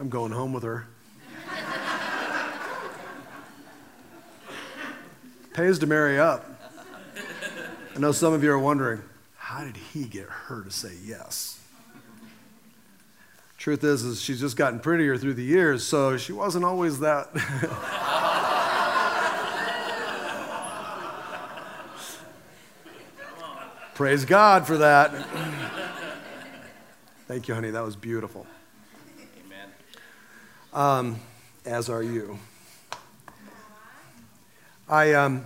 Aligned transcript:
I'm 0.00 0.08
going 0.08 0.32
home 0.32 0.54
with 0.54 0.62
her. 0.62 0.86
Pays 5.52 5.78
to 5.80 5.86
marry 5.86 6.18
up. 6.18 6.46
I 7.94 7.98
know 7.98 8.10
some 8.10 8.32
of 8.32 8.42
you 8.42 8.50
are 8.50 8.58
wondering, 8.58 9.02
how 9.36 9.62
did 9.62 9.76
he 9.76 10.04
get 10.04 10.26
her 10.26 10.62
to 10.62 10.70
say 10.70 10.92
yes? 11.04 11.60
Truth 13.58 13.84
is, 13.84 14.02
is 14.02 14.22
she's 14.22 14.40
just 14.40 14.56
gotten 14.56 14.80
prettier 14.80 15.18
through 15.18 15.34
the 15.34 15.44
years, 15.44 15.86
so 15.86 16.16
she 16.16 16.32
wasn't 16.32 16.64
always 16.64 17.00
that. 17.00 17.28
Praise 23.94 24.24
God 24.24 24.66
for 24.66 24.78
that. 24.78 25.12
Thank 27.28 27.48
you, 27.48 27.54
honey. 27.54 27.68
That 27.68 27.84
was 27.84 27.96
beautiful. 27.96 28.46
Um, 30.72 31.18
as 31.64 31.90
are 31.90 32.02
you. 32.02 32.38
I, 34.88 35.14
um, 35.14 35.44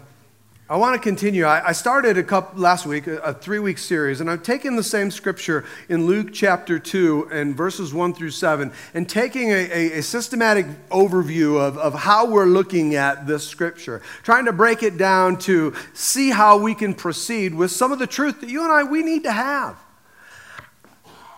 I 0.68 0.76
want 0.76 0.94
to 0.96 1.00
continue. 1.00 1.44
I, 1.44 1.68
I 1.68 1.72
started 1.72 2.18
a 2.18 2.22
couple 2.22 2.60
last 2.60 2.84
week, 2.84 3.06
a, 3.06 3.16
a 3.18 3.32
three 3.32 3.58
week 3.58 3.78
series, 3.78 4.20
and 4.20 4.30
I've 4.30 4.42
taken 4.42 4.76
the 4.76 4.82
same 4.82 5.10
scripture 5.10 5.64
in 5.88 6.06
Luke 6.06 6.28
chapter 6.34 6.78
2 6.78 7.30
and 7.32 7.56
verses 7.56 7.94
1 7.94 8.12
through 8.12 8.32
7, 8.32 8.70
and 8.92 9.08
taking 9.08 9.50
a, 9.50 9.70
a, 9.72 9.98
a 9.98 10.02
systematic 10.02 10.66
overview 10.90 11.58
of, 11.58 11.78
of 11.78 11.94
how 11.94 12.26
we're 12.26 12.44
looking 12.44 12.94
at 12.94 13.26
this 13.26 13.48
scripture, 13.48 14.02
trying 14.22 14.44
to 14.44 14.52
break 14.52 14.82
it 14.82 14.98
down 14.98 15.38
to 15.38 15.74
see 15.94 16.30
how 16.30 16.58
we 16.58 16.74
can 16.74 16.92
proceed 16.92 17.54
with 17.54 17.70
some 17.70 17.92
of 17.92 17.98
the 17.98 18.06
truth 18.06 18.42
that 18.42 18.50
you 18.50 18.62
and 18.62 18.70
I 18.70 18.82
we 18.82 19.02
need 19.02 19.22
to 19.24 19.32
have. 19.32 19.78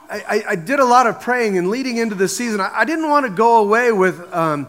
I, 0.09 0.45
I, 0.51 0.57
did 0.57 0.79
a 0.79 0.85
lot 0.85 1.07
of 1.07 1.21
praying 1.21 1.59
and 1.59 1.69
leading 1.69 1.97
into 1.97 2.15
the 2.15 2.29
season. 2.29 2.61
I, 2.61 2.71
I 2.73 2.85
didn't 2.85 3.09
want 3.09 3.27
to 3.27 3.33
go 3.33 3.59
away 3.59 3.93
with. 3.93 4.33
Um, 4.33 4.69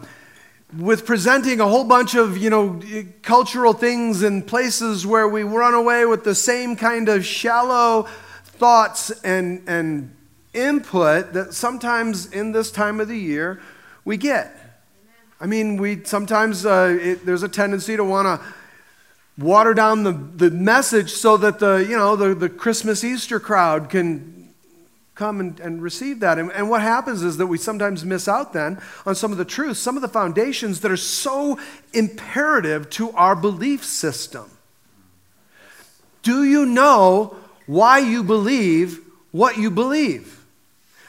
with 0.76 1.06
presenting 1.06 1.60
a 1.60 1.66
whole 1.66 1.84
bunch 1.84 2.14
of 2.14 2.36
you 2.36 2.50
know 2.50 2.80
cultural 3.22 3.72
things 3.72 4.22
and 4.22 4.46
places 4.46 5.06
where 5.06 5.26
we 5.26 5.42
run 5.42 5.72
away 5.72 6.04
with 6.04 6.24
the 6.24 6.34
same 6.34 6.76
kind 6.76 7.08
of 7.08 7.24
shallow 7.24 8.06
thoughts 8.44 9.10
and, 9.22 9.62
and 9.66 10.14
input 10.52 11.32
that 11.32 11.54
sometimes 11.54 12.30
in 12.32 12.52
this 12.52 12.70
time 12.70 13.00
of 13.00 13.08
the 13.08 13.16
year 13.16 13.60
we 14.04 14.16
get 14.16 14.82
i 15.40 15.46
mean 15.46 15.78
we 15.78 16.04
sometimes 16.04 16.66
uh, 16.66 16.98
it, 17.00 17.24
there's 17.24 17.42
a 17.42 17.48
tendency 17.48 17.96
to 17.96 18.04
want 18.04 18.26
to 18.26 18.46
water 19.42 19.72
down 19.72 20.02
the, 20.02 20.12
the 20.12 20.50
message 20.50 21.12
so 21.12 21.36
that 21.38 21.60
the 21.60 21.76
you 21.88 21.96
know 21.96 22.14
the, 22.14 22.34
the 22.34 22.48
christmas 22.48 23.02
easter 23.04 23.40
crowd 23.40 23.88
can 23.88 24.37
come 25.18 25.40
and, 25.40 25.58
and 25.58 25.82
receive 25.82 26.20
that. 26.20 26.38
And, 26.38 26.50
and 26.52 26.70
what 26.70 26.80
happens 26.80 27.22
is 27.22 27.36
that 27.38 27.48
we 27.48 27.58
sometimes 27.58 28.04
miss 28.04 28.28
out 28.28 28.52
then 28.52 28.80
on 29.04 29.16
some 29.16 29.32
of 29.32 29.38
the 29.38 29.44
truths, 29.44 29.80
some 29.80 29.96
of 29.96 30.02
the 30.02 30.08
foundations 30.08 30.80
that 30.80 30.92
are 30.92 30.96
so 30.96 31.58
imperative 31.92 32.88
to 32.90 33.10
our 33.12 33.34
belief 33.34 33.84
system. 33.84 34.48
Do 36.22 36.44
you 36.44 36.64
know 36.64 37.36
why 37.66 37.98
you 37.98 38.22
believe 38.22 39.00
what 39.32 39.58
you 39.58 39.70
believe? 39.70 40.36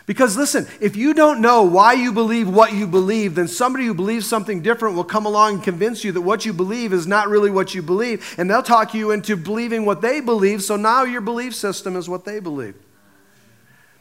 Because 0.08 0.36
listen, 0.36 0.66
if 0.82 0.96
you 0.96 1.14
don't 1.14 1.40
know 1.40 1.62
why 1.62 1.94
you 1.94 2.12
believe 2.12 2.50
what 2.50 2.74
you 2.74 2.88
believe, 2.88 3.36
then 3.36 3.48
somebody 3.48 3.86
who 3.86 3.94
believes 3.94 4.28
something 4.28 4.64
different 4.64 4.96
will 4.96 5.04
come 5.04 5.28
along 5.28 5.56
and 5.56 5.64
convince 5.64 6.04
you 6.04 6.12
that 6.14 6.22
what 6.22 6.46
you 6.46 6.54
believe 6.54 6.94
is 6.94 7.06
not 7.06 7.28
really 7.28 7.52
what 7.52 7.76
you 7.76 7.84
believe. 7.84 8.34
And 8.40 8.50
they'll 8.50 8.64
talk 8.64 8.96
you 8.96 9.12
into 9.12 9.38
believing 9.38 9.86
what 9.86 10.02
they 10.02 10.20
believe, 10.20 10.64
so 10.64 10.78
now 10.78 11.04
your 11.04 11.22
belief 11.22 11.54
system 11.54 11.96
is 11.96 12.10
what 12.10 12.26
they 12.26 12.40
believe. 12.40 12.74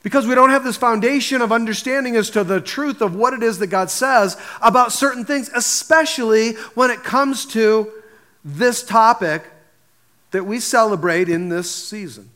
Because 0.02 0.26
we 0.26 0.34
don't 0.34 0.50
have 0.50 0.64
this 0.64 0.76
foundation 0.76 1.42
of 1.42 1.50
understanding 1.50 2.16
as 2.16 2.30
to 2.30 2.44
the 2.44 2.60
truth 2.60 3.00
of 3.00 3.16
what 3.16 3.34
it 3.34 3.42
is 3.42 3.58
that 3.58 3.66
God 3.66 3.90
says 3.90 4.36
about 4.62 4.92
certain 4.92 5.24
things, 5.24 5.50
especially 5.54 6.52
when 6.74 6.90
it 6.90 7.02
comes 7.02 7.46
to 7.46 7.90
this 8.44 8.82
topic 8.82 9.44
that 10.30 10.44
we 10.44 10.60
celebrate 10.60 11.28
in 11.28 11.48
this 11.48 11.70
season. 11.70 12.30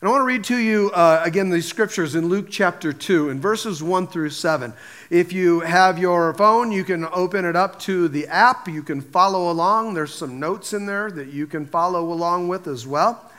And 0.00 0.08
I 0.08 0.10
want 0.10 0.20
to 0.20 0.26
read 0.26 0.44
to 0.44 0.56
you 0.56 0.90
uh, 0.90 1.22
again 1.24 1.48
these 1.48 1.66
scriptures 1.66 2.14
in 2.14 2.28
Luke 2.28 2.48
chapter 2.50 2.92
2, 2.92 3.30
in 3.30 3.40
verses 3.40 3.82
1 3.82 4.08
through 4.08 4.28
7. 4.28 4.74
If 5.08 5.32
you 5.32 5.60
have 5.60 5.98
your 5.98 6.34
phone, 6.34 6.70
you 6.70 6.84
can 6.84 7.06
open 7.12 7.46
it 7.46 7.56
up 7.56 7.78
to 7.80 8.06
the 8.08 8.26
app. 8.26 8.68
You 8.68 8.82
can 8.82 9.00
follow 9.00 9.50
along. 9.50 9.94
There's 9.94 10.14
some 10.14 10.38
notes 10.38 10.74
in 10.74 10.84
there 10.84 11.10
that 11.12 11.28
you 11.28 11.46
can 11.46 11.64
follow 11.64 12.12
along 12.12 12.48
with 12.48 12.68
as 12.68 12.86
well. 12.86 13.32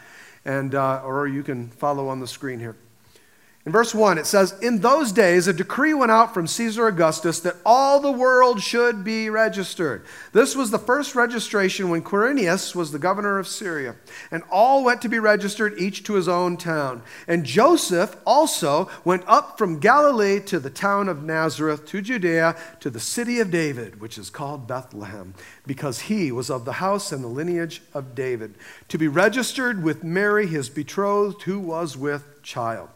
And, 0.46 0.74
uh, 0.74 1.04
or 1.06 1.28
you 1.28 1.44
can 1.44 1.70
follow 1.70 2.08
on 2.08 2.20
the 2.20 2.28
screen 2.28 2.60
here. 2.60 2.76
In 3.68 3.74
verse 3.74 3.94
1, 3.94 4.18
it 4.18 4.26
says, 4.26 4.58
In 4.62 4.80
those 4.80 5.12
days, 5.12 5.46
a 5.46 5.52
decree 5.52 5.94
went 5.94 6.10
out 6.10 6.34
from 6.34 6.48
Caesar 6.48 6.88
Augustus 6.88 7.42
that 7.42 7.58
all 7.66 8.00
the 8.00 8.10
world 8.10 8.62
should 8.62 9.04
be 9.04 9.30
registered. 9.30 10.06
This 10.32 10.56
was 10.56 10.72
the 10.72 10.80
first 10.80 11.16
registration 11.16 11.90
when 11.90 12.02
Quirinius 12.02 12.74
was 12.74 12.94
the 12.94 12.98
governor 12.98 13.38
of 13.38 13.46
Syria. 13.46 13.98
And 14.32 14.44
all 14.50 14.86
went 14.86 15.02
to 15.02 15.10
be 15.10 15.20
registered, 15.20 15.78
each 15.78 16.06
to 16.06 16.14
his 16.14 16.30
own 16.30 16.56
town. 16.56 17.04
And 17.28 17.44
Joseph 17.44 18.16
also 18.26 18.90
went 19.04 19.26
up 19.28 19.58
from 19.58 19.82
Galilee 19.82 20.40
to 20.46 20.62
the 20.62 20.70
town 20.70 21.10
of 21.10 21.24
Nazareth, 21.24 21.86
to 21.88 22.02
Judea, 22.02 22.56
to 22.80 22.90
the 22.90 23.02
city 23.02 23.42
of 23.42 23.52
David, 23.52 24.00
which 24.00 24.18
is 24.18 24.30
called 24.30 24.66
Bethlehem, 24.66 25.34
because 25.66 26.00
he 26.00 26.32
was 26.32 26.50
of 26.50 26.64
the 26.64 26.72
house 26.80 27.12
and 27.12 27.22
the 27.22 27.28
lineage 27.28 27.82
of 27.94 28.16
David, 28.16 28.56
to 28.88 28.98
be 28.98 29.10
registered 29.10 29.84
with 29.84 30.06
Mary, 30.06 30.48
his 30.48 30.70
betrothed, 30.70 31.42
who 31.42 31.60
was 31.60 31.98
with 31.98 32.42
child. 32.44 32.88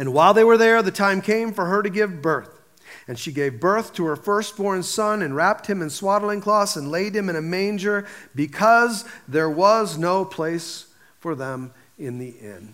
And 0.00 0.14
while 0.14 0.32
they 0.32 0.44
were 0.44 0.56
there, 0.56 0.80
the 0.80 0.90
time 0.90 1.20
came 1.20 1.52
for 1.52 1.66
her 1.66 1.82
to 1.82 1.90
give 1.90 2.22
birth. 2.22 2.58
And 3.06 3.18
she 3.18 3.32
gave 3.32 3.60
birth 3.60 3.92
to 3.94 4.06
her 4.06 4.16
firstborn 4.16 4.82
son 4.82 5.20
and 5.20 5.36
wrapped 5.36 5.66
him 5.66 5.82
in 5.82 5.90
swaddling 5.90 6.40
cloths 6.40 6.74
and 6.74 6.90
laid 6.90 7.14
him 7.14 7.28
in 7.28 7.36
a 7.36 7.42
manger 7.42 8.06
because 8.34 9.04
there 9.28 9.50
was 9.50 9.98
no 9.98 10.24
place 10.24 10.86
for 11.18 11.34
them 11.34 11.74
in 11.98 12.18
the 12.18 12.30
inn. 12.30 12.72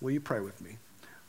Will 0.00 0.12
you 0.12 0.20
pray 0.20 0.38
with 0.38 0.60
me? 0.60 0.76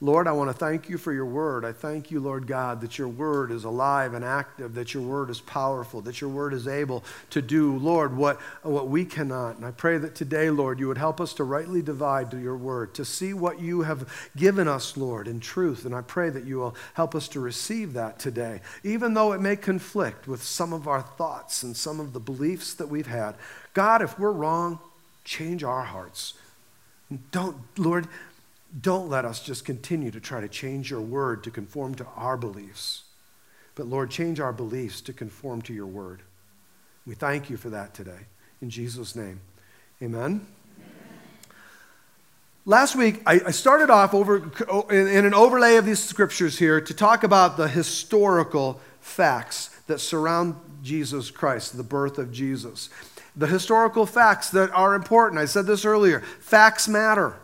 Lord, 0.03 0.27
I 0.27 0.31
want 0.31 0.49
to 0.49 0.53
thank 0.55 0.89
you 0.89 0.97
for 0.97 1.13
your 1.13 1.27
word. 1.27 1.63
I 1.63 1.73
thank 1.73 2.09
you, 2.09 2.19
Lord 2.19 2.47
God, 2.47 2.81
that 2.81 2.97
your 2.97 3.07
word 3.07 3.51
is 3.51 3.65
alive 3.65 4.15
and 4.15 4.25
active, 4.25 4.73
that 4.73 4.95
your 4.95 5.03
word 5.03 5.29
is 5.29 5.39
powerful, 5.39 6.01
that 6.01 6.19
your 6.19 6.29
word 6.31 6.55
is 6.55 6.67
able 6.67 7.03
to 7.29 7.39
do, 7.39 7.77
Lord, 7.77 8.17
what, 8.17 8.41
what 8.63 8.87
we 8.87 9.05
cannot. 9.05 9.57
And 9.57 9.65
I 9.65 9.69
pray 9.69 9.99
that 9.99 10.15
today, 10.15 10.49
Lord, 10.49 10.79
you 10.79 10.87
would 10.87 10.97
help 10.97 11.21
us 11.21 11.35
to 11.35 11.43
rightly 11.43 11.83
divide 11.83 12.33
your 12.33 12.57
word, 12.57 12.95
to 12.95 13.05
see 13.05 13.35
what 13.35 13.61
you 13.61 13.83
have 13.83 14.11
given 14.35 14.67
us, 14.67 14.97
Lord, 14.97 15.27
in 15.27 15.39
truth. 15.39 15.85
And 15.85 15.93
I 15.93 16.01
pray 16.01 16.31
that 16.31 16.45
you 16.45 16.57
will 16.57 16.75
help 16.95 17.13
us 17.13 17.27
to 17.29 17.39
receive 17.39 17.93
that 17.93 18.17
today, 18.17 18.61
even 18.83 19.13
though 19.13 19.33
it 19.33 19.39
may 19.39 19.55
conflict 19.55 20.27
with 20.27 20.41
some 20.41 20.73
of 20.73 20.87
our 20.87 21.03
thoughts 21.03 21.61
and 21.61 21.77
some 21.77 21.99
of 21.99 22.13
the 22.13 22.19
beliefs 22.19 22.73
that 22.73 22.89
we've 22.89 23.05
had. 23.05 23.35
God, 23.75 24.01
if 24.01 24.17
we're 24.17 24.31
wrong, 24.31 24.79
change 25.23 25.63
our 25.63 25.83
hearts. 25.83 26.33
Don't, 27.31 27.57
Lord, 27.77 28.07
don't 28.79 29.09
let 29.09 29.25
us 29.25 29.43
just 29.43 29.65
continue 29.65 30.11
to 30.11 30.19
try 30.19 30.39
to 30.39 30.47
change 30.47 30.89
your 30.89 31.01
word 31.01 31.43
to 31.43 31.51
conform 31.51 31.95
to 31.95 32.05
our 32.15 32.37
beliefs. 32.37 33.03
But 33.75 33.87
Lord, 33.87 34.09
change 34.09 34.39
our 34.39 34.53
beliefs 34.53 35.01
to 35.01 35.13
conform 35.13 35.61
to 35.63 35.73
your 35.73 35.87
word. 35.87 36.21
We 37.05 37.15
thank 37.15 37.49
you 37.49 37.57
for 37.57 37.69
that 37.69 37.93
today. 37.93 38.27
In 38.61 38.69
Jesus' 38.69 39.15
name, 39.15 39.41
amen. 40.01 40.45
Last 42.63 42.95
week, 42.95 43.21
I, 43.25 43.49
started 43.49 43.89
off 43.89 44.13
over 44.13 44.37
in, 44.91 45.07
in 45.07 45.25
an 45.25 45.33
overlay 45.33 45.77
of 45.77 45.85
these 45.85 46.01
scriptures 46.01 46.59
here 46.59 46.79
to 46.79 46.93
talk 46.93 47.23
about 47.23 47.57
the 47.57 47.67
historical 47.67 48.79
facts 48.99 49.69
that 49.87 49.97
surround 49.97 50.55
Jesus 50.83 51.31
Christ, 51.31 51.75
the 51.75 51.83
birth 51.83 52.19
of 52.19 52.31
Jesus. 52.31 52.89
The 53.35 53.47
historical 53.47 54.05
facts 54.05 54.51
that 54.51 54.69
are 54.71 54.93
important. 54.93 55.39
I 55.41 55.45
said 55.45 55.65
this 55.65 55.85
earlier 55.85 56.19
facts 56.39 56.87
matter. 56.87 57.39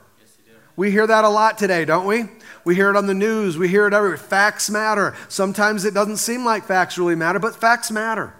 We 0.77 0.91
hear 0.91 1.07
that 1.07 1.25
a 1.25 1.29
lot 1.29 1.57
today, 1.57 1.83
don't 1.83 2.05
we? 2.05 2.25
We 2.63 2.75
hear 2.75 2.89
it 2.89 2.95
on 2.95 3.07
the 3.07 3.13
news, 3.13 3.57
we 3.57 3.67
hear 3.67 3.87
it 3.87 3.93
everywhere. 3.93 4.17
Facts 4.17 4.69
matter. 4.69 5.15
Sometimes 5.27 5.83
it 5.83 5.93
doesn't 5.93 6.17
seem 6.17 6.45
like 6.45 6.63
facts 6.63 6.97
really 6.97 7.15
matter, 7.15 7.39
but 7.39 7.55
facts 7.55 7.91
matter. 7.91 8.33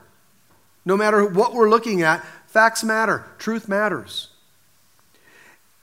No 0.85 0.95
matter 0.95 1.25
what 1.25 1.53
we're 1.53 1.69
looking 1.69 2.03
at, 2.03 2.23
facts 2.45 2.83
matter. 2.83 3.25
Truth 3.39 3.67
matters. 3.67 4.29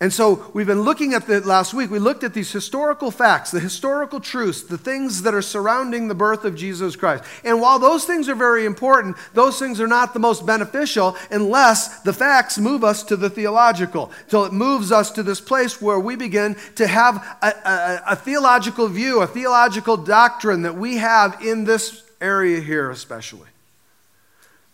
And 0.00 0.12
so 0.12 0.50
we've 0.52 0.66
been 0.66 0.82
looking 0.82 1.14
at 1.14 1.26
the 1.26 1.40
last 1.40 1.72
week, 1.72 1.88
we 1.88 2.00
looked 2.00 2.24
at 2.24 2.34
these 2.34 2.50
historical 2.50 3.12
facts, 3.12 3.52
the 3.52 3.60
historical 3.60 4.18
truths, 4.18 4.62
the 4.62 4.76
things 4.76 5.22
that 5.22 5.34
are 5.34 5.42
surrounding 5.42 6.08
the 6.08 6.16
birth 6.16 6.44
of 6.44 6.56
Jesus 6.56 6.96
Christ. 6.96 7.22
And 7.44 7.60
while 7.60 7.78
those 7.78 8.04
things 8.04 8.28
are 8.28 8.34
very 8.34 8.66
important, 8.66 9.16
those 9.34 9.58
things 9.58 9.80
are 9.80 9.86
not 9.86 10.12
the 10.12 10.18
most 10.18 10.44
beneficial 10.44 11.16
unless 11.30 12.00
the 12.00 12.12
facts 12.12 12.58
move 12.58 12.82
us 12.82 13.04
to 13.04 13.16
the 13.16 13.30
theological, 13.30 14.10
till 14.28 14.44
it 14.44 14.52
moves 14.52 14.90
us 14.90 15.12
to 15.12 15.22
this 15.22 15.40
place 15.40 15.80
where 15.80 16.00
we 16.00 16.16
begin 16.16 16.56
to 16.74 16.88
have 16.88 17.16
a, 17.40 17.46
a, 17.46 18.02
a 18.10 18.16
theological 18.16 18.88
view, 18.88 19.22
a 19.22 19.28
theological 19.28 19.96
doctrine 19.96 20.62
that 20.62 20.74
we 20.74 20.96
have 20.96 21.40
in 21.40 21.64
this 21.64 22.02
area 22.20 22.60
here, 22.60 22.90
especially. 22.90 23.48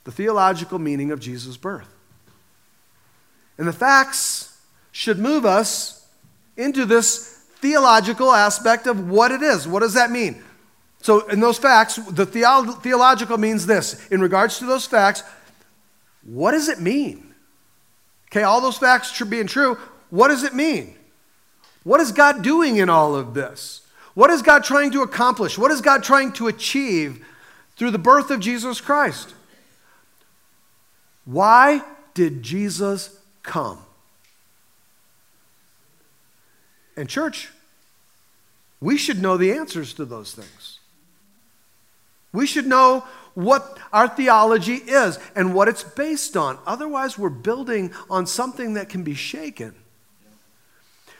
The 0.05 0.13
theological 0.13 0.79
meaning 0.79 1.13
of 1.13 1.21
Jesus' 1.21 1.59
birth. 1.59 1.95
And 3.59 3.69
the 3.69 3.73
facts 3.75 4.50
should 5.01 5.19
move 5.19 5.47
us 5.47 6.07
into 6.59 6.85
this 6.85 7.43
theological 7.61 8.33
aspect 8.33 8.87
of 8.87 9.09
what 9.09 9.33
it 9.33 9.41
is. 9.41 9.67
What 9.67 9.81
does 9.81 9.95
that 9.95 10.11
mean? 10.11 10.45
So, 11.01 11.27
in 11.29 11.41
those 11.41 11.57
facts, 11.57 11.97
the 11.97 12.27
theolo- 12.27 12.83
theological 12.83 13.39
means 13.39 13.65
this. 13.65 14.07
In 14.09 14.21
regards 14.21 14.59
to 14.59 14.67
those 14.67 14.85
facts, 14.85 15.23
what 16.23 16.53
does 16.53 16.69
it 16.69 16.83
mean? 16.83 17.35
Okay, 18.27 18.43
all 18.43 18.61
those 18.61 18.77
facts 18.77 19.19
being 19.23 19.47
true, 19.47 19.79
what 20.11 20.29
does 20.29 20.43
it 20.43 20.55
mean? 20.55 20.95
What 21.83 22.01
is 22.01 22.13
God 22.13 22.43
doing 22.43 22.77
in 22.77 22.91
all 22.91 23.17
of 23.17 23.33
this? 23.33 23.81
What 24.13 24.29
is 24.29 24.43
God 24.43 24.65
trying 24.65 24.91
to 24.91 25.01
accomplish? 25.01 25.57
What 25.57 25.71
is 25.71 25.81
God 25.81 26.03
trying 26.03 26.33
to 26.33 26.47
achieve 26.47 27.25
through 27.79 27.93
the 27.93 27.99
birth 27.99 28.31
of 28.31 28.41
Jesus 28.41 28.83
Christ? 28.83 29.33
Why 31.25 31.83
did 32.13 32.43
Jesus 32.43 33.19
come? 33.43 33.79
And, 37.01 37.09
church, 37.09 37.49
we 38.79 38.99
should 38.99 39.23
know 39.23 39.39
the 39.39 39.53
answers 39.53 39.95
to 39.95 40.05
those 40.05 40.35
things. 40.35 40.81
We 42.31 42.47
should 42.47 42.67
know 42.67 43.07
what 43.33 43.79
our 43.91 44.07
theology 44.07 44.75
is 44.75 45.19
and 45.35 45.55
what 45.55 45.67
it's 45.67 45.83
based 45.83 46.37
on. 46.37 46.59
Otherwise, 46.67 47.17
we're 47.17 47.31
building 47.31 47.95
on 48.11 48.27
something 48.27 48.75
that 48.75 48.91
can 48.91 49.03
be 49.03 49.15
shaken. 49.15 49.75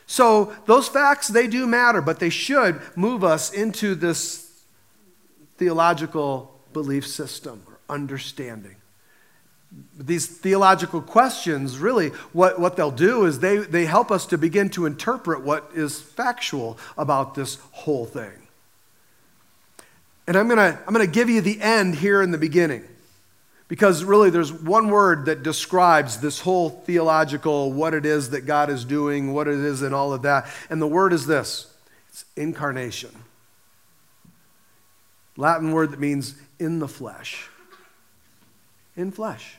So, 0.05 0.55
those 0.67 0.87
facts, 0.87 1.29
they 1.29 1.47
do 1.47 1.67
matter, 1.67 2.03
but 2.03 2.19
they 2.19 2.29
should 2.29 2.79
move 2.95 3.25
us 3.25 3.51
into 3.51 3.95
this 3.95 4.53
theological 5.57 6.61
belief 6.75 7.07
system 7.07 7.63
or 7.67 7.79
understanding. 7.89 8.77
These 9.97 10.27
theological 10.27 11.01
questions, 11.01 11.79
really, 11.79 12.09
what, 12.33 12.59
what 12.59 12.77
they'll 12.77 12.91
do 12.91 13.25
is 13.25 13.39
they, 13.39 13.59
they 13.59 13.87
help 13.87 14.11
us 14.11 14.27
to 14.27 14.39
begin 14.39 14.69
to 14.71 14.87
interpret 14.87 15.43
what 15.43 15.71
is 15.75 16.01
factual 16.01 16.77
about 16.99 17.35
this 17.35 17.59
whole 17.71 18.07
thing. 18.07 18.33
And 20.27 20.37
I'm 20.37 20.49
going 20.49 20.59
to 20.59 20.79
I'm 20.87 20.95
going 20.95 21.07
to 21.07 21.13
give 21.13 21.29
you 21.29 21.41
the 21.41 21.61
end 21.61 21.97
here 21.97 22.23
in 22.23 22.31
the 22.31 22.39
beginning. 22.39 22.85
Because 23.71 24.03
really, 24.03 24.31
there's 24.31 24.53
one 24.53 24.91
word 24.91 25.27
that 25.27 25.45
describes 25.45 26.21
this 26.21 26.41
whole 26.41 26.71
theological, 26.71 27.73
what 27.73 27.95
it 27.95 28.05
is 28.05 28.31
that 28.31 28.41
God 28.41 28.69
is 28.69 28.85
doing, 28.85 29.33
what 29.33 29.47
it 29.47 29.55
is, 29.55 29.83
and 29.83 29.95
all 29.95 30.13
of 30.13 30.23
that. 30.23 30.49
And 30.69 30.83
the 30.83 30.89
word 30.89 31.13
is 31.13 31.25
this 31.27 31.73
it's 32.09 32.25
incarnation. 32.37 33.11
Latin 35.37 35.71
word 35.71 35.93
that 35.93 36.01
means 36.01 36.35
in 36.59 36.81
the 36.81 36.89
flesh. 36.89 37.49
In 38.97 39.13
flesh. 39.13 39.57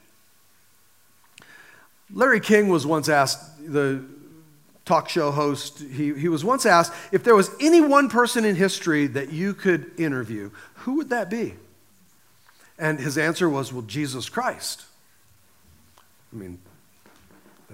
Larry 2.13 2.39
King 2.39 2.69
was 2.69 2.85
once 2.85 3.09
asked, 3.09 3.39
the 3.71 4.03
talk 4.85 5.09
show 5.09 5.31
host, 5.31 5.79
he, 5.79 6.13
he 6.13 6.27
was 6.27 6.43
once 6.43 6.65
asked 6.65 6.93
if 7.11 7.23
there 7.23 7.35
was 7.35 7.49
any 7.59 7.81
one 7.81 8.09
person 8.09 8.43
in 8.43 8.55
history 8.55 9.07
that 9.07 9.31
you 9.31 9.53
could 9.53 9.91
interview, 9.99 10.51
who 10.75 10.95
would 10.95 11.09
that 11.09 11.29
be? 11.29 11.55
And 12.77 12.99
his 12.99 13.17
answer 13.17 13.47
was, 13.47 13.71
Well, 13.71 13.83
Jesus 13.83 14.27
Christ. 14.27 14.85
I 16.33 16.35
mean, 16.35 16.59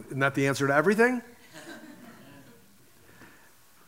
isn't 0.08 0.20
that 0.20 0.36
the 0.36 0.48
answer 0.48 0.68
to 0.68 0.74
everything? 0.74 1.22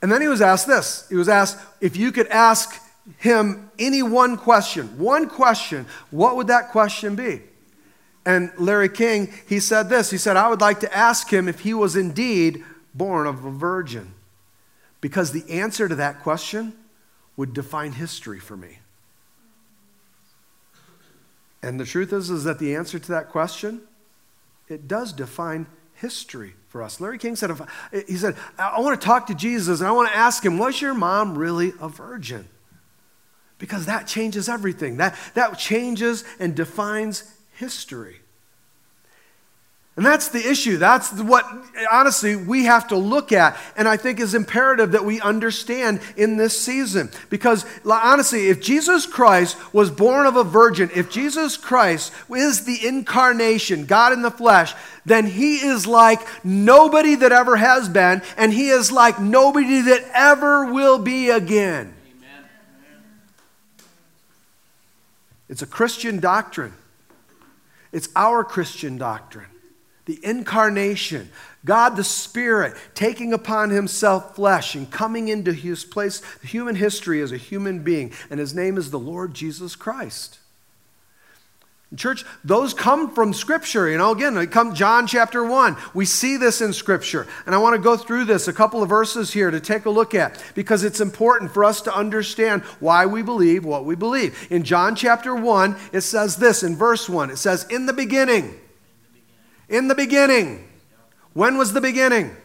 And 0.01 0.09
then 0.09 0.21
he 0.21 0.29
was 0.29 0.41
asked 0.41 0.65
this. 0.65 1.05
He 1.09 1.15
was 1.15 1.27
asked 1.27 1.57
if 1.81 1.97
you 1.97 2.13
could 2.13 2.27
ask 2.27 2.81
him 3.17 3.69
any 3.77 4.01
one 4.01 4.37
question, 4.37 4.97
one 4.97 5.27
question, 5.27 5.85
what 6.09 6.37
would 6.37 6.47
that 6.47 6.69
question 6.69 7.17
be? 7.17 7.41
And 8.25 8.51
Larry 8.57 8.89
King, 8.89 9.33
he 9.47 9.59
said 9.59 9.89
this. 9.89 10.11
He 10.11 10.17
said, 10.17 10.37
I 10.37 10.49
would 10.49 10.61
like 10.61 10.81
to 10.81 10.95
ask 10.95 11.31
him 11.31 11.47
if 11.47 11.61
he 11.61 11.73
was 11.73 11.95
indeed 11.95 12.63
born 12.93 13.27
of 13.27 13.45
a 13.45 13.51
virgin. 13.51 14.13
Because 15.01 15.31
the 15.31 15.49
answer 15.49 15.87
to 15.87 15.95
that 15.95 16.21
question 16.21 16.73
would 17.37 17.53
define 17.53 17.93
history 17.93 18.39
for 18.39 18.57
me. 18.57 18.79
And 21.63 21.79
the 21.79 21.85
truth 21.85 22.13
is, 22.13 22.29
is 22.29 22.43
that 22.43 22.59
the 22.59 22.75
answer 22.75 22.99
to 22.99 23.11
that 23.11 23.29
question, 23.29 23.81
it 24.67 24.87
does 24.87 25.13
define 25.13 25.67
history 25.95 26.53
for 26.67 26.83
us. 26.83 27.01
Larry 27.01 27.17
King 27.17 27.35
said, 27.35 27.51
he 28.07 28.15
said, 28.15 28.35
I 28.57 28.79
want 28.79 28.99
to 28.99 29.05
talk 29.05 29.27
to 29.27 29.35
Jesus 29.35 29.79
and 29.79 29.87
I 29.87 29.91
want 29.91 30.09
to 30.09 30.15
ask 30.15 30.45
him, 30.45 30.57
was 30.57 30.81
your 30.81 30.93
mom 30.93 31.37
really 31.37 31.73
a 31.81 31.89
virgin? 31.89 32.47
Because 33.57 33.85
that 33.87 34.07
changes 34.07 34.47
everything. 34.47 34.97
That, 34.97 35.17
that 35.33 35.57
changes 35.57 36.23
and 36.39 36.55
defines 36.55 37.23
history. 37.59 38.21
And 39.95 40.05
that's 40.05 40.29
the 40.29 40.49
issue. 40.49 40.77
That's 40.77 41.11
what, 41.11 41.45
honestly, 41.91 42.37
we 42.37 42.63
have 42.63 42.87
to 42.87 42.95
look 42.95 43.33
at, 43.33 43.57
and 43.75 43.85
I 43.85 43.97
think 43.97 44.21
is 44.21 44.33
imperative 44.33 44.93
that 44.93 45.03
we 45.03 45.19
understand 45.19 45.99
in 46.15 46.37
this 46.37 46.57
season. 46.57 47.09
Because, 47.29 47.65
honestly, 47.85 48.47
if 48.47 48.61
Jesus 48.61 49.05
Christ 49.05 49.57
was 49.73 49.91
born 49.91 50.25
of 50.25 50.37
a 50.37 50.43
virgin, 50.45 50.89
if 50.95 51.09
Jesus 51.11 51.57
Christ 51.57 52.13
is 52.33 52.63
the 52.63 52.87
incarnation, 52.87 53.85
God 53.85 54.13
in 54.13 54.21
the 54.21 54.31
flesh, 54.31 54.73
then 55.05 55.25
he 55.25 55.57
is 55.57 55.85
like 55.85 56.21
nobody 56.45 57.15
that 57.15 57.33
ever 57.33 57.57
has 57.57 57.89
been, 57.89 58.21
and 58.37 58.53
he 58.53 58.69
is 58.69 58.93
like 58.93 59.19
nobody 59.19 59.81
that 59.81 60.09
ever 60.13 60.71
will 60.71 60.99
be 60.99 61.29
again. 61.29 61.93
Amen. 62.07 62.45
It's 65.49 65.61
a 65.61 65.67
Christian 65.67 66.21
doctrine, 66.21 66.71
it's 67.91 68.09
our 68.15 68.43
Christian 68.43 68.97
doctrine 68.97 69.47
the 70.09 70.19
incarnation, 70.23 71.29
God 71.63 71.95
the 71.95 72.03
Spirit 72.03 72.75
taking 72.95 73.31
upon 73.31 73.69
himself 73.69 74.35
flesh 74.35 74.73
and 74.73 74.89
coming 74.89 75.27
into 75.27 75.53
his 75.53 75.85
place, 75.85 76.23
human 76.41 76.75
history 76.75 77.21
as 77.21 77.31
a 77.31 77.37
human 77.37 77.83
being, 77.83 78.11
and 78.31 78.39
his 78.39 78.55
name 78.55 78.75
is 78.79 78.89
the 78.89 78.97
Lord 78.97 79.35
Jesus 79.35 79.75
Christ. 79.75 80.38
Church, 81.95 82.23
those 82.43 82.75
come 82.75 83.15
from 83.15 83.33
Scripture. 83.33 83.89
You 83.89 83.97
know, 83.97 84.11
again, 84.11 84.45
come 84.47 84.75
John 84.75 85.07
chapter 85.07 85.43
1. 85.43 85.75
We 85.95 86.05
see 86.05 86.37
this 86.37 86.61
in 86.61 86.71
Scripture. 86.71 87.25
And 87.47 87.55
I 87.55 87.57
want 87.57 87.75
to 87.75 87.81
go 87.81 87.97
through 87.97 88.25
this, 88.25 88.47
a 88.47 88.53
couple 88.53 88.83
of 88.83 88.89
verses 88.89 89.33
here 89.33 89.49
to 89.49 89.59
take 89.59 89.85
a 89.85 89.89
look 89.89 90.13
at, 90.13 90.43
because 90.53 90.83
it's 90.83 91.01
important 91.01 91.51
for 91.51 91.65
us 91.65 91.81
to 91.81 91.95
understand 91.95 92.61
why 92.79 93.07
we 93.07 93.23
believe 93.23 93.65
what 93.65 93.85
we 93.85 93.95
believe. 93.95 94.47
In 94.51 94.63
John 94.63 94.95
chapter 94.95 95.33
1, 95.33 95.75
it 95.91 96.01
says 96.01 96.37
this 96.37 96.61
in 96.61 96.75
verse 96.75 97.09
1 97.09 97.31
it 97.31 97.37
says, 97.37 97.65
In 97.71 97.87
the 97.87 97.93
beginning, 97.93 98.59
in 99.67 99.87
the 99.87 99.95
beginning. 99.95 100.67
When 101.33 101.57
was 101.57 101.73
the 101.73 101.81
beginning? 101.81 102.35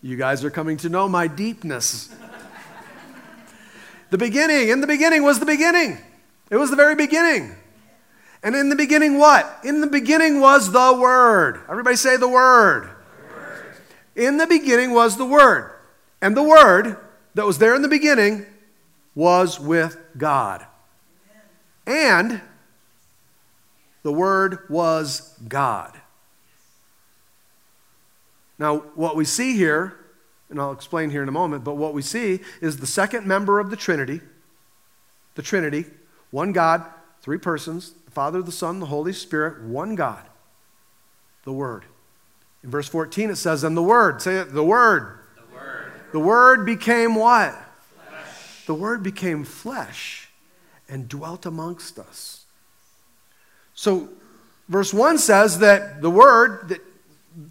You 0.00 0.16
guys 0.16 0.44
are 0.44 0.50
coming 0.50 0.76
to 0.78 0.88
know 0.88 1.08
my 1.08 1.28
deepness. 1.28 2.14
the 4.10 4.18
beginning, 4.18 4.68
in 4.68 4.80
the 4.80 4.86
beginning 4.86 5.22
was 5.22 5.40
the 5.40 5.46
beginning. 5.46 5.98
It 6.50 6.56
was 6.56 6.70
the 6.70 6.76
very 6.76 6.94
beginning. 6.94 7.56
And 8.42 8.54
in 8.54 8.68
the 8.68 8.76
beginning, 8.76 9.18
what? 9.18 9.60
In 9.64 9.80
the 9.80 9.86
beginning 9.86 10.40
was 10.40 10.70
the 10.70 10.98
Word. 11.00 11.62
Everybody 11.68 11.96
say 11.96 12.18
the 12.18 12.28
Word. 12.28 12.90
word. 13.34 13.76
In 14.14 14.36
the 14.36 14.46
beginning 14.46 14.92
was 14.92 15.16
the 15.16 15.24
Word. 15.24 15.72
And 16.20 16.36
the 16.36 16.42
Word 16.42 16.98
that 17.34 17.46
was 17.46 17.58
there 17.58 17.74
in 17.74 17.80
the 17.80 17.88
beginning 17.88 18.44
was 19.14 19.58
with 19.58 19.96
God. 20.18 20.66
And 21.86 22.42
the 24.02 24.12
Word 24.12 24.68
was 24.68 25.34
God. 25.48 25.98
Now, 28.58 28.78
what 28.94 29.16
we 29.16 29.24
see 29.24 29.56
here, 29.56 29.96
and 30.50 30.60
I'll 30.60 30.72
explain 30.72 31.10
here 31.10 31.22
in 31.22 31.28
a 31.28 31.32
moment, 31.32 31.64
but 31.64 31.76
what 31.76 31.94
we 31.94 32.02
see 32.02 32.40
is 32.60 32.76
the 32.76 32.86
second 32.86 33.26
member 33.26 33.58
of 33.58 33.70
the 33.70 33.76
Trinity, 33.76 34.20
the 35.34 35.42
Trinity, 35.42 35.86
one 36.34 36.50
God, 36.50 36.84
three 37.22 37.38
persons, 37.38 37.92
the 38.06 38.10
Father, 38.10 38.42
the 38.42 38.50
Son, 38.50 38.80
the 38.80 38.86
Holy 38.86 39.12
Spirit, 39.12 39.62
one 39.62 39.94
God, 39.94 40.24
the 41.44 41.52
Word. 41.52 41.84
In 42.64 42.70
verse 42.70 42.88
14, 42.88 43.30
it 43.30 43.36
says, 43.36 43.62
And 43.62 43.76
the 43.76 43.82
Word, 43.84 44.20
say 44.20 44.38
it, 44.38 44.52
the 44.52 44.64
Word. 44.64 45.20
The 45.36 45.54
Word, 45.54 45.92
the 46.10 46.18
word 46.18 46.66
became 46.66 47.14
what? 47.14 47.54
Flesh. 48.08 48.66
The 48.66 48.74
Word 48.74 49.04
became 49.04 49.44
flesh 49.44 50.28
and 50.88 51.08
dwelt 51.08 51.46
amongst 51.46 52.00
us. 52.00 52.46
So, 53.76 54.08
verse 54.68 54.92
1 54.92 55.18
says 55.18 55.60
that 55.60 56.02
the 56.02 56.10
Word, 56.10 56.68
that, 56.70 56.80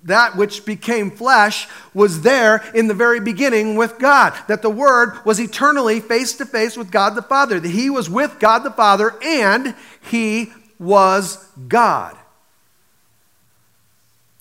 that 0.04 0.36
which 0.36 0.66
became 0.66 1.12
flesh, 1.12 1.68
was 1.94 2.22
there 2.22 2.64
in 2.74 2.88
the 2.88 2.94
very 2.94 3.20
beginning 3.20 3.76
with 3.76 4.00
God. 4.00 4.34
That 4.48 4.62
the 4.62 4.70
Word 4.70 5.20
was 5.26 5.40
eternally 5.40 6.00
face 6.00 6.34
to 6.34 6.46
face 6.46 6.78
with 6.78 6.92
God 6.92 7.16
the 7.16 7.22
Father. 7.22 7.60
That 7.60 7.70
He 7.70 7.90
was 7.90 8.10
with 8.10 8.40
God 8.40 8.60
the 8.60 8.72
Father 8.72 9.14
and 9.24 9.76
He 10.10 10.52
was 10.80 11.50
God. 11.68 12.18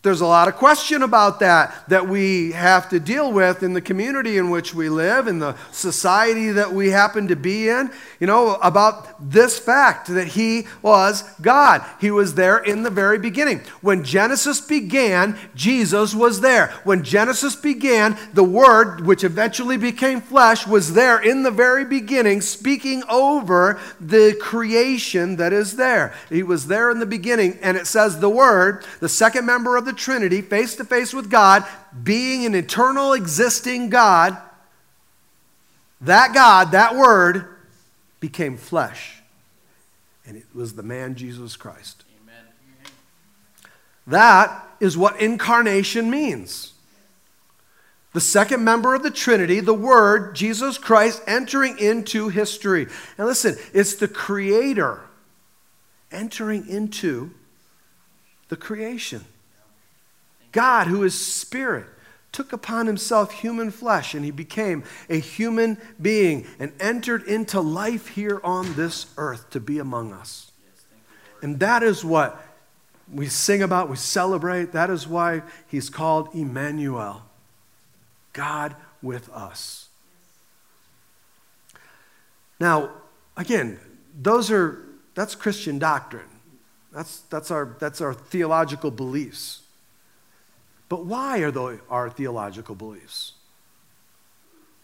There's 0.03 0.21
a 0.21 0.27
lot 0.27 0.49
of 0.49 0.57
question 0.57 1.05
about 1.05 1.39
that 1.41 1.89
that 1.89 2.09
we 2.09 2.51
have 2.53 2.89
to 2.89 2.99
deal 2.99 3.33
with 3.33 3.63
in 3.63 3.73
the 3.73 3.81
community 3.81 4.37
in 4.37 4.51
which 4.51 4.75
we 4.75 4.89
live, 4.89 5.29
in 5.29 5.39
the 5.39 5.55
society 5.71 6.51
that 6.51 6.73
we 6.73 6.91
happen 6.91 7.29
to 7.29 7.37
be 7.37 7.69
in, 7.69 7.89
you 8.19 8.27
know, 8.27 8.57
about 8.57 9.31
this 9.31 9.61
fact 9.61 10.09
that 10.09 10.27
he 10.27 10.67
was 10.83 11.23
God. 11.41 11.85
He 12.01 12.11
was 12.11 12.35
there 12.35 12.59
in 12.59 12.83
the 12.83 12.91
very 12.91 13.17
beginning. 13.17 13.61
When 13.81 14.03
Genesis 14.03 14.61
began, 14.61 15.39
Jesus 15.55 16.17
was 16.17 16.41
there. 16.41 16.75
When 16.83 17.05
Genesis 17.05 17.55
began, 17.55 18.19
the 18.35 18.43
Word, 18.43 19.07
which 19.07 19.23
eventually 19.23 19.77
became 19.77 20.21
flesh, 20.21 20.67
was 20.67 20.95
there 20.95 21.21
in 21.21 21.45
the 21.45 21.51
very 21.53 21.85
beginning, 21.85 22.41
speaking 22.41 23.05
over 23.09 23.79
the 24.01 24.37
creation 24.41 25.37
that 25.37 25.53
is 25.53 25.77
there. 25.77 26.13
He 26.29 26.43
was 26.43 26.67
there 26.67 26.91
in 26.91 26.99
the 26.99 27.07
beginning, 27.07 27.57
and 27.63 27.77
it 27.77 27.87
says 27.87 28.19
the 28.19 28.29
Word, 28.29 28.85
the 28.99 29.09
second 29.09 29.47
member 29.47 29.77
of 29.77 29.85
the 29.85 29.92
the 29.93 29.99
Trinity, 29.99 30.41
face 30.43 30.77
to 30.77 30.85
face 30.85 31.13
with 31.13 31.31
God, 31.31 31.65
being 32.03 32.47
an 32.47 32.55
eternal 32.55 33.13
existing 33.13 33.91
God, 33.91 34.37
that 36.01 36.35
God, 36.35 36.73
that 36.73 36.97
Word, 36.97 37.47
became 38.21 38.57
flesh. 38.57 39.23
And 40.27 40.37
it 40.37 40.47
was 40.55 40.75
the 40.75 40.83
man 40.83 41.15
Jesus 41.15 41.57
Christ. 41.57 42.05
Amen. 42.23 42.45
That 44.07 44.65
is 44.81 44.97
what 44.97 45.21
incarnation 45.21 46.11
means. 46.11 46.73
The 48.13 48.21
second 48.21 48.63
member 48.63 48.95
of 48.95 49.03
the 49.03 49.11
Trinity, 49.11 49.61
the 49.61 49.75
Word, 49.75 50.35
Jesus 50.35 50.79
Christ, 50.79 51.23
entering 51.27 51.79
into 51.79 52.29
history. 52.29 52.87
And 53.19 53.27
listen, 53.27 53.57
it's 53.73 53.95
the 53.95 54.09
Creator 54.09 55.01
entering 56.11 56.69
into 56.69 57.31
the 58.49 58.57
creation. 58.57 59.25
God, 60.53 60.87
who 60.87 61.03
is 61.03 61.19
spirit, 61.19 61.87
took 62.31 62.53
upon 62.53 62.87
himself 62.87 63.33
human 63.33 63.71
flesh 63.71 64.15
and 64.15 64.25
he 64.25 64.31
became 64.31 64.85
a 65.09 65.19
human 65.19 65.79
being 66.01 66.47
and 66.59 66.73
entered 66.81 67.25
into 67.25 67.61
life 67.61 68.09
here 68.09 68.41
on 68.43 68.75
this 68.75 69.07
earth 69.19 69.51
to 69.51 69.61
be 69.61 69.79
among 69.79 70.13
us. 70.13 70.51
And 71.43 71.61
that 71.61 71.83
is 71.83 72.05
what 72.05 72.41
we 73.13 73.27
sing 73.27 73.63
about, 73.63 73.91
we 73.91 73.97
celebrate. 73.97 74.73
That 74.73 74.89
is 74.89 75.07
why 75.07 75.43
he's 75.67 75.91
called 75.91 76.29
Emmanuel, 76.35 77.23
God 78.33 78.77
with 79.03 79.29
us. 79.31 79.89
Now, 82.61 82.91
again, 83.37 83.79
those 84.19 84.51
are 84.51 84.87
that's 85.15 85.35
Christian 85.35 85.79
doctrine. 85.79 86.29
That's, 86.93 87.21
that's, 87.23 87.51
our, 87.51 87.77
that's 87.79 88.01
our 88.01 88.15
theological 88.15 88.91
beliefs. 88.91 89.62
But 90.93 91.07
why 91.07 91.39
are 91.39 91.51
they 91.51 91.79
our 91.89 92.11
theological 92.11 92.75
beliefs? 92.75 93.33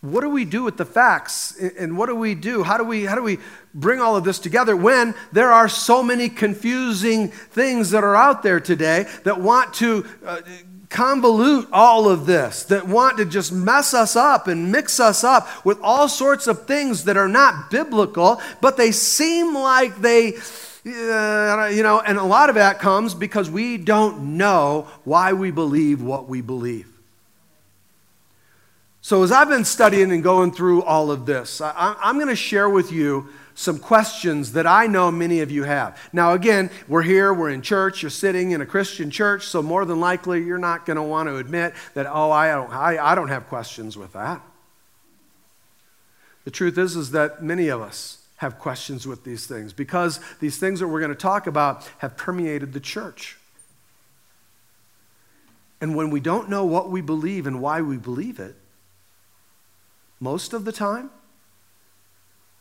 What 0.00 0.22
do 0.22 0.30
we 0.30 0.46
do 0.46 0.62
with 0.62 0.78
the 0.78 0.86
facts? 0.86 1.54
And 1.78 1.98
what 1.98 2.06
do 2.06 2.14
we 2.14 2.34
do? 2.34 2.62
How 2.62 2.78
do 2.78 2.84
we, 2.84 3.04
how 3.04 3.14
do 3.14 3.22
we 3.22 3.36
bring 3.74 4.00
all 4.00 4.16
of 4.16 4.24
this 4.24 4.38
together 4.38 4.74
when 4.74 5.14
there 5.32 5.52
are 5.52 5.68
so 5.68 6.02
many 6.02 6.30
confusing 6.30 7.28
things 7.28 7.90
that 7.90 8.04
are 8.04 8.16
out 8.16 8.42
there 8.42 8.58
today 8.58 9.06
that 9.24 9.38
want 9.38 9.74
to 9.74 10.06
uh, 10.24 10.40
convolute 10.88 11.68
all 11.72 12.08
of 12.08 12.24
this, 12.24 12.62
that 12.62 12.88
want 12.88 13.18
to 13.18 13.26
just 13.26 13.52
mess 13.52 13.92
us 13.92 14.16
up 14.16 14.48
and 14.48 14.72
mix 14.72 14.98
us 14.98 15.22
up 15.22 15.46
with 15.62 15.78
all 15.82 16.08
sorts 16.08 16.46
of 16.46 16.66
things 16.66 17.04
that 17.04 17.18
are 17.18 17.28
not 17.28 17.70
biblical, 17.70 18.40
but 18.62 18.78
they 18.78 18.92
seem 18.92 19.54
like 19.54 20.00
they 20.00 20.38
you 20.88 21.82
know, 21.82 22.00
and 22.00 22.18
a 22.18 22.24
lot 22.24 22.48
of 22.48 22.54
that 22.56 22.78
comes 22.78 23.14
because 23.14 23.50
we 23.50 23.76
don't 23.76 24.36
know 24.36 24.88
why 25.04 25.32
we 25.32 25.50
believe 25.50 26.02
what 26.02 26.28
we 26.28 26.40
believe. 26.40 26.86
So, 29.00 29.22
as 29.22 29.32
I've 29.32 29.48
been 29.48 29.64
studying 29.64 30.12
and 30.12 30.22
going 30.22 30.52
through 30.52 30.82
all 30.82 31.10
of 31.10 31.24
this, 31.24 31.60
I, 31.60 31.96
am 32.02 32.16
going 32.16 32.28
to 32.28 32.36
share 32.36 32.68
with 32.68 32.92
you 32.92 33.28
some 33.54 33.78
questions 33.78 34.52
that 34.52 34.66
I 34.66 34.86
know 34.86 35.10
many 35.10 35.40
of 35.40 35.50
you 35.50 35.64
have. 35.64 35.98
Now, 36.12 36.34
again, 36.34 36.70
we're 36.86 37.02
here, 37.02 37.32
we're 37.32 37.50
in 37.50 37.62
church, 37.62 38.02
you're 38.02 38.10
sitting 38.10 38.50
in 38.50 38.60
a 38.60 38.66
Christian 38.66 39.10
church, 39.10 39.46
so 39.46 39.62
more 39.62 39.84
than 39.84 39.98
likely 39.98 40.44
you're 40.44 40.58
not 40.58 40.86
going 40.86 40.96
to 40.96 41.02
want 41.02 41.28
to 41.28 41.38
admit 41.38 41.74
that, 41.94 42.06
oh, 42.06 42.30
I 42.30 42.50
don't, 42.50 42.70
I, 42.70 42.98
I 42.98 43.14
don't 43.14 43.28
have 43.28 43.48
questions 43.48 43.96
with 43.96 44.12
that. 44.12 44.40
The 46.44 46.50
truth 46.50 46.78
is, 46.78 46.94
is 46.94 47.10
that 47.12 47.42
many 47.42 47.68
of 47.68 47.80
us 47.80 48.17
have 48.38 48.58
questions 48.58 49.06
with 49.06 49.24
these 49.24 49.46
things 49.46 49.72
because 49.72 50.20
these 50.40 50.58
things 50.58 50.80
that 50.80 50.88
we're 50.88 51.00
going 51.00 51.10
to 51.10 51.16
talk 51.16 51.46
about 51.46 51.88
have 51.98 52.16
permeated 52.16 52.72
the 52.72 52.80
church. 52.80 53.36
And 55.80 55.94
when 55.94 56.10
we 56.10 56.20
don't 56.20 56.48
know 56.48 56.64
what 56.64 56.90
we 56.90 57.00
believe 57.00 57.46
and 57.46 57.60
why 57.60 57.82
we 57.82 57.96
believe 57.96 58.40
it, 58.40 58.56
most 60.20 60.52
of 60.52 60.64
the 60.64 60.72
time, 60.72 61.10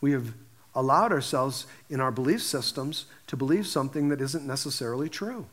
we 0.01 0.11
have 0.11 0.33
allowed 0.75 1.11
ourselves 1.11 1.65
in 1.89 1.99
our 1.99 2.11
belief 2.11 2.41
systems 2.41 3.05
to 3.25 3.35
believe 3.35 3.65
something 3.65 4.09
that 4.09 4.21
isn't 4.21 4.45
necessarily 4.45 5.09
true. 5.09 5.47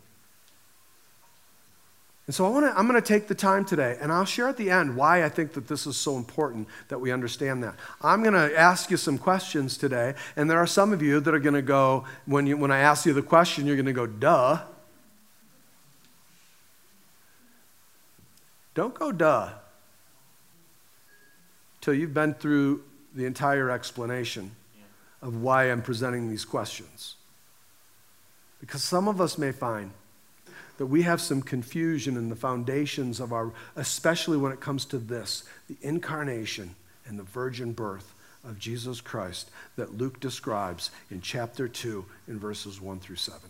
And 2.27 2.35
so 2.35 2.47
I 2.47 2.49
wanna, 2.49 2.73
I'm 2.75 2.89
going 2.89 3.01
to 3.01 3.07
take 3.07 3.29
the 3.29 3.35
time 3.35 3.67
today, 3.67 3.99
and 4.01 4.11
I'll 4.11 4.25
share 4.25 4.49
at 4.49 4.57
the 4.57 4.71
end 4.71 4.97
why 4.97 5.25
I 5.25 5.29
think 5.29 5.53
that 5.53 5.69
this 5.69 5.87
is 5.87 5.97
so 5.97 6.17
important 6.17 6.69
that 6.89 6.99
we 6.99 7.13
understand 7.13 7.63
that. 7.65 7.75
I'm 8.01 8.23
going 8.23 8.35
to 8.35 8.59
ask 8.59 8.91
you 8.91 8.97
some 8.97 9.19
questions 9.19 9.77
today, 9.77 10.15
and 10.35 10.51
there 10.51 10.59
are 10.59 10.67
some 10.67 10.95
of 10.95 11.03
you 11.03 11.21
that 11.21 11.35
are 11.35 11.39
going 11.39 11.55
to 11.55 11.63
go, 11.63 12.05
when, 12.25 12.47
you, 12.47 12.57
when 12.57 12.71
I 12.71 12.79
ask 12.79 13.05
you 13.05 13.13
the 13.13 13.21
question, 13.21 13.67
you're 13.67 13.77
going 13.77 13.85
to 13.87 13.93
go, 13.93 14.07
duh. 14.07 14.63
Don't 18.75 18.95
go, 18.95 19.13
duh, 19.13 19.51
till 21.81 21.95
you've 21.95 22.15
been 22.15 22.35
through 22.35 22.83
the 23.15 23.27
entire 23.27 23.71
explanation 23.71 24.51
of 25.21 25.43
why 25.43 25.71
I'm 25.71 25.83
presenting 25.83 26.29
these 26.29 26.45
questions. 26.45 27.17
Because 28.61 28.83
some 28.83 29.09
of 29.09 29.21
us 29.21 29.37
may 29.37 29.53
find 29.53 29.93
that 30.79 30.87
we 30.87 31.03
have 31.03 31.21
some 31.21 31.43
confusion 31.43 32.17
in 32.17 32.29
the 32.29 32.37
foundations 32.37 33.21
of 33.21 33.33
our, 33.33 33.53
especially 33.77 34.37
when 34.37 34.53
it 34.53 34.61
comes 34.61 34.85
to 34.87 34.99
this 34.99 35.45
the 35.69 35.77
incarnation 35.83 36.75
and 37.07 37.19
the 37.19 37.23
virgin 37.23 37.73
birth 37.73 38.15
of 38.45 38.59
Jesus 38.59 39.01
Christ 39.01 39.51
that 39.77 39.97
Luke 39.97 40.21
describes 40.21 40.91
in 41.11 41.21
chapter 41.21 41.69
2 41.69 42.05
in 42.29 42.39
verses 42.39 42.81
1 42.81 43.01
through 43.01 43.17
7. 43.17 43.41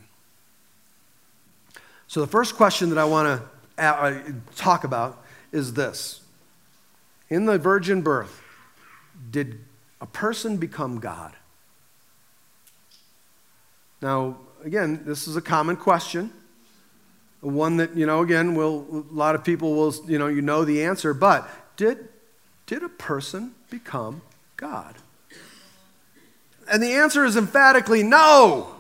So, 2.07 2.21
the 2.21 2.27
first 2.27 2.57
question 2.57 2.91
that 2.91 2.99
I 2.99 3.05
want 3.05 3.41
to 3.77 3.83
uh, 3.83 4.21
talk 4.55 4.85
about 4.85 5.25
is 5.51 5.73
this 5.73 6.23
In 7.31 7.47
the 7.47 7.59
virgin 7.59 8.03
birth, 8.03 8.43
did 9.31 9.61
a 10.01 10.07
person 10.07 10.59
become 10.59 11.01
God? 11.01 11.35
Now, 14.03 14.37
again, 14.63 15.03
this 15.07 15.27
is 15.27 15.37
a 15.37 15.41
common 15.41 15.77
question 15.77 16.31
one 17.49 17.77
that, 17.79 17.97
you 17.97 18.07
know, 18.07 18.23
again, 18.23 18.55
will, 18.55 19.05
a 19.11 19.15
lot 19.15 19.35
of 19.35 19.45
people 19.45 19.75
will, 19.75 19.95
you 20.07 20.19
know, 20.19 20.27
you 20.27 20.43
know 20.43 20.65
the 20.65 20.85
answer, 20.85 21.15
but 21.15 21.49
did, 21.77 22.09
did 22.67 22.83
a 22.83 22.89
person 22.89 23.55
become 23.71 24.23
God? 24.57 24.95
And 26.71 26.83
the 26.83 26.93
answer 26.93 27.25
is 27.25 27.37
emphatically 27.37 28.03
no. 28.03 28.75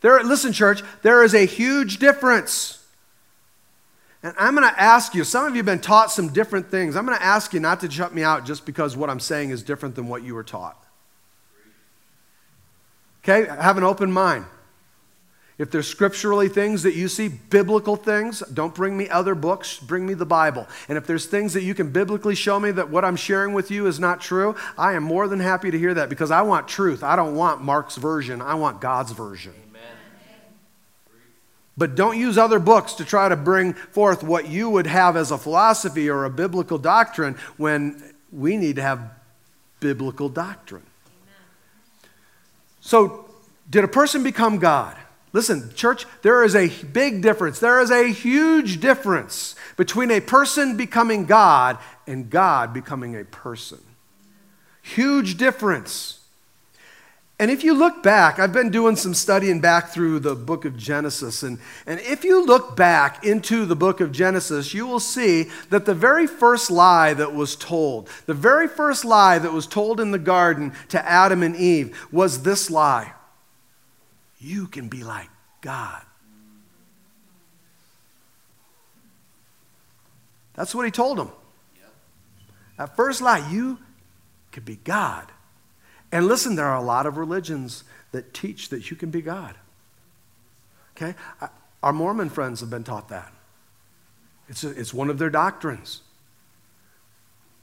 There, 0.00 0.22
listen, 0.22 0.52
church, 0.52 0.82
there 1.02 1.22
is 1.22 1.34
a 1.34 1.46
huge 1.46 1.98
difference. 1.98 2.84
And 4.22 4.34
I'm 4.38 4.54
going 4.54 4.68
to 4.68 4.80
ask 4.80 5.14
you, 5.14 5.22
some 5.22 5.44
of 5.44 5.52
you 5.52 5.58
have 5.58 5.66
been 5.66 5.80
taught 5.80 6.10
some 6.10 6.32
different 6.32 6.70
things. 6.70 6.96
I'm 6.96 7.06
going 7.06 7.16
to 7.16 7.24
ask 7.24 7.52
you 7.52 7.60
not 7.60 7.80
to 7.80 7.90
shut 7.90 8.14
me 8.14 8.22
out 8.22 8.44
just 8.44 8.66
because 8.66 8.96
what 8.96 9.10
I'm 9.10 9.20
saying 9.20 9.50
is 9.50 9.62
different 9.62 9.94
than 9.94 10.08
what 10.08 10.22
you 10.22 10.34
were 10.34 10.42
taught. 10.42 10.82
Okay? 13.22 13.46
Have 13.46 13.76
an 13.78 13.84
open 13.84 14.10
mind. 14.10 14.46
If 15.56 15.70
there's 15.70 15.86
scripturally 15.86 16.48
things 16.48 16.82
that 16.82 16.96
you 16.96 17.06
see, 17.06 17.28
biblical 17.28 17.94
things, 17.94 18.42
don't 18.52 18.74
bring 18.74 18.96
me 18.96 19.08
other 19.08 19.36
books, 19.36 19.78
bring 19.78 20.04
me 20.04 20.14
the 20.14 20.26
Bible. 20.26 20.66
And 20.88 20.98
if 20.98 21.06
there's 21.06 21.26
things 21.26 21.52
that 21.54 21.62
you 21.62 21.74
can 21.74 21.90
biblically 21.92 22.34
show 22.34 22.58
me 22.58 22.72
that 22.72 22.90
what 22.90 23.04
I'm 23.04 23.14
sharing 23.14 23.54
with 23.54 23.70
you 23.70 23.86
is 23.86 24.00
not 24.00 24.20
true, 24.20 24.56
I 24.76 24.94
am 24.94 25.04
more 25.04 25.28
than 25.28 25.38
happy 25.38 25.70
to 25.70 25.78
hear 25.78 25.94
that 25.94 26.08
because 26.08 26.32
I 26.32 26.42
want 26.42 26.66
truth. 26.66 27.04
I 27.04 27.14
don't 27.14 27.36
want 27.36 27.62
Mark's 27.62 27.96
version, 27.96 28.42
I 28.42 28.54
want 28.54 28.80
God's 28.80 29.12
version. 29.12 29.54
But 31.76 31.96
don't 31.96 32.18
use 32.18 32.38
other 32.38 32.58
books 32.58 32.94
to 32.94 33.04
try 33.04 33.28
to 33.28 33.36
bring 33.36 33.74
forth 33.74 34.22
what 34.22 34.48
you 34.48 34.70
would 34.70 34.86
have 34.86 35.16
as 35.16 35.30
a 35.30 35.38
philosophy 35.38 36.08
or 36.08 36.24
a 36.24 36.30
biblical 36.30 36.78
doctrine 36.78 37.34
when 37.56 38.14
we 38.32 38.56
need 38.56 38.76
to 38.76 38.82
have 38.82 39.10
biblical 39.80 40.28
doctrine. 40.28 40.86
So, 42.80 43.28
did 43.68 43.82
a 43.82 43.88
person 43.88 44.22
become 44.22 44.58
God? 44.58 44.96
Listen, 45.34 45.74
church, 45.74 46.06
there 46.22 46.44
is 46.44 46.54
a 46.54 46.68
big 46.68 47.20
difference. 47.20 47.58
There 47.58 47.80
is 47.80 47.90
a 47.90 48.06
huge 48.06 48.80
difference 48.80 49.56
between 49.76 50.12
a 50.12 50.20
person 50.20 50.76
becoming 50.76 51.26
God 51.26 51.76
and 52.06 52.30
God 52.30 52.72
becoming 52.72 53.16
a 53.16 53.24
person. 53.24 53.80
Huge 54.80 55.36
difference. 55.36 56.20
And 57.40 57.50
if 57.50 57.64
you 57.64 57.74
look 57.74 58.00
back, 58.00 58.38
I've 58.38 58.52
been 58.52 58.70
doing 58.70 58.94
some 58.94 59.12
studying 59.12 59.60
back 59.60 59.88
through 59.88 60.20
the 60.20 60.36
book 60.36 60.64
of 60.64 60.76
Genesis. 60.76 61.42
And, 61.42 61.58
and 61.84 61.98
if 61.98 62.22
you 62.22 62.46
look 62.46 62.76
back 62.76 63.24
into 63.24 63.66
the 63.66 63.74
book 63.74 64.00
of 64.00 64.12
Genesis, 64.12 64.72
you 64.72 64.86
will 64.86 65.00
see 65.00 65.50
that 65.70 65.84
the 65.84 65.94
very 65.94 66.28
first 66.28 66.70
lie 66.70 67.12
that 67.12 67.34
was 67.34 67.56
told, 67.56 68.08
the 68.26 68.34
very 68.34 68.68
first 68.68 69.04
lie 69.04 69.40
that 69.40 69.52
was 69.52 69.66
told 69.66 69.98
in 69.98 70.12
the 70.12 70.18
garden 70.18 70.72
to 70.90 71.04
Adam 71.04 71.42
and 71.42 71.56
Eve 71.56 72.06
was 72.12 72.44
this 72.44 72.70
lie 72.70 73.14
You 74.44 74.66
can 74.66 74.88
be 74.88 75.02
like 75.02 75.30
God. 75.62 76.02
That's 80.52 80.74
what 80.74 80.84
he 80.84 80.90
told 80.90 81.16
them. 81.16 81.30
That 82.76 82.94
first 82.94 83.22
lie, 83.22 83.48
you 83.50 83.78
could 84.52 84.66
be 84.66 84.76
God. 84.76 85.32
And 86.12 86.26
listen, 86.26 86.56
there 86.56 86.66
are 86.66 86.76
a 86.76 86.82
lot 86.82 87.06
of 87.06 87.16
religions 87.16 87.84
that 88.12 88.34
teach 88.34 88.68
that 88.68 88.90
you 88.90 88.96
can 88.98 89.10
be 89.10 89.22
God. 89.22 89.54
Okay? 90.94 91.14
Our 91.82 91.92
Mormon 91.94 92.28
friends 92.28 92.60
have 92.60 92.68
been 92.68 92.84
taught 92.84 93.08
that. 93.08 93.32
It's, 94.50 94.62
a, 94.62 94.70
it's 94.78 94.92
one 94.92 95.08
of 95.08 95.18
their 95.18 95.30
doctrines. 95.30 96.02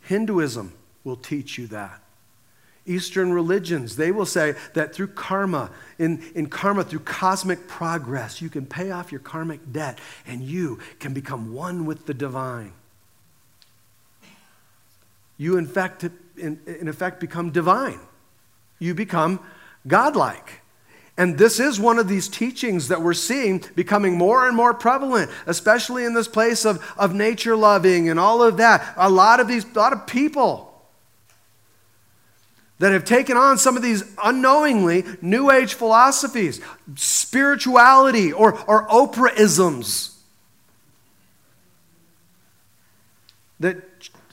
Hinduism 0.01 0.73
will 1.03 1.15
teach 1.15 1.59
you 1.59 1.67
that. 1.67 2.01
Eastern 2.85 3.31
religions, 3.31 3.95
they 3.95 4.11
will 4.11 4.25
say 4.25 4.55
that 4.73 4.93
through 4.93 5.07
karma, 5.07 5.69
in, 6.00 6.23
in 6.33 6.47
karma, 6.47 6.83
through 6.83 7.00
cosmic 7.00 7.67
progress, 7.67 8.41
you 8.41 8.50
can 8.50 8.65
pay 8.65 8.91
off 8.91 9.11
your 9.11 9.21
karmic 9.21 9.71
debt 9.71 10.00
and 10.25 10.41
you 10.41 10.79
can 11.00 11.13
become 11.13 11.53
one 11.53 11.85
with 11.85 12.05
the 12.07 12.13
divine. 12.13 12.73
You, 15.38 15.57
in 15.57 15.67
fact, 15.67 16.03
in, 16.38 16.59
in 16.65 16.88
effect, 16.88 17.19
become 17.19 17.51
divine 17.51 18.00
you 18.81 18.95
become 18.95 19.39
godlike. 19.88 20.61
And 21.17 21.38
this 21.38 21.59
is 21.59 21.79
one 21.79 22.00
of 22.00 22.07
these 22.07 22.27
teachings 22.27 22.88
that 22.88 23.01
we're 23.01 23.13
seeing 23.13 23.63
becoming 23.75 24.17
more 24.17 24.47
and 24.47 24.57
more 24.57 24.73
prevalent, 24.73 25.29
especially 25.45 26.03
in 26.03 26.15
this 26.15 26.27
place 26.27 26.65
of, 26.65 26.83
of 26.97 27.13
nature 27.13 27.55
loving 27.55 28.09
and 28.09 28.19
all 28.19 28.41
of 28.41 28.57
that. 28.57 28.93
A 28.97 29.09
lot 29.09 29.39
of 29.39 29.47
these, 29.47 29.63
a 29.63 29.77
lot 29.77 29.93
of 29.93 30.07
people 30.07 30.71
that 32.81 32.91
have 32.91 33.05
taken 33.05 33.38
on 33.38 33.57
some 33.57 33.77
of 33.77 33.83
these 33.83 34.03
unknowingly 34.21 35.05
new 35.21 35.50
age 35.50 35.73
philosophies, 35.73 36.59
spirituality, 36.95 38.33
or, 38.33 38.59
or 38.67 38.88
Oprahisms. 38.89 40.17
That 43.59 43.77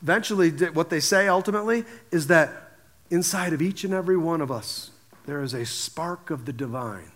eventually, 0.02 0.50
what 0.50 0.90
they 0.90 1.00
say 1.00 1.28
ultimately 1.28 1.84
is 2.10 2.26
that 2.26 2.68
Inside 3.10 3.52
of 3.52 3.62
each 3.62 3.84
and 3.84 3.94
every 3.94 4.16
one 4.16 4.40
of 4.40 4.50
us, 4.50 4.90
there 5.24 5.42
is 5.42 5.54
a 5.54 5.64
spark 5.64 6.30
of 6.30 6.44
the 6.44 6.52
divine. 6.52 7.10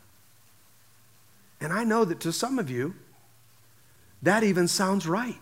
And 1.60 1.72
I 1.72 1.84
know 1.84 2.04
that 2.04 2.20
to 2.20 2.32
some 2.32 2.58
of 2.58 2.70
you, 2.70 2.94
that 4.22 4.42
even 4.42 4.68
sounds 4.68 5.06
right. 5.06 5.38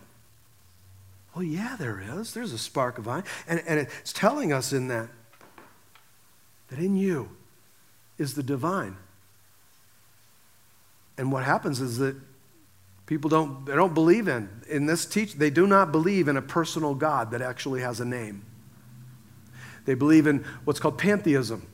well 1.34 1.44
yeah, 1.44 1.76
there 1.78 2.02
is. 2.18 2.34
There's 2.34 2.52
a 2.52 2.58
spark 2.58 2.98
of 2.98 3.04
divine. 3.04 3.24
And, 3.46 3.62
and 3.66 3.78
it's 3.78 4.12
telling 4.12 4.52
us 4.52 4.72
in 4.72 4.88
that, 4.88 5.08
that 6.70 6.78
in 6.78 6.96
you 6.96 7.28
is 8.18 8.34
the 8.34 8.42
divine. 8.42 8.96
And 11.18 11.30
what 11.30 11.44
happens 11.44 11.80
is 11.80 11.98
that 11.98 12.16
people 13.06 13.28
don't, 13.28 13.66
they 13.66 13.74
don't 13.74 13.92
believe 13.92 14.28
in, 14.28 14.48
in 14.68 14.86
this 14.86 15.04
teach, 15.04 15.34
they 15.34 15.50
do 15.50 15.66
not 15.66 15.92
believe 15.92 16.28
in 16.28 16.36
a 16.36 16.42
personal 16.42 16.94
God 16.94 17.32
that 17.32 17.42
actually 17.42 17.82
has 17.82 18.00
a 18.00 18.04
name. 18.04 18.44
They 19.84 19.94
believe 19.94 20.26
in 20.26 20.44
what's 20.64 20.80
called 20.80 20.98
pantheism. 20.98 21.66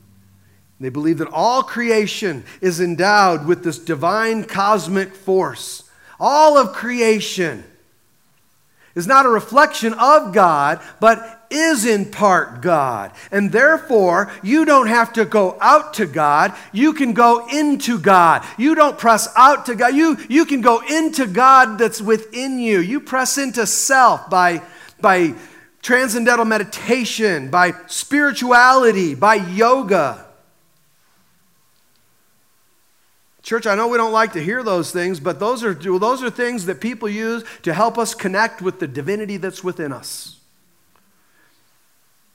They 0.79 0.89
believe 0.89 1.17
that 1.19 1.29
all 1.31 1.63
creation 1.63 2.43
is 2.61 2.79
endowed 2.79 3.45
with 3.45 3.63
this 3.63 3.79
divine 3.79 4.43
cosmic 4.43 5.13
force. 5.13 5.89
All 6.19 6.57
of 6.57 6.73
creation 6.73 7.63
is 8.95 9.07
not 9.07 9.25
a 9.25 9.29
reflection 9.29 9.93
of 9.93 10.33
God, 10.33 10.81
but 10.99 11.36
is 11.49 11.85
in 11.85 12.11
part 12.11 12.61
God. 12.61 13.11
And 13.31 13.51
therefore, 13.51 14.31
you 14.43 14.65
don't 14.65 14.87
have 14.87 15.13
to 15.13 15.25
go 15.25 15.57
out 15.61 15.95
to 15.95 16.05
God. 16.05 16.53
You 16.71 16.93
can 16.93 17.13
go 17.13 17.47
into 17.47 17.99
God. 17.99 18.45
You 18.57 18.75
don't 18.75 18.97
press 18.97 19.27
out 19.35 19.65
to 19.67 19.75
God. 19.75 19.95
You, 19.95 20.17
you 20.29 20.45
can 20.45 20.61
go 20.61 20.79
into 20.79 21.25
God 21.25 21.77
that's 21.77 22.01
within 22.01 22.59
you. 22.59 22.79
You 22.79 22.99
press 22.99 23.37
into 23.37 23.65
self 23.65 24.29
by, 24.29 24.61
by 24.99 25.33
transcendental 25.81 26.45
meditation, 26.45 27.49
by 27.49 27.73
spirituality, 27.87 29.15
by 29.15 29.35
yoga. 29.35 30.25
Church, 33.41 33.65
I 33.65 33.75
know 33.75 33.87
we 33.87 33.95
don't 33.95 34.11
like 34.11 34.33
to 34.33 34.43
hear 34.43 34.61
those 34.61 34.91
things, 34.91 35.21
but 35.21 35.39
those 35.39 35.63
are, 35.63 35.73
those 35.73 36.21
are 36.21 36.29
things 36.29 36.65
that 36.65 36.81
people 36.81 37.07
use 37.07 37.45
to 37.61 37.73
help 37.73 37.97
us 37.97 38.13
connect 38.13 38.61
with 38.61 38.81
the 38.81 38.87
divinity 38.87 39.37
that's 39.37 39.63
within 39.63 39.93
us. 39.93 40.36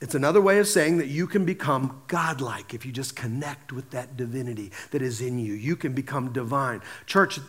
It's 0.03 0.15
another 0.15 0.41
way 0.41 0.59
of 0.59 0.67
saying 0.67 0.97
that 0.97 1.07
you 1.07 1.27
can 1.27 1.45
become 1.45 2.01
godlike 2.07 2.73
if 2.73 2.85
you 2.85 2.91
just 2.91 3.15
connect 3.15 3.71
with 3.71 3.91
that 3.91 4.17
divinity 4.17 4.69
that 4.91 5.01
is 5.01 5.21
in 5.21 5.39
you. 5.39 5.53
You 5.53 5.77
can 5.77 5.93
become 5.93 6.33
divine. 6.33 6.81
Church, 7.05 7.39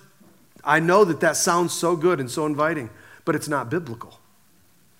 I 0.62 0.79
know 0.79 1.05
that 1.05 1.19
that 1.19 1.37
sounds 1.37 1.73
so 1.73 1.97
good 1.97 2.21
and 2.21 2.31
so 2.31 2.47
inviting, 2.47 2.90
but 3.25 3.35
it's 3.35 3.49
not 3.49 3.71
biblical. 3.71 4.21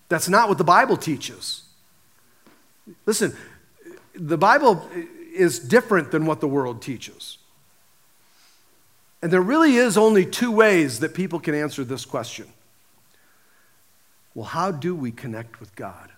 That's 0.09 0.27
not 0.27 0.49
what 0.49 0.57
the 0.57 0.65
Bible 0.65 0.97
teaches. 0.97 1.63
Listen, 3.05 3.33
the 4.13 4.37
Bible 4.37 4.85
is 5.33 5.57
different 5.57 6.11
than 6.11 6.25
what 6.25 6.41
the 6.41 6.49
world 6.49 6.81
teaches. 6.81 7.37
And 9.21 9.31
there 9.31 9.39
really 9.39 9.77
is 9.77 9.97
only 9.97 10.25
two 10.25 10.51
ways 10.51 10.99
that 10.99 11.13
people 11.13 11.39
can 11.39 11.55
answer 11.55 11.85
this 11.85 12.03
question. 12.03 12.47
Well, 14.33 14.47
how 14.47 14.71
do 14.71 14.93
we 14.93 15.13
connect 15.13 15.61
with 15.61 15.73
God? 15.77 16.11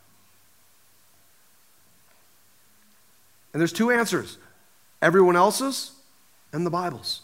And 3.58 3.60
there's 3.60 3.74
two 3.74 3.90
answers 3.90 4.38
everyone 5.02 5.36
else's 5.36 5.92
and 6.54 6.64
the 6.64 6.70
Bible's. 6.70 7.22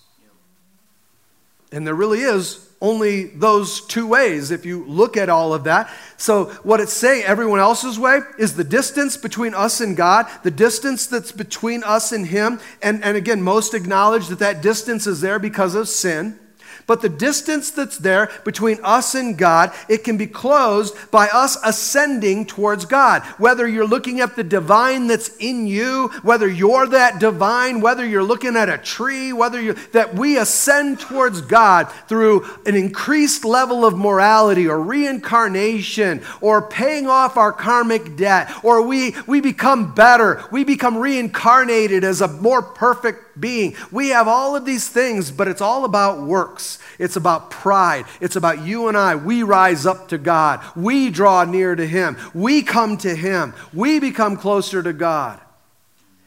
And 1.71 1.85
there 1.85 1.93
really 1.93 2.21
is 2.21 2.71
only 2.81 3.25
those 3.25 3.85
two 3.85 4.07
ways 4.07 4.49
if 4.49 4.65
you 4.65 4.83
look 4.85 5.15
at 5.15 5.29
all 5.29 5.53
of 5.53 5.65
that. 5.65 5.93
So, 6.17 6.45
what 6.63 6.79
it's 6.79 6.91
saying, 6.91 7.25
everyone 7.25 7.59
else's 7.59 7.99
way, 7.99 8.21
is 8.39 8.55
the 8.55 8.63
distance 8.63 9.15
between 9.15 9.53
us 9.53 9.79
and 9.79 9.95
God, 9.95 10.25
the 10.41 10.49
distance 10.49 11.05
that's 11.05 11.31
between 11.31 11.83
us 11.83 12.11
and 12.11 12.25
Him. 12.25 12.59
And, 12.81 13.03
and 13.03 13.15
again, 13.15 13.43
most 13.43 13.75
acknowledge 13.75 14.27
that 14.29 14.39
that 14.39 14.63
distance 14.63 15.05
is 15.05 15.21
there 15.21 15.37
because 15.37 15.75
of 15.75 15.87
sin. 15.87 16.39
But 16.87 17.01
the 17.01 17.09
distance 17.09 17.71
that's 17.71 17.97
there 17.97 18.29
between 18.43 18.79
us 18.83 19.15
and 19.15 19.37
God, 19.37 19.71
it 19.87 20.03
can 20.03 20.17
be 20.17 20.27
closed 20.27 20.95
by 21.11 21.27
us 21.27 21.57
ascending 21.63 22.45
towards 22.45 22.85
God. 22.85 23.23
Whether 23.37 23.67
you're 23.67 23.87
looking 23.87 24.19
at 24.19 24.35
the 24.35 24.43
divine 24.43 25.07
that's 25.07 25.35
in 25.37 25.67
you, 25.67 26.09
whether 26.23 26.47
you're 26.47 26.87
that 26.87 27.19
divine, 27.19 27.81
whether 27.81 28.05
you're 28.05 28.23
looking 28.23 28.55
at 28.55 28.69
a 28.69 28.77
tree, 28.77 29.33
whether 29.33 29.61
you 29.61 29.73
that 29.91 30.15
we 30.15 30.37
ascend 30.37 30.99
towards 30.99 31.41
God 31.41 31.91
through 32.07 32.45
an 32.65 32.75
increased 32.75 33.45
level 33.45 33.85
of 33.85 33.97
morality 33.97 34.67
or 34.67 34.81
reincarnation 34.81 36.21
or 36.41 36.61
paying 36.61 37.07
off 37.07 37.37
our 37.37 37.51
karmic 37.51 38.15
debt 38.15 38.51
or 38.63 38.81
we 38.81 39.15
we 39.27 39.41
become 39.41 39.93
better, 39.93 40.43
we 40.51 40.63
become 40.63 40.97
reincarnated 40.97 42.03
as 42.03 42.21
a 42.21 42.27
more 42.27 42.61
perfect 42.61 43.32
being. 43.39 43.75
We 43.91 44.09
have 44.09 44.27
all 44.27 44.55
of 44.55 44.65
these 44.65 44.87
things, 44.87 45.31
but 45.31 45.47
it's 45.47 45.61
all 45.61 45.85
about 45.85 46.21
works. 46.21 46.79
It's 46.99 47.15
about 47.15 47.49
pride. 47.49 48.05
It's 48.21 48.35
about 48.35 48.63
you 48.63 48.87
and 48.87 48.97
I. 48.97 49.15
We 49.15 49.43
rise 49.43 49.85
up 49.85 50.09
to 50.09 50.17
God. 50.17 50.63
We 50.75 51.09
draw 51.09 51.43
near 51.43 51.75
to 51.75 51.85
Him. 51.85 52.17
We 52.33 52.61
come 52.61 52.97
to 52.97 53.15
Him. 53.15 53.53
We 53.73 53.99
become 53.99 54.37
closer 54.37 54.83
to 54.83 54.93
God. 54.93 55.39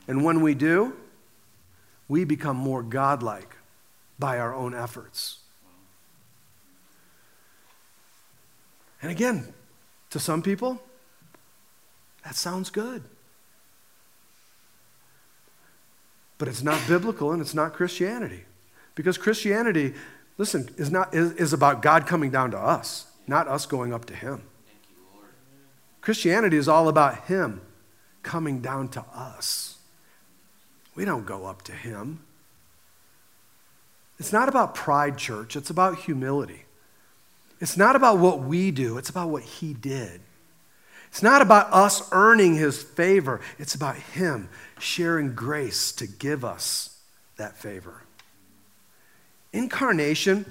And 0.08 0.24
when 0.24 0.40
we 0.40 0.54
do, 0.54 0.94
we 2.08 2.24
become 2.24 2.56
more 2.56 2.82
godlike 2.82 3.56
by 4.18 4.38
our 4.38 4.54
own 4.54 4.74
efforts. 4.74 5.38
And 9.02 9.10
again, 9.10 9.52
to 10.10 10.18
some 10.18 10.42
people, 10.42 10.80
that 12.24 12.34
sounds 12.34 12.70
good. 12.70 13.02
But 16.38 16.48
it's 16.48 16.62
not 16.62 16.80
biblical 16.86 17.32
and 17.32 17.40
it's 17.40 17.54
not 17.54 17.72
Christianity. 17.72 18.44
Because 18.94 19.18
Christianity, 19.18 19.94
listen, 20.38 20.68
is, 20.76 20.90
not, 20.90 21.14
is, 21.14 21.32
is 21.32 21.52
about 21.52 21.82
God 21.82 22.06
coming 22.06 22.30
down 22.30 22.50
to 22.50 22.58
us, 22.58 23.06
not 23.26 23.48
us 23.48 23.66
going 23.66 23.92
up 23.92 24.04
to 24.06 24.14
Him. 24.14 24.42
Christianity 26.00 26.56
is 26.56 26.68
all 26.68 26.88
about 26.88 27.24
Him 27.26 27.60
coming 28.22 28.60
down 28.60 28.88
to 28.88 29.04
us. 29.14 29.78
We 30.94 31.04
don't 31.04 31.26
go 31.26 31.46
up 31.46 31.62
to 31.62 31.72
Him. 31.72 32.20
It's 34.18 34.32
not 34.32 34.48
about 34.48 34.74
pride, 34.74 35.18
church, 35.18 35.56
it's 35.56 35.70
about 35.70 35.98
humility. 36.00 36.64
It's 37.60 37.76
not 37.76 37.96
about 37.96 38.18
what 38.18 38.40
we 38.40 38.70
do, 38.70 38.98
it's 38.98 39.10
about 39.10 39.28
what 39.30 39.42
He 39.42 39.74
did. 39.74 40.20
It's 41.08 41.22
not 41.22 41.40
about 41.40 41.72
us 41.72 42.06
earning 42.12 42.56
his 42.56 42.82
favor, 42.82 43.40
it's 43.58 43.74
about 43.74 43.96
him 43.96 44.50
sharing 44.78 45.34
grace 45.34 45.92
to 45.92 46.06
give 46.06 46.44
us 46.44 46.98
that 47.36 47.56
favor. 47.56 48.02
Incarnation, 49.52 50.46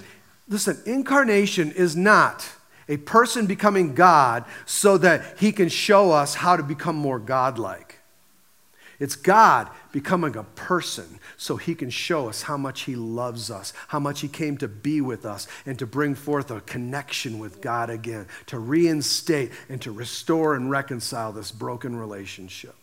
listen, 0.48 0.80
incarnation 0.86 1.72
is 1.72 1.96
not 1.96 2.48
a 2.88 2.96
person 2.98 3.46
becoming 3.46 3.94
God 3.94 4.44
so 4.64 4.98
that 4.98 5.38
he 5.38 5.52
can 5.52 5.68
show 5.68 6.12
us 6.12 6.34
how 6.34 6.56
to 6.56 6.62
become 6.62 6.96
more 6.96 7.18
godlike. 7.18 8.00
It's 8.98 9.16
God 9.16 9.68
becoming 9.92 10.36
a 10.36 10.44
person 10.44 11.18
so 11.36 11.56
he 11.56 11.74
can 11.74 11.90
show 11.90 12.28
us 12.28 12.42
how 12.42 12.56
much 12.56 12.82
he 12.82 12.96
loves 12.96 13.50
us, 13.50 13.74
how 13.88 13.98
much 13.98 14.20
he 14.20 14.28
came 14.28 14.56
to 14.58 14.68
be 14.68 15.02
with 15.02 15.26
us, 15.26 15.46
and 15.66 15.78
to 15.78 15.86
bring 15.86 16.14
forth 16.14 16.50
a 16.50 16.62
connection 16.62 17.38
with 17.38 17.60
God 17.60 17.90
again, 17.90 18.26
to 18.46 18.58
reinstate 18.58 19.52
and 19.68 19.82
to 19.82 19.92
restore 19.92 20.54
and 20.54 20.70
reconcile 20.70 21.32
this 21.32 21.52
broken 21.52 21.94
relationship. 21.94 22.74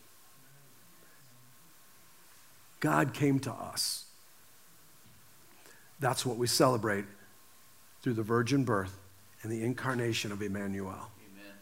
God 2.83 3.13
came 3.13 3.39
to 3.39 3.51
us. 3.53 4.03
That's 6.01 6.25
what 6.25 6.35
we 6.35 6.47
celebrate 6.47 7.05
through 8.01 8.15
the 8.15 8.23
virgin 8.23 8.65
birth 8.65 8.99
and 9.41 9.49
the 9.49 9.63
incarnation 9.63 10.33
of 10.33 10.41
Emmanuel. 10.41 10.91
Amen. 10.91 11.53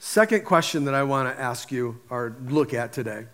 Second 0.00 0.44
question 0.44 0.86
that 0.86 0.94
I 0.94 1.04
want 1.04 1.32
to 1.32 1.40
ask 1.40 1.70
you 1.70 2.00
or 2.10 2.34
look 2.46 2.74
at 2.74 2.92
today 2.92 3.26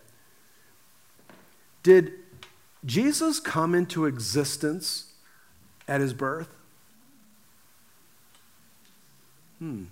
Did 1.83 2.13
Jesus 2.85 3.41
come 3.41 3.75
into 3.75 4.05
existence 4.05 5.15
at 5.89 6.03
his 6.03 6.13
birth? 6.13 6.55
Hmm. 9.59 9.85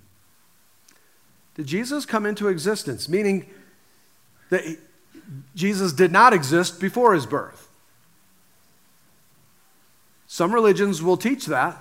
Did 1.54 1.66
Jesus 1.68 2.04
come 2.04 2.26
into 2.26 2.48
existence? 2.48 3.08
Meaning 3.08 3.48
that 4.50 4.76
Jesus 5.54 5.92
did 5.92 6.12
not 6.12 6.32
exist 6.32 6.80
before 6.80 7.14
his 7.14 7.26
birth. 7.26 7.68
Some 10.26 10.54
religions 10.54 11.02
will 11.02 11.16
teach 11.16 11.46
that. 11.46 11.76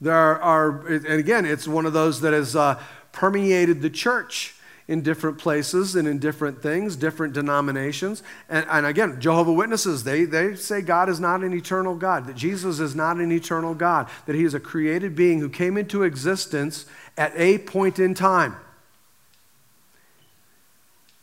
There 0.00 0.14
are, 0.14 0.86
and 0.86 1.06
again, 1.06 1.46
it's 1.46 1.66
one 1.66 1.86
of 1.86 1.94
those 1.94 2.20
that 2.20 2.34
has 2.34 2.54
uh, 2.54 2.78
permeated 3.12 3.80
the 3.80 3.88
church 3.88 4.54
in 4.88 5.02
different 5.02 5.38
places 5.38 5.96
and 5.96 6.06
in 6.06 6.18
different 6.18 6.62
things, 6.62 6.96
different 6.96 7.32
denominations. 7.32 8.22
And, 8.48 8.66
and 8.70 8.86
again, 8.86 9.20
Jehovah 9.20 9.52
Witnesses, 9.52 10.04
they, 10.04 10.24
they 10.24 10.54
say 10.54 10.80
God 10.80 11.08
is 11.08 11.18
not 11.18 11.42
an 11.42 11.52
eternal 11.52 11.96
God, 11.96 12.26
that 12.26 12.36
Jesus 12.36 12.78
is 12.78 12.94
not 12.94 13.16
an 13.16 13.32
eternal 13.32 13.74
God, 13.74 14.08
that 14.26 14.36
he 14.36 14.44
is 14.44 14.54
a 14.54 14.60
created 14.60 15.16
being 15.16 15.40
who 15.40 15.48
came 15.48 15.76
into 15.76 16.02
existence 16.02 16.86
at 17.16 17.32
a 17.36 17.58
point 17.58 17.98
in 17.98 18.14
time. 18.14 18.56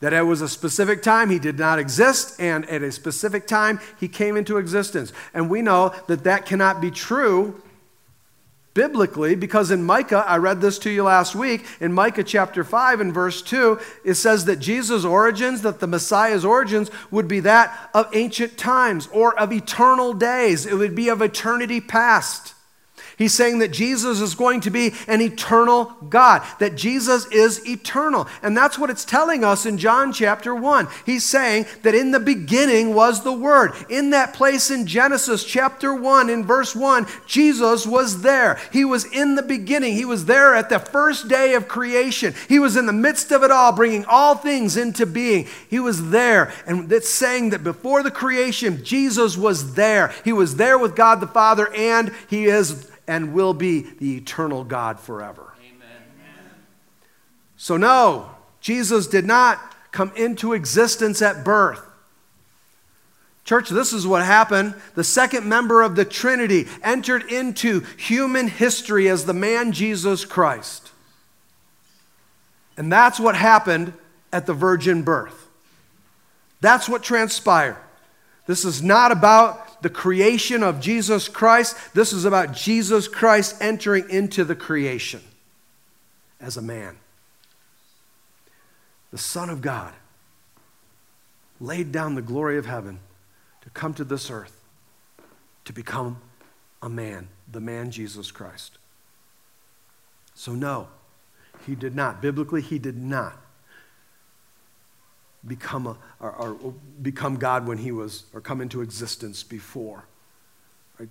That 0.04 0.12
it 0.12 0.20
was 0.20 0.42
a 0.42 0.50
specific 0.50 1.02
time 1.02 1.30
he 1.30 1.38
did 1.38 1.58
not 1.58 1.78
exist, 1.78 2.38
and 2.38 2.68
at 2.68 2.82
a 2.82 2.92
specific 2.92 3.46
time 3.46 3.80
he 3.98 4.06
came 4.06 4.36
into 4.36 4.58
existence. 4.58 5.14
And 5.32 5.48
we 5.48 5.62
know 5.62 5.94
that 6.08 6.24
that 6.24 6.44
cannot 6.44 6.82
be 6.82 6.90
true 6.90 7.62
biblically 8.74 9.34
because 9.34 9.70
in 9.70 9.82
Micah, 9.82 10.22
I 10.26 10.36
read 10.36 10.60
this 10.60 10.78
to 10.80 10.90
you 10.90 11.04
last 11.04 11.34
week, 11.34 11.64
in 11.80 11.94
Micah 11.94 12.22
chapter 12.22 12.64
5 12.64 13.00
and 13.00 13.14
verse 13.14 13.40
2, 13.40 13.80
it 14.04 14.16
says 14.16 14.44
that 14.44 14.56
Jesus' 14.56 15.06
origins, 15.06 15.62
that 15.62 15.80
the 15.80 15.86
Messiah's 15.86 16.44
origins 16.44 16.90
would 17.10 17.26
be 17.26 17.40
that 17.40 17.88
of 17.94 18.14
ancient 18.14 18.58
times 18.58 19.08
or 19.10 19.34
of 19.40 19.54
eternal 19.54 20.12
days. 20.12 20.66
It 20.66 20.74
would 20.74 20.94
be 20.94 21.08
of 21.08 21.22
eternity 21.22 21.80
past. 21.80 22.53
He's 23.16 23.34
saying 23.34 23.60
that 23.60 23.72
Jesus 23.72 24.20
is 24.20 24.34
going 24.34 24.60
to 24.62 24.70
be 24.70 24.92
an 25.06 25.20
eternal 25.20 25.94
God, 26.08 26.42
that 26.58 26.76
Jesus 26.76 27.26
is 27.26 27.66
eternal. 27.68 28.26
And 28.42 28.56
that's 28.56 28.78
what 28.78 28.90
it's 28.90 29.04
telling 29.04 29.44
us 29.44 29.66
in 29.66 29.78
John 29.78 30.12
chapter 30.12 30.54
1. 30.54 30.88
He's 31.06 31.24
saying 31.24 31.66
that 31.82 31.94
in 31.94 32.10
the 32.10 32.20
beginning 32.20 32.94
was 32.94 33.22
the 33.22 33.32
Word. 33.32 33.72
In 33.88 34.10
that 34.10 34.34
place 34.34 34.70
in 34.70 34.86
Genesis 34.86 35.44
chapter 35.44 35.94
1, 35.94 36.28
in 36.28 36.44
verse 36.44 36.74
1, 36.74 37.06
Jesus 37.26 37.86
was 37.86 38.22
there. 38.22 38.58
He 38.72 38.84
was 38.84 39.04
in 39.04 39.36
the 39.36 39.42
beginning. 39.42 39.94
He 39.94 40.04
was 40.04 40.24
there 40.24 40.54
at 40.54 40.68
the 40.68 40.78
first 40.78 41.28
day 41.28 41.54
of 41.54 41.68
creation. 41.68 42.34
He 42.48 42.58
was 42.58 42.76
in 42.76 42.86
the 42.86 42.92
midst 42.92 43.30
of 43.30 43.42
it 43.42 43.50
all, 43.50 43.72
bringing 43.72 44.04
all 44.06 44.34
things 44.34 44.76
into 44.76 45.06
being. 45.06 45.46
He 45.68 45.78
was 45.78 46.10
there. 46.10 46.52
And 46.66 46.90
it's 46.90 47.10
saying 47.10 47.50
that 47.50 47.62
before 47.62 48.02
the 48.02 48.10
creation, 48.10 48.84
Jesus 48.84 49.36
was 49.36 49.74
there. 49.74 50.12
He 50.24 50.32
was 50.32 50.56
there 50.56 50.78
with 50.78 50.96
God 50.96 51.20
the 51.20 51.26
Father, 51.26 51.72
and 51.74 52.12
He 52.28 52.46
is 52.46 52.90
and 53.06 53.32
will 53.32 53.54
be 53.54 53.82
the 53.82 54.16
eternal 54.16 54.64
God 54.64 54.98
forever. 54.98 55.52
Amen. 55.60 56.02
So, 57.56 57.76
no, 57.76 58.30
Jesus 58.60 59.06
did 59.06 59.24
not 59.24 59.58
come 59.92 60.12
into 60.16 60.52
existence 60.52 61.22
at 61.22 61.44
birth. 61.44 61.80
Church, 63.44 63.68
this 63.68 63.92
is 63.92 64.06
what 64.06 64.24
happened. 64.24 64.74
The 64.94 65.04
second 65.04 65.46
member 65.46 65.82
of 65.82 65.96
the 65.96 66.04
Trinity 66.04 66.66
entered 66.82 67.30
into 67.30 67.80
human 67.98 68.48
history 68.48 69.08
as 69.08 69.26
the 69.26 69.34
man 69.34 69.72
Jesus 69.72 70.24
Christ. 70.24 70.90
And 72.76 72.90
that's 72.90 73.20
what 73.20 73.36
happened 73.36 73.92
at 74.32 74.46
the 74.46 74.54
virgin 74.54 75.02
birth. 75.02 75.48
That's 76.60 76.88
what 76.88 77.02
transpired. 77.02 77.76
This 78.46 78.64
is 78.64 78.82
not 78.82 79.12
about 79.12 79.63
the 79.84 79.90
creation 79.90 80.62
of 80.62 80.80
Jesus 80.80 81.28
Christ. 81.28 81.76
This 81.92 82.14
is 82.14 82.24
about 82.24 82.52
Jesus 82.52 83.06
Christ 83.06 83.56
entering 83.60 84.08
into 84.08 84.42
the 84.42 84.56
creation 84.56 85.20
as 86.40 86.56
a 86.56 86.62
man. 86.62 86.96
The 89.10 89.18
Son 89.18 89.50
of 89.50 89.60
God 89.60 89.92
laid 91.60 91.92
down 91.92 92.14
the 92.14 92.22
glory 92.22 92.56
of 92.56 92.64
heaven 92.64 92.98
to 93.60 93.68
come 93.70 93.92
to 93.94 94.04
this 94.04 94.30
earth 94.30 94.64
to 95.66 95.74
become 95.74 96.16
a 96.80 96.88
man, 96.88 97.28
the 97.52 97.60
man 97.60 97.90
Jesus 97.90 98.30
Christ. 98.30 98.78
So, 100.34 100.52
no, 100.52 100.88
he 101.66 101.74
did 101.74 101.94
not. 101.94 102.22
Biblically, 102.22 102.62
he 102.62 102.78
did 102.78 102.96
not 102.96 103.38
become, 105.46 105.86
a, 105.86 105.96
or, 106.20 106.56
or 106.62 106.74
become 107.02 107.36
God 107.36 107.66
when 107.66 107.78
he 107.78 107.92
was, 107.92 108.24
or 108.32 108.40
come 108.40 108.60
into 108.60 108.80
existence 108.80 109.42
before. 109.42 110.04
Right? 110.98 111.08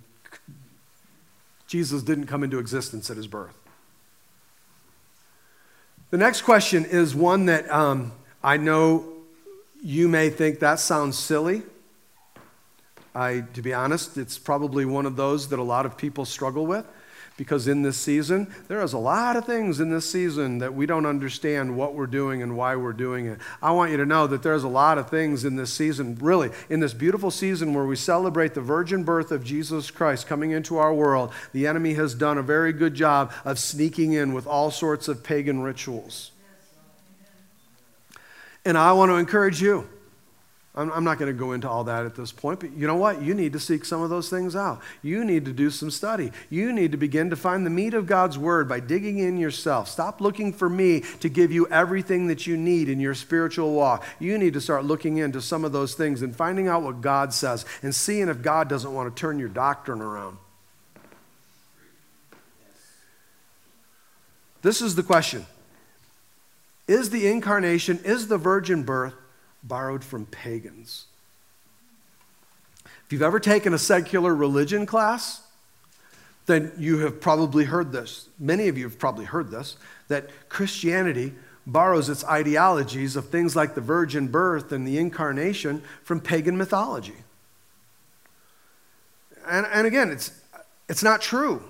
Jesus 1.66 2.02
didn't 2.02 2.26
come 2.26 2.42
into 2.42 2.58
existence 2.58 3.10
at 3.10 3.16
his 3.16 3.26
birth. 3.26 3.56
The 6.10 6.18
next 6.18 6.42
question 6.42 6.84
is 6.84 7.14
one 7.14 7.46
that 7.46 7.70
um, 7.70 8.12
I 8.42 8.56
know 8.56 9.12
you 9.82 10.08
may 10.08 10.30
think 10.30 10.60
that 10.60 10.78
sounds 10.78 11.18
silly. 11.18 11.62
I, 13.14 13.44
to 13.54 13.62
be 13.62 13.72
honest, 13.72 14.16
it's 14.16 14.38
probably 14.38 14.84
one 14.84 15.06
of 15.06 15.16
those 15.16 15.48
that 15.48 15.58
a 15.58 15.62
lot 15.62 15.86
of 15.86 15.96
people 15.96 16.24
struggle 16.24 16.66
with 16.66 16.86
because 17.36 17.66
in 17.66 17.82
this 17.82 17.96
season, 17.96 18.52
there 18.68 18.80
is 18.82 18.92
a 18.92 18.98
lot 18.98 19.36
of 19.36 19.44
things 19.44 19.80
in 19.80 19.90
this 19.90 20.08
season 20.08 20.58
that 20.58 20.72
we 20.72 20.86
don't 20.86 21.06
understand 21.06 21.76
what 21.76 21.94
we're 21.94 22.06
doing 22.06 22.42
and 22.42 22.56
why 22.56 22.76
we're 22.76 22.92
doing 22.92 23.26
it. 23.26 23.38
I 23.60 23.72
want 23.72 23.90
you 23.90 23.96
to 23.96 24.06
know 24.06 24.26
that 24.28 24.42
there's 24.42 24.62
a 24.62 24.68
lot 24.68 24.98
of 24.98 25.10
things 25.10 25.44
in 25.44 25.56
this 25.56 25.72
season, 25.72 26.16
really, 26.20 26.50
in 26.70 26.78
this 26.78 26.94
beautiful 26.94 27.32
season 27.32 27.74
where 27.74 27.86
we 27.86 27.96
celebrate 27.96 28.54
the 28.54 28.60
virgin 28.60 29.02
birth 29.02 29.32
of 29.32 29.42
Jesus 29.44 29.90
Christ 29.90 30.28
coming 30.28 30.52
into 30.52 30.78
our 30.78 30.94
world. 30.94 31.32
The 31.52 31.66
enemy 31.66 31.94
has 31.94 32.14
done 32.14 32.38
a 32.38 32.42
very 32.42 32.72
good 32.72 32.94
job 32.94 33.32
of 33.44 33.58
sneaking 33.58 34.12
in 34.12 34.32
with 34.32 34.46
all 34.46 34.70
sorts 34.70 35.08
of 35.08 35.24
pagan 35.24 35.62
rituals. 35.62 36.30
And 38.64 38.78
I 38.78 38.92
want 38.92 39.10
to 39.10 39.16
encourage 39.16 39.60
you 39.60 39.88
I'm, 40.76 41.04
not 41.04 41.18
going 41.18 41.32
to 41.32 41.38
go 41.38 41.52
into 41.52 41.70
all 41.70 41.84
that 41.84 42.04
at 42.04 42.16
this 42.16 42.32
point, 42.32 42.58
but 42.58 42.72
you 42.72 42.88
know 42.88 42.96
what? 42.96 43.22
You 43.22 43.32
need 43.32 43.52
to 43.52 43.60
seek 43.60 43.84
some 43.84 44.02
of 44.02 44.10
those 44.10 44.28
things 44.28 44.56
out. 44.56 44.80
You 45.02 45.24
need 45.24 45.44
to 45.44 45.52
do 45.52 45.70
some 45.70 45.88
study. 45.88 46.32
You 46.50 46.72
need 46.72 46.90
to 46.90 46.98
begin 46.98 47.30
to 47.30 47.36
find 47.36 47.64
the 47.64 47.70
meat 47.70 47.94
of 47.94 48.06
God's 48.06 48.36
word 48.36 48.68
by 48.68 48.80
digging 48.80 49.18
in 49.18 49.38
yourself. 49.38 49.88
Stop 49.88 50.20
looking 50.20 50.52
for 50.52 50.68
me 50.68 51.02
to 51.20 51.28
give 51.28 51.52
you 51.52 51.68
everything 51.68 52.26
that 52.26 52.48
you 52.48 52.56
need 52.56 52.88
in 52.88 52.98
your 52.98 53.14
spiritual 53.14 53.72
walk. 53.72 54.04
You 54.18 54.36
need 54.36 54.54
to 54.54 54.60
start 54.60 54.84
looking 54.84 55.18
into 55.18 55.40
some 55.40 55.64
of 55.64 55.70
those 55.70 55.94
things 55.94 56.22
and 56.22 56.34
finding 56.34 56.66
out 56.66 56.82
what 56.82 57.00
God 57.00 57.32
says 57.32 57.64
and 57.80 57.94
seeing 57.94 58.28
if 58.28 58.42
God 58.42 58.68
doesn't 58.68 58.92
want 58.92 59.14
to 59.14 59.20
turn 59.20 59.38
your 59.38 59.48
doctrine 59.48 60.00
around. 60.00 60.38
This 64.62 64.82
is 64.82 64.96
the 64.96 65.04
question 65.04 65.46
Is 66.88 67.10
the 67.10 67.28
incarnation, 67.28 68.00
is 68.04 68.26
the 68.26 68.38
virgin 68.38 68.82
birth, 68.82 69.14
borrowed 69.64 70.04
from 70.04 70.26
pagans. 70.26 71.06
If 73.06 73.12
you've 73.12 73.22
ever 73.22 73.40
taken 73.40 73.74
a 73.74 73.78
secular 73.78 74.34
religion 74.34 74.86
class, 74.86 75.42
then 76.46 76.72
you 76.78 76.98
have 76.98 77.20
probably 77.20 77.64
heard 77.64 77.90
this. 77.90 78.28
Many 78.38 78.68
of 78.68 78.78
you 78.78 78.84
have 78.84 78.98
probably 78.98 79.24
heard 79.24 79.50
this 79.50 79.76
that 80.08 80.28
Christianity 80.48 81.32
borrows 81.66 82.10
its 82.10 82.24
ideologies 82.24 83.16
of 83.16 83.30
things 83.30 83.56
like 83.56 83.74
the 83.74 83.80
virgin 83.80 84.28
birth 84.28 84.70
and 84.70 84.86
the 84.86 84.98
incarnation 84.98 85.82
from 86.02 86.20
pagan 86.20 86.56
mythology. 86.56 87.16
And, 89.46 89.66
and 89.72 89.86
again, 89.86 90.10
it's, 90.10 90.30
it's 90.88 91.02
not 91.02 91.22
true. 91.22 91.62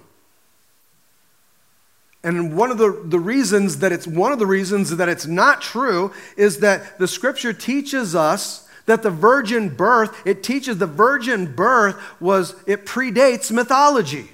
And 2.25 2.57
one 2.57 2.71
of 2.71 2.79
the, 2.79 3.03
the 3.05 3.21
reasons 3.21 3.79
that 3.79 3.93
it's 3.93 4.07
one 4.07 4.33
of 4.33 4.39
the 4.39 4.47
reasons 4.47 4.97
that 4.97 5.11
it's 5.11 5.27
not 5.27 5.61
true 5.61 6.11
is 6.39 6.61
that 6.61 6.99
the 6.99 7.07
scripture 7.07 7.53
teaches 7.53 8.15
us 8.15 8.67
that 8.87 9.03
the 9.03 9.11
virgin 9.11 9.69
birth, 9.69 10.27
it 10.27 10.43
teaches 10.43 10.79
the 10.79 10.87
virgin 10.87 11.55
birth 11.55 11.97
was 12.21 12.55
it 12.67 12.87
predates 12.87 13.53
mythology. 13.53 14.31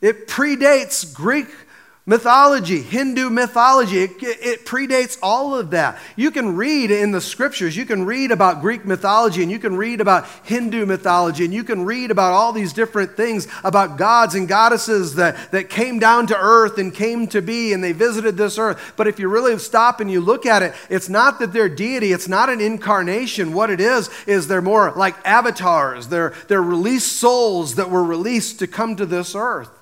It 0.00 0.26
predates 0.26 1.14
Greek 1.14 1.46
mythology, 2.04 2.82
Hindu 2.82 3.30
mythology. 3.30 3.98
It, 3.98 4.10
it, 4.22 4.66
predates 4.66 5.18
all 5.22 5.54
of 5.54 5.70
that. 5.70 5.98
You 6.16 6.30
can 6.30 6.56
read 6.56 6.90
in 6.90 7.12
the 7.12 7.20
scriptures, 7.20 7.76
you 7.76 7.84
can 7.84 8.04
read 8.06 8.30
about 8.30 8.60
Greek 8.60 8.84
mythology, 8.84 9.42
and 9.42 9.50
you 9.50 9.58
can 9.58 9.76
read 9.76 10.00
about 10.00 10.26
Hindu 10.44 10.86
mythology, 10.86 11.44
and 11.44 11.52
you 11.52 11.62
can 11.62 11.84
read 11.84 12.10
about 12.10 12.32
all 12.32 12.52
these 12.52 12.72
different 12.72 13.16
things 13.16 13.46
about 13.62 13.98
gods 13.98 14.34
and 14.34 14.48
goddesses 14.48 15.16
that, 15.16 15.52
that 15.52 15.68
came 15.68 15.98
down 15.98 16.26
to 16.28 16.36
earth 16.36 16.78
and 16.78 16.94
came 16.94 17.26
to 17.28 17.42
be, 17.42 17.72
and 17.72 17.84
they 17.84 17.92
visited 17.92 18.36
this 18.36 18.58
earth. 18.58 18.94
But 18.96 19.08
if 19.08 19.18
you 19.18 19.28
really 19.28 19.58
stop 19.58 20.00
and 20.00 20.10
you 20.10 20.20
look 20.20 20.46
at 20.46 20.62
it, 20.62 20.74
it's 20.88 21.08
not 21.08 21.38
that 21.40 21.52
they're 21.52 21.68
deity, 21.68 22.12
it's 22.12 22.28
not 22.28 22.48
an 22.48 22.60
incarnation. 22.60 23.52
What 23.52 23.70
it 23.70 23.80
is, 23.80 24.08
is 24.26 24.48
they're 24.48 24.62
more 24.62 24.92
like 24.92 25.16
avatars, 25.26 26.08
they're, 26.08 26.32
they're 26.48 26.62
released 26.62 27.12
souls 27.12 27.74
that 27.74 27.90
were 27.90 28.04
released 28.04 28.58
to 28.60 28.66
come 28.66 28.96
to 28.96 29.06
this 29.06 29.34
earth. 29.34 29.81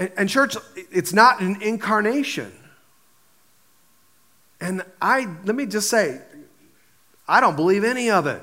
And, 0.00 0.10
and 0.16 0.28
church, 0.30 0.56
it's 0.74 1.12
not 1.12 1.42
an 1.42 1.60
incarnation. 1.60 2.50
And 4.58 4.82
I, 5.00 5.28
let 5.44 5.54
me 5.54 5.66
just 5.66 5.90
say, 5.90 6.22
I 7.28 7.40
don't 7.40 7.54
believe 7.54 7.84
any 7.84 8.10
of 8.10 8.26
it. 8.26 8.42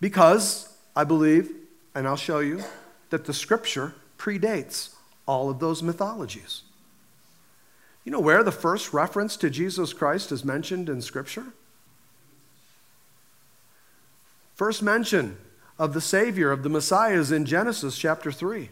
Because 0.00 0.68
I 0.96 1.04
believe, 1.04 1.50
and 1.94 2.08
I'll 2.08 2.16
show 2.16 2.40
you, 2.40 2.64
that 3.10 3.26
the 3.26 3.32
scripture 3.32 3.94
predates 4.18 4.90
all 5.24 5.50
of 5.50 5.60
those 5.60 5.84
mythologies. 5.84 6.62
You 8.04 8.10
know 8.10 8.20
where 8.20 8.42
the 8.42 8.52
first 8.52 8.92
reference 8.92 9.36
to 9.36 9.50
Jesus 9.50 9.92
Christ 9.92 10.32
is 10.32 10.44
mentioned 10.44 10.88
in 10.88 11.00
scripture? 11.00 11.46
First 14.56 14.82
mention 14.82 15.36
of 15.78 15.94
the 15.94 16.00
Savior, 16.00 16.50
of 16.50 16.64
the 16.64 16.68
Messiah, 16.68 17.18
is 17.20 17.30
in 17.30 17.46
Genesis 17.46 17.96
chapter 17.96 18.32
3. 18.32 18.70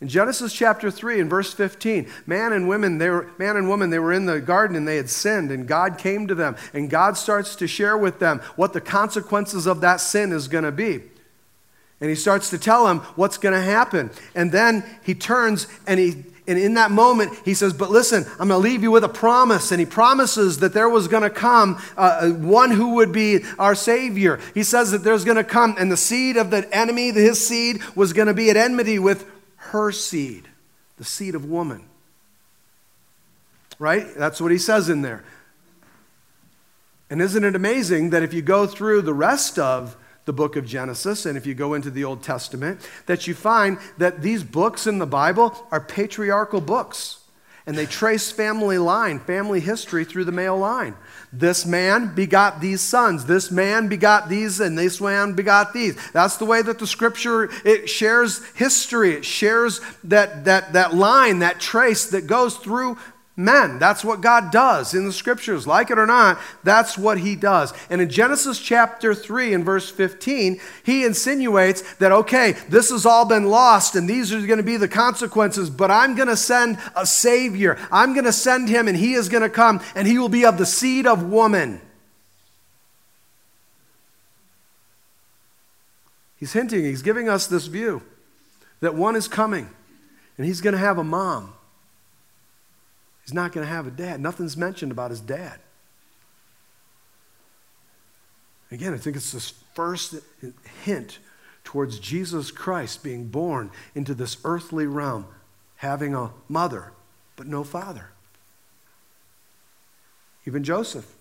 In 0.00 0.08
Genesis 0.08 0.52
chapter 0.52 0.90
3 0.90 1.20
and 1.20 1.30
verse 1.30 1.54
15, 1.54 2.06
man 2.26 2.52
and 2.52 2.68
women, 2.68 2.98
they 2.98 3.08
were, 3.08 3.30
man 3.38 3.56
and 3.56 3.66
woman, 3.66 3.88
they 3.88 3.98
were 3.98 4.12
in 4.12 4.26
the 4.26 4.40
garden 4.40 4.76
and 4.76 4.86
they 4.86 4.96
had 4.96 5.08
sinned, 5.08 5.50
and 5.50 5.66
God 5.66 5.96
came 5.96 6.26
to 6.26 6.34
them, 6.34 6.56
and 6.74 6.90
God 6.90 7.16
starts 7.16 7.56
to 7.56 7.66
share 7.66 7.96
with 7.96 8.18
them 8.18 8.40
what 8.56 8.74
the 8.74 8.80
consequences 8.80 9.66
of 9.66 9.80
that 9.80 9.96
sin 9.96 10.32
is 10.32 10.48
going 10.48 10.64
to 10.64 10.72
be. 10.72 11.00
And 11.98 12.10
he 12.10 12.14
starts 12.14 12.50
to 12.50 12.58
tell 12.58 12.84
them 12.84 12.98
what's 13.16 13.38
going 13.38 13.54
to 13.54 13.60
happen. 13.60 14.10
And 14.34 14.52
then 14.52 14.84
he 15.02 15.14
turns 15.14 15.66
and 15.86 15.98
he 15.98 16.24
and 16.48 16.58
in 16.60 16.74
that 16.74 16.92
moment, 16.92 17.36
he 17.44 17.54
says, 17.54 17.72
But 17.72 17.90
listen, 17.90 18.24
I'm 18.38 18.48
going 18.48 18.62
to 18.62 18.68
leave 18.68 18.82
you 18.82 18.92
with 18.92 19.02
a 19.02 19.08
promise. 19.08 19.72
And 19.72 19.80
he 19.80 19.86
promises 19.86 20.60
that 20.60 20.72
there 20.72 20.88
was 20.88 21.08
going 21.08 21.24
to 21.24 21.30
come 21.30 21.82
uh, 21.96 22.30
one 22.30 22.70
who 22.70 22.94
would 22.94 23.10
be 23.10 23.40
our 23.58 23.74
Savior. 23.74 24.38
He 24.54 24.62
says 24.62 24.92
that 24.92 25.02
there's 25.02 25.24
going 25.24 25.38
to 25.38 25.44
come, 25.44 25.74
and 25.76 25.90
the 25.90 25.96
seed 25.96 26.36
of 26.36 26.52
the 26.52 26.72
enemy, 26.72 27.10
his 27.10 27.44
seed, 27.44 27.80
was 27.96 28.12
going 28.12 28.28
to 28.28 28.34
be 28.34 28.48
at 28.48 28.56
enmity 28.56 29.00
with 29.00 29.28
her 29.72 29.92
seed, 29.92 30.48
the 30.96 31.04
seed 31.04 31.34
of 31.34 31.44
woman. 31.44 31.84
Right? 33.78 34.06
That's 34.16 34.40
what 34.40 34.50
he 34.50 34.58
says 34.58 34.88
in 34.88 35.02
there. 35.02 35.24
And 37.10 37.20
isn't 37.22 37.44
it 37.44 37.54
amazing 37.54 38.10
that 38.10 38.22
if 38.22 38.32
you 38.34 38.42
go 38.42 38.66
through 38.66 39.02
the 39.02 39.14
rest 39.14 39.58
of 39.58 39.96
the 40.24 40.32
book 40.32 40.56
of 40.56 40.66
Genesis 40.66 41.24
and 41.24 41.36
if 41.36 41.46
you 41.46 41.54
go 41.54 41.74
into 41.74 41.90
the 41.90 42.04
Old 42.04 42.22
Testament, 42.22 42.88
that 43.06 43.26
you 43.26 43.34
find 43.34 43.78
that 43.98 44.22
these 44.22 44.42
books 44.42 44.86
in 44.86 44.98
the 44.98 45.06
Bible 45.06 45.66
are 45.70 45.80
patriarchal 45.80 46.60
books 46.60 47.20
and 47.66 47.76
they 47.76 47.86
trace 47.86 48.30
family 48.30 48.78
line, 48.78 49.18
family 49.18 49.60
history 49.60 50.04
through 50.04 50.24
the 50.24 50.32
male 50.32 50.56
line. 50.56 50.94
This 51.32 51.66
man 51.66 52.14
begot 52.14 52.60
these 52.60 52.80
sons. 52.80 53.26
This 53.26 53.50
man 53.50 53.88
begot 53.88 54.28
these, 54.28 54.60
and 54.60 54.78
this 54.78 55.00
man 55.00 55.32
begot 55.32 55.72
these. 55.72 55.96
That's 56.12 56.36
the 56.36 56.44
way 56.44 56.62
that 56.62 56.78
the 56.78 56.86
scripture 56.86 57.50
it 57.64 57.90
shares 57.90 58.44
history. 58.54 59.14
It 59.14 59.24
shares 59.24 59.80
that, 60.04 60.44
that, 60.44 60.74
that 60.74 60.94
line, 60.94 61.40
that 61.40 61.58
trace 61.60 62.06
that 62.10 62.28
goes 62.28 62.56
through 62.56 62.98
men. 63.36 63.78
That's 63.78 64.02
what 64.02 64.22
God 64.22 64.50
does 64.50 64.94
in 64.94 65.04
the 65.04 65.12
scriptures. 65.12 65.66
Like 65.66 65.90
it 65.90 65.98
or 65.98 66.06
not, 66.06 66.40
that's 66.64 66.96
what 66.96 67.18
he 67.18 67.36
does. 67.36 67.74
And 67.90 68.00
in 68.00 68.08
Genesis 68.08 68.58
chapter 68.58 69.14
3 69.14 69.52
and 69.52 69.64
verse 69.64 69.90
15, 69.90 70.58
he 70.84 71.04
insinuates 71.04 71.94
that, 71.96 72.12
okay, 72.12 72.52
this 72.70 72.90
has 72.90 73.04
all 73.04 73.26
been 73.26 73.44
lost 73.44 73.94
and 73.94 74.08
these 74.08 74.32
are 74.32 74.44
going 74.46 74.56
to 74.56 74.62
be 74.62 74.78
the 74.78 74.88
consequences, 74.88 75.68
but 75.68 75.90
I'm 75.90 76.14
going 76.14 76.28
to 76.28 76.36
send 76.36 76.78
a 76.96 77.04
Savior. 77.04 77.78
I'm 77.92 78.14
going 78.14 78.24
to 78.24 78.32
send 78.32 78.70
him 78.70 78.88
and 78.88 78.96
he 78.96 79.12
is 79.12 79.28
going 79.28 79.42
to 79.42 79.50
come 79.50 79.82
and 79.94 80.08
he 80.08 80.18
will 80.18 80.30
be 80.30 80.46
of 80.46 80.56
the 80.56 80.66
seed 80.66 81.06
of 81.06 81.22
woman. 81.28 81.82
He's 86.38 86.52
hinting, 86.52 86.84
he's 86.84 87.02
giving 87.02 87.28
us 87.28 87.46
this 87.46 87.66
view 87.66 88.02
that 88.80 88.94
one 88.94 89.16
is 89.16 89.28
coming 89.28 89.68
and 90.36 90.46
he's 90.46 90.60
going 90.60 90.74
to 90.74 90.78
have 90.78 90.98
a 90.98 91.04
mom. 91.04 91.55
He's 93.26 93.34
not 93.34 93.52
going 93.52 93.66
to 93.66 93.72
have 93.72 93.88
a 93.88 93.90
dad. 93.90 94.20
Nothing's 94.20 94.56
mentioned 94.56 94.92
about 94.92 95.10
his 95.10 95.20
dad. 95.20 95.58
Again, 98.70 98.94
I 98.94 98.98
think 98.98 99.16
it's 99.16 99.32
this 99.32 99.52
first 99.74 100.14
hint 100.84 101.18
towards 101.64 101.98
Jesus 101.98 102.52
Christ 102.52 103.02
being 103.02 103.26
born 103.26 103.70
into 103.96 104.14
this 104.14 104.36
earthly 104.44 104.86
realm, 104.86 105.26
having 105.76 106.14
a 106.14 106.30
mother, 106.48 106.92
but 107.34 107.48
no 107.48 107.64
father. 107.64 108.10
Even 110.46 110.62
Joseph. 110.62 111.12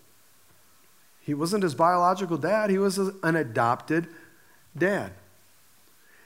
He 1.21 1.33
wasn't 1.33 1.63
his 1.63 1.73
biological 1.73 2.37
dad, 2.37 2.69
he 2.69 2.77
was 2.77 2.99
an 2.99 3.35
adopted 3.35 4.07
dad. 4.77 5.11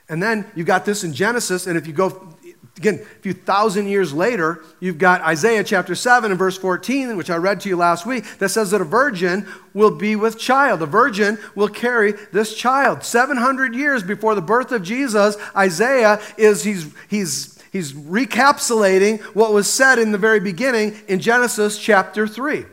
And 0.10 0.22
then 0.22 0.46
you 0.56 0.66
got 0.66 0.84
this 0.84 1.06
in 1.06 1.14
Genesis, 1.14 1.68
and 1.68 1.78
if 1.78 1.88
you 1.88 1.94
go 1.94 2.36
Again, 2.78 2.96
a 2.96 3.20
few 3.22 3.34
thousand 3.34 3.88
years 3.88 4.14
later, 4.14 4.64
you've 4.80 4.98
got 4.98 5.22
Isaiah 5.22 5.64
chapter 5.66 5.96
7 5.96 6.32
and 6.32 6.40
verse 6.40 6.58
14, 6.58 7.18
which 7.18 7.30
I 7.30 7.36
read 7.36 7.60
to 7.62 7.70
you 7.70 7.76
last 7.76 8.06
week, 8.06 8.26
that 8.40 8.50
says 8.50 8.72
that 8.72 8.80
a 8.80 8.86
virgin 8.86 9.46
will 9.74 9.96
be 9.96 10.16
with 10.16 10.40
child. 10.40 10.82
A 10.82 10.86
virgin 10.86 11.38
will 11.56 11.68
carry 11.68 12.14
this 12.32 12.56
child. 12.56 13.04
700 13.04 13.76
years 13.76 14.02
before 14.02 14.34
the 14.34 14.42
birth 14.42 14.72
of 14.72 14.82
Jesus, 14.82 15.36
Isaiah 15.56 16.22
is, 16.38 16.64
he's, 16.64 16.94
he's, 17.10 17.62
he's 17.74 17.92
recapsulating 17.92 19.20
what 19.36 19.52
was 19.52 19.72
said 19.72 20.00
in 20.00 20.14
the 20.14 20.18
very 20.18 20.40
beginning 20.40 20.96
in 21.10 21.20
Genesis 21.20 21.78
chapter 21.78 22.28
3, 22.28 22.66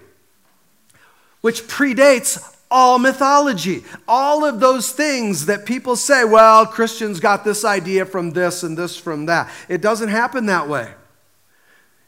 which 1.40 1.62
predates 1.62 2.56
all 2.70 2.98
mythology. 2.98 3.85
All 4.09 4.44
of 4.44 4.61
those 4.61 4.92
things 4.92 5.46
that 5.46 5.66
people 5.66 5.96
say, 5.96 6.24
well, 6.24 6.66
Christians 6.66 7.20
got 7.20 7.44
this 7.44 7.64
idea 7.64 8.05
from 8.05 8.31
this 8.31 8.62
and 8.62 8.76
this 8.76 8.96
from 8.96 9.26
that. 9.26 9.50
It 9.68 9.81
doesn't 9.81 10.09
happen 10.09 10.46
that 10.46 10.68
way. 10.68 10.92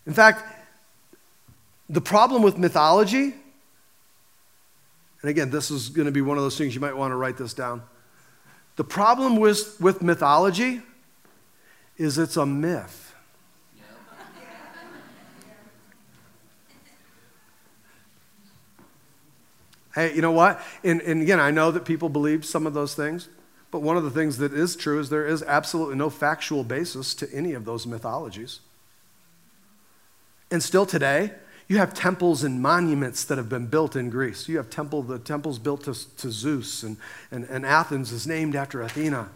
In 0.07 0.15
fact, 0.15 0.43
the 1.89 2.01
problem 2.01 2.43
with 2.43 2.59
mythology, 2.59 3.35
and 5.23 5.31
again, 5.31 5.51
this 5.51 5.71
is 5.71 5.89
going 5.89 6.07
to 6.07 6.13
be 6.13 6.21
one 6.21 6.37
of 6.37 6.45
those 6.45 6.59
things 6.59 6.75
you 6.75 6.81
might 6.81 6.97
want 6.97 7.13
to 7.13 7.17
write 7.17 7.37
this 7.37 7.55
down. 7.55 7.83
The 8.77 8.85
problem 8.85 9.37
with, 9.37 9.81
with 9.81 10.03
mythology 10.03 10.83
is 11.97 12.19
it's 12.19 12.37
a 12.37 12.47
myth. 12.47 13.08
Hey, 19.99 20.15
you 20.15 20.23
know 20.23 20.31
what? 20.31 20.61
And, 20.85 21.01
and 21.03 21.23
again, 21.23 21.41
I 21.41 21.51
know 21.51 21.73
that 21.73 21.85
people 21.85 22.09
believe 22.09 22.45
some 22.45 22.69
of 22.69 22.73
those 22.73 22.95
things, 22.95 23.29
but 23.73 23.83
one 23.83 23.97
of 23.97 24.05
the 24.05 24.13
things 24.13 24.39
that 24.39 24.53
is 24.53 24.77
true 24.77 25.01
is 25.01 25.11
there 25.11 25.27
is 25.27 25.43
absolutely 25.43 25.97
no 25.97 26.09
factual 26.09 26.63
basis 26.63 27.17
to 27.17 27.29
any 27.35 27.53
of 27.53 27.65
those 27.65 27.85
mythologies. 27.85 28.61
And 30.53 30.63
still 30.63 30.87
today, 30.87 31.33
you 31.67 31.79
have 31.79 31.95
temples 31.95 32.45
and 32.45 32.63
monuments 32.63 33.25
that 33.25 33.39
have 33.39 33.49
been 33.49 33.67
built 33.67 33.97
in 33.97 34.09
Greece. 34.09 34.49
You 34.49 34.59
have 34.59 34.71
temple, 34.71 35.03
the 35.03 35.19
temples 35.19 35.59
built 35.59 35.83
to, 35.87 36.17
to 36.19 36.31
Zeus, 36.31 36.85
and, 36.85 36.97
and, 37.33 37.45
and 37.47 37.67
Athens 37.67 38.13
is 38.13 38.25
named 38.25 38.55
after 38.55 38.81
Athena. 38.81 39.31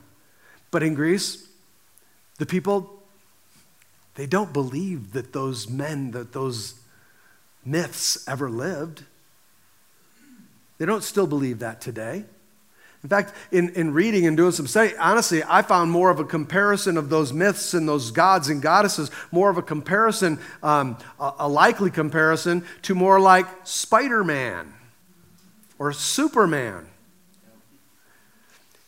But 0.70 0.84
in 0.84 0.94
Greece, 0.94 1.48
the 2.38 2.46
people, 2.46 3.02
they 4.14 4.26
don't 4.26 4.52
believe 4.52 5.12
that 5.12 5.32
those 5.32 5.68
men, 5.68 6.12
that 6.12 6.32
those 6.32 6.74
myths 7.64 8.28
ever 8.28 8.48
lived. 8.48 9.06
They 10.78 10.86
don't 10.86 11.04
still 11.04 11.26
believe 11.26 11.60
that 11.60 11.80
today. 11.80 12.24
In 13.02 13.08
fact, 13.08 13.34
in, 13.50 13.70
in 13.70 13.92
reading 13.92 14.26
and 14.26 14.36
doing 14.36 14.52
some 14.52 14.68
study, 14.68 14.96
honestly, 14.96 15.42
I 15.46 15.62
found 15.62 15.90
more 15.90 16.10
of 16.10 16.20
a 16.20 16.24
comparison 16.24 16.96
of 16.96 17.08
those 17.08 17.32
myths 17.32 17.74
and 17.74 17.88
those 17.88 18.12
gods 18.12 18.48
and 18.48 18.62
goddesses, 18.62 19.10
more 19.32 19.50
of 19.50 19.58
a 19.58 19.62
comparison, 19.62 20.38
um, 20.62 20.96
a, 21.18 21.32
a 21.40 21.48
likely 21.48 21.90
comparison 21.90 22.64
to 22.82 22.94
more 22.94 23.18
like 23.18 23.46
Spider 23.64 24.22
Man 24.22 24.72
or 25.80 25.92
Superman. 25.92 26.86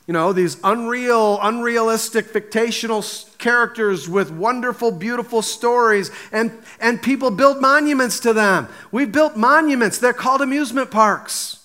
You 0.07 0.13
know, 0.13 0.33
these 0.33 0.59
unreal, 0.63 1.41
unrealistic, 1.43 2.27
fictional 2.27 3.03
characters 3.39 4.09
with 4.09 4.31
wonderful, 4.31 4.93
beautiful 4.93 5.43
stories, 5.43 6.13
and, 6.31 6.53
and 6.79 7.03
people 7.03 7.31
build 7.31 7.61
monuments 7.61 8.21
to 8.21 8.33
them. 8.33 8.69
We 8.93 9.07
built 9.07 9.37
monuments, 9.37 9.99
they're 9.99 10.13
called 10.13 10.41
amusement 10.41 10.93
parks. 10.93 11.64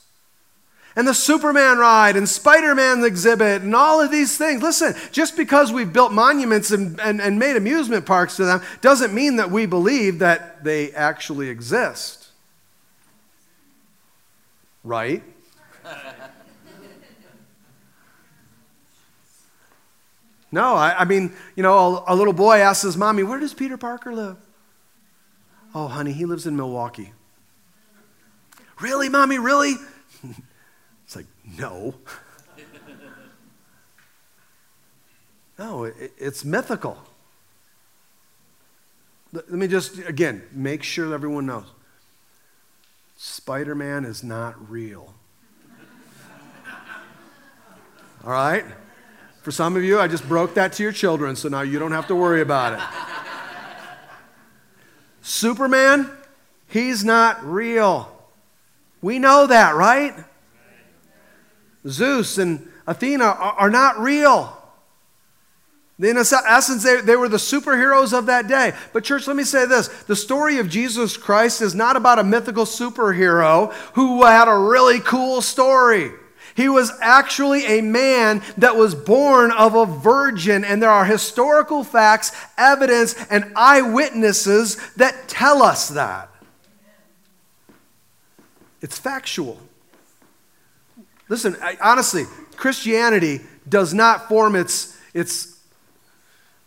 And 1.00 1.08
the 1.08 1.14
Superman 1.14 1.78
ride 1.78 2.18
and 2.18 2.28
Spider 2.28 2.76
Man 2.76 3.06
exhibit 3.06 3.62
and 3.62 3.74
all 3.74 4.02
of 4.02 4.12
these 4.12 4.38
things. 4.38 4.62
Listen, 4.62 4.94
just 5.14 5.38
because 5.38 5.72
we've 5.72 5.94
built 5.94 6.12
monuments 6.12 6.72
and, 6.72 7.00
and, 7.00 7.22
and 7.22 7.40
made 7.40 7.56
amusement 7.56 8.06
parks 8.06 8.36
to 8.36 8.44
them 8.44 8.62
doesn't 8.82 9.14
mean 9.14 9.38
that 9.38 9.50
we 9.50 9.66
believe 9.66 10.20
that 10.20 10.62
they 10.62 10.92
actually 10.92 11.48
exist. 11.48 12.28
Right? 14.84 15.24
No, 20.52 20.74
I, 20.74 21.02
I 21.02 21.06
mean, 21.06 21.32
you 21.56 21.62
know, 21.62 22.04
a, 22.08 22.14
a, 22.14 22.16
little 22.16 22.34
boy 22.34 22.58
asks 22.58 22.82
his 22.82 22.98
mommy, 22.98 23.22
Where 23.22 23.40
does 23.40 23.54
Peter 23.54 23.78
Parker 23.78 24.12
live? 24.12 24.36
Oh, 25.76 25.88
honey, 25.88 26.12
he 26.12 26.26
lives 26.26 26.48
in 26.48 26.56
Milwaukee. 26.56 27.14
Really, 28.82 29.10
mommy, 29.10 29.38
really? 29.38 29.76
No. 31.58 31.96
no, 35.58 35.86
it, 35.86 36.14
it's 36.18 36.46
mythical. 36.46 36.98
Let 39.32 39.50
me 39.52 39.68
just, 39.68 40.00
again, 40.00 40.44
make 40.52 40.84
sure 40.84 41.14
everyone 41.14 41.46
knows 41.46 41.66
Spider 43.16 43.76
Man 43.76 44.06
is 44.06 44.24
not 44.24 44.70
real. 44.70 45.14
All 48.24 48.32
right? 48.32 48.66
For 49.42 49.52
some 49.52 49.76
of 49.76 49.84
you, 49.84 50.00
I 50.00 50.08
just 50.08 50.28
broke 50.28 50.56
that 50.56 50.74
to 50.74 50.84
your 50.84 50.92
children, 50.92 51.36
so 51.36 51.48
now 51.48 51.62
you 51.62 51.80
don't 51.80 51.92
have 51.92 52.08
to 52.08 52.16
worry 52.16 52.42
about 52.42 52.74
it. 52.74 52.80
Superman, 55.22 56.10
he's 56.68 57.06
not 57.06 57.44
real. 57.46 58.12
We 59.02 59.20
know 59.20 59.48
that, 59.48 59.76
right? 59.76 60.16
Zeus 61.88 62.38
and 62.38 62.68
Athena 62.88 63.26
are, 63.26 63.70
not 63.70 64.00
real. 64.00 64.56
In 66.00 66.18
essence, 66.18 66.84
they, 66.84 67.02
they 67.02 67.16
were 67.16 67.30
the 67.30 67.38
superheroes 67.38 68.18
of 68.18 68.26
that 68.28 68.48
day. 68.48 68.74
But, 68.94 69.04
church, 69.04 69.28
let 69.28 69.36
me 69.36 69.44
say 69.44 69.66
this 69.66 69.88
the 70.04 70.16
story 70.16 70.58
of 70.58 70.70
Jesus 70.70 71.18
Christ 71.18 71.62
is 71.62 71.76
not 71.76 71.96
about 71.96 72.20
a 72.20 72.24
mythical 72.24 72.66
superhero 72.66 73.74
who 73.94 74.24
had 74.24 74.48
a 74.48 74.58
really 74.58 75.00
cool 75.00 75.42
story. 75.42 76.12
He 76.56 76.68
was 76.68 76.92
actually 77.00 77.66
a 77.66 77.82
man 77.82 78.42
that 78.58 78.76
was 78.76 78.96
born 78.96 79.52
of 79.52 79.76
a 79.76 79.86
virgin, 79.86 80.66
and 80.66 80.82
there 80.82 80.90
are 80.90 81.06
historical 81.06 81.84
facts, 81.84 82.32
evidence, 82.58 83.16
and 83.30 83.52
eyewitnesses 83.56 84.76
that 84.96 85.28
tell 85.28 85.62
us 85.62 85.90
that. 85.90 86.30
It's 88.82 88.98
factual. 88.98 89.60
Listen, 91.30 91.56
I, 91.62 91.78
honestly, 91.82 92.26
Christianity 92.56 93.42
does 93.68 93.94
not 93.94 94.28
form 94.28 94.56
its, 94.56 94.98
its 95.14 95.60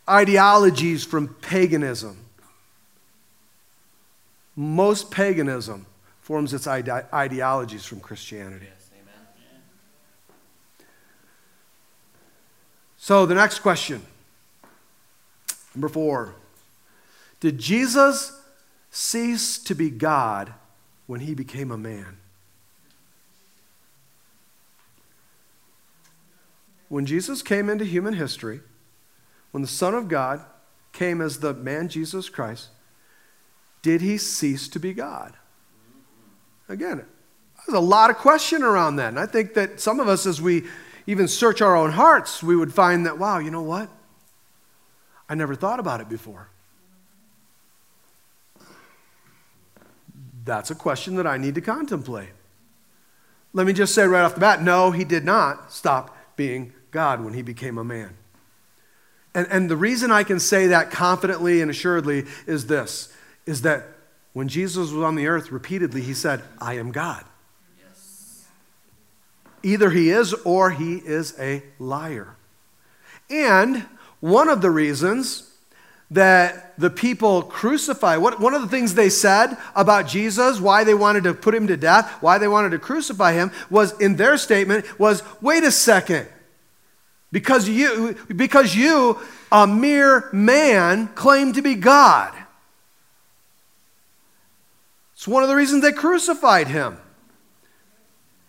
ideologies 0.09 1.05
from 1.05 1.35
paganism. 1.35 2.17
Most 4.55 5.11
paganism 5.11 5.85
forms 6.21 6.55
its 6.55 6.67
ide- 6.67 6.89
ideologies 7.13 7.85
from 7.85 8.01
Christianity. 8.01 8.69
So, 12.97 13.27
the 13.27 13.35
next 13.35 13.59
question, 13.59 14.01
number 15.75 15.89
four 15.89 16.37
Did 17.41 17.59
Jesus 17.59 18.41
cease 18.93 19.59
to 19.65 19.75
be 19.75 19.91
God 19.91 20.55
when 21.09 21.19
he 21.19 21.35
became 21.35 21.73
a 21.73 21.77
man? 21.77 22.19
When 26.93 27.07
Jesus 27.07 27.41
came 27.41 27.71
into 27.71 27.87
human 27.87 28.13
history, 28.13 28.61
when 29.51 29.63
the 29.63 29.67
Son 29.67 29.95
of 29.95 30.09
God 30.09 30.45
came 30.93 31.23
as 31.23 31.39
the 31.39 31.55
man 31.55 31.89
Jesus 31.89 32.29
Christ, 32.29 32.69
did 33.81 34.03
he 34.03 34.19
cease 34.19 34.69
to 34.69 34.79
be 34.79 34.93
God? 34.93 35.33
Again, 36.69 37.07
there's 37.67 37.79
a 37.79 37.81
lot 37.81 38.11
of 38.11 38.19
question 38.19 38.63
around 38.63 38.97
that. 38.97 39.09
And 39.09 39.19
I 39.19 39.25
think 39.25 39.55
that 39.55 39.81
some 39.81 40.01
of 40.01 40.07
us, 40.07 40.27
as 40.27 40.43
we 40.43 40.65
even 41.07 41.29
search 41.29 41.63
our 41.63 41.75
own 41.75 41.93
hearts, 41.93 42.43
we 42.43 42.55
would 42.55 42.75
find 42.75 43.07
that, 43.07 43.19
wow, 43.19 43.39
you 43.39 43.51
know 43.51 43.63
what? 43.63 43.89
I 45.31 45.35
never 45.35 45.55
thought 45.55 45.81
about 45.81 46.03
it 46.03 46.11
before. 46.11 46.51
That's 50.45 50.71
a 50.71 50.75
question 50.75 51.15
that 51.15 51.27
I 51.27 51.39
need 51.39 51.55
to 51.55 51.63
contemplate. 51.63 52.35
Let 53.55 53.67
me 53.67 53.73
just 53.73 53.95
say 53.95 54.07
right 54.07 54.25
off 54.25 54.35
the 54.35 54.41
bat 54.41 54.63
no, 54.63 54.91
he 54.91 55.05
did 55.05 55.25
not 55.25 55.73
stop 55.73 56.15
being 56.37 56.75
God 56.93 57.25
when 57.25 57.35
he 57.35 57.43
became 57.43 57.79
a 57.79 57.85
man. 57.85 58.17
And, 59.35 59.47
and 59.51 59.71
the 59.71 59.77
reason 59.77 60.13
I 60.13 60.25
can 60.25 60.39
say 60.39 60.69
that 60.69 60.91
confidently 60.91 61.61
and 61.61 61.71
assuredly 61.71 62.27
is 62.47 62.67
this 62.67 63.13
is 63.47 63.63
that 63.63 63.85
when 64.35 64.49
Jesus 64.49 64.93
was 64.93 65.03
on 65.03 65.17
the 65.17 65.27
earth, 65.27 65.51
repeatedly 65.51 66.03
he 66.03 66.15
said, 66.15 66.43
I 66.59 66.75
am 66.75 66.93
God. 66.93 67.25
Either 69.65 69.91
he 69.91 70.11
is 70.11 70.33
or 70.45 70.71
he 70.71 70.97
is 70.97 71.35
a 71.39 71.63
liar. 71.79 72.37
And 73.31 73.87
one 74.21 74.49
of 74.49 74.61
the 74.61 74.71
reasons 74.71 75.49
that 76.11 76.79
the 76.79 76.91
people 76.91 77.43
crucify, 77.43 78.17
what, 78.19 78.39
one 78.39 78.55
of 78.55 78.61
the 78.61 78.69
things 78.69 78.95
they 78.95 79.09
said 79.09 79.57
about 79.75 80.07
Jesus, 80.07 80.61
why 80.61 80.85
they 80.85 80.95
wanted 80.95 81.25
to 81.25 81.33
put 81.33 81.55
him 81.55 81.69
to 81.69 81.77
death, 81.77 82.11
why 82.21 82.39
they 82.39 82.49
wanted 82.49 82.71
to 82.71 82.79
crucify 82.79 83.33
him, 83.33 83.51
was 83.71 83.99
in 83.99 84.17
their 84.17 84.37
statement 84.37 84.99
was, 84.99 85.23
wait 85.41 85.65
a 85.65 85.71
second. 85.71 86.29
Because 87.33 87.67
you, 87.67 88.17
because 88.29 88.77
you, 88.77 89.19
a 89.51 89.67
mere 89.67 90.29
man, 90.33 91.09
claim 91.09 91.55
to 91.55 91.63
be 91.63 91.75
God. 91.75 92.33
It's 95.15 95.27
one 95.27 95.43
of 95.43 95.49
the 95.49 95.57
reasons 95.57 95.83
they 95.83 95.93
crucified 95.93 96.69
him. 96.69 96.99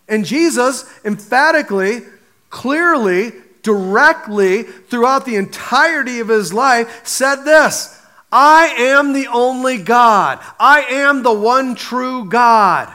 And 0.06 0.24
Jesus 0.24 0.84
emphatically, 1.04 2.02
clearly, 2.50 3.32
directly, 3.62 4.64
throughout 4.64 5.24
the 5.24 5.36
entirety 5.36 6.20
of 6.20 6.28
his 6.28 6.52
life, 6.52 7.06
said 7.06 7.44
this 7.44 7.98
I 8.30 8.74
am 8.78 9.12
the 9.12 9.28
only 9.28 9.78
God. 9.78 10.40
I 10.58 10.82
am 10.82 11.22
the 11.22 11.32
one 11.32 11.74
true 11.74 12.26
God. 12.26 12.92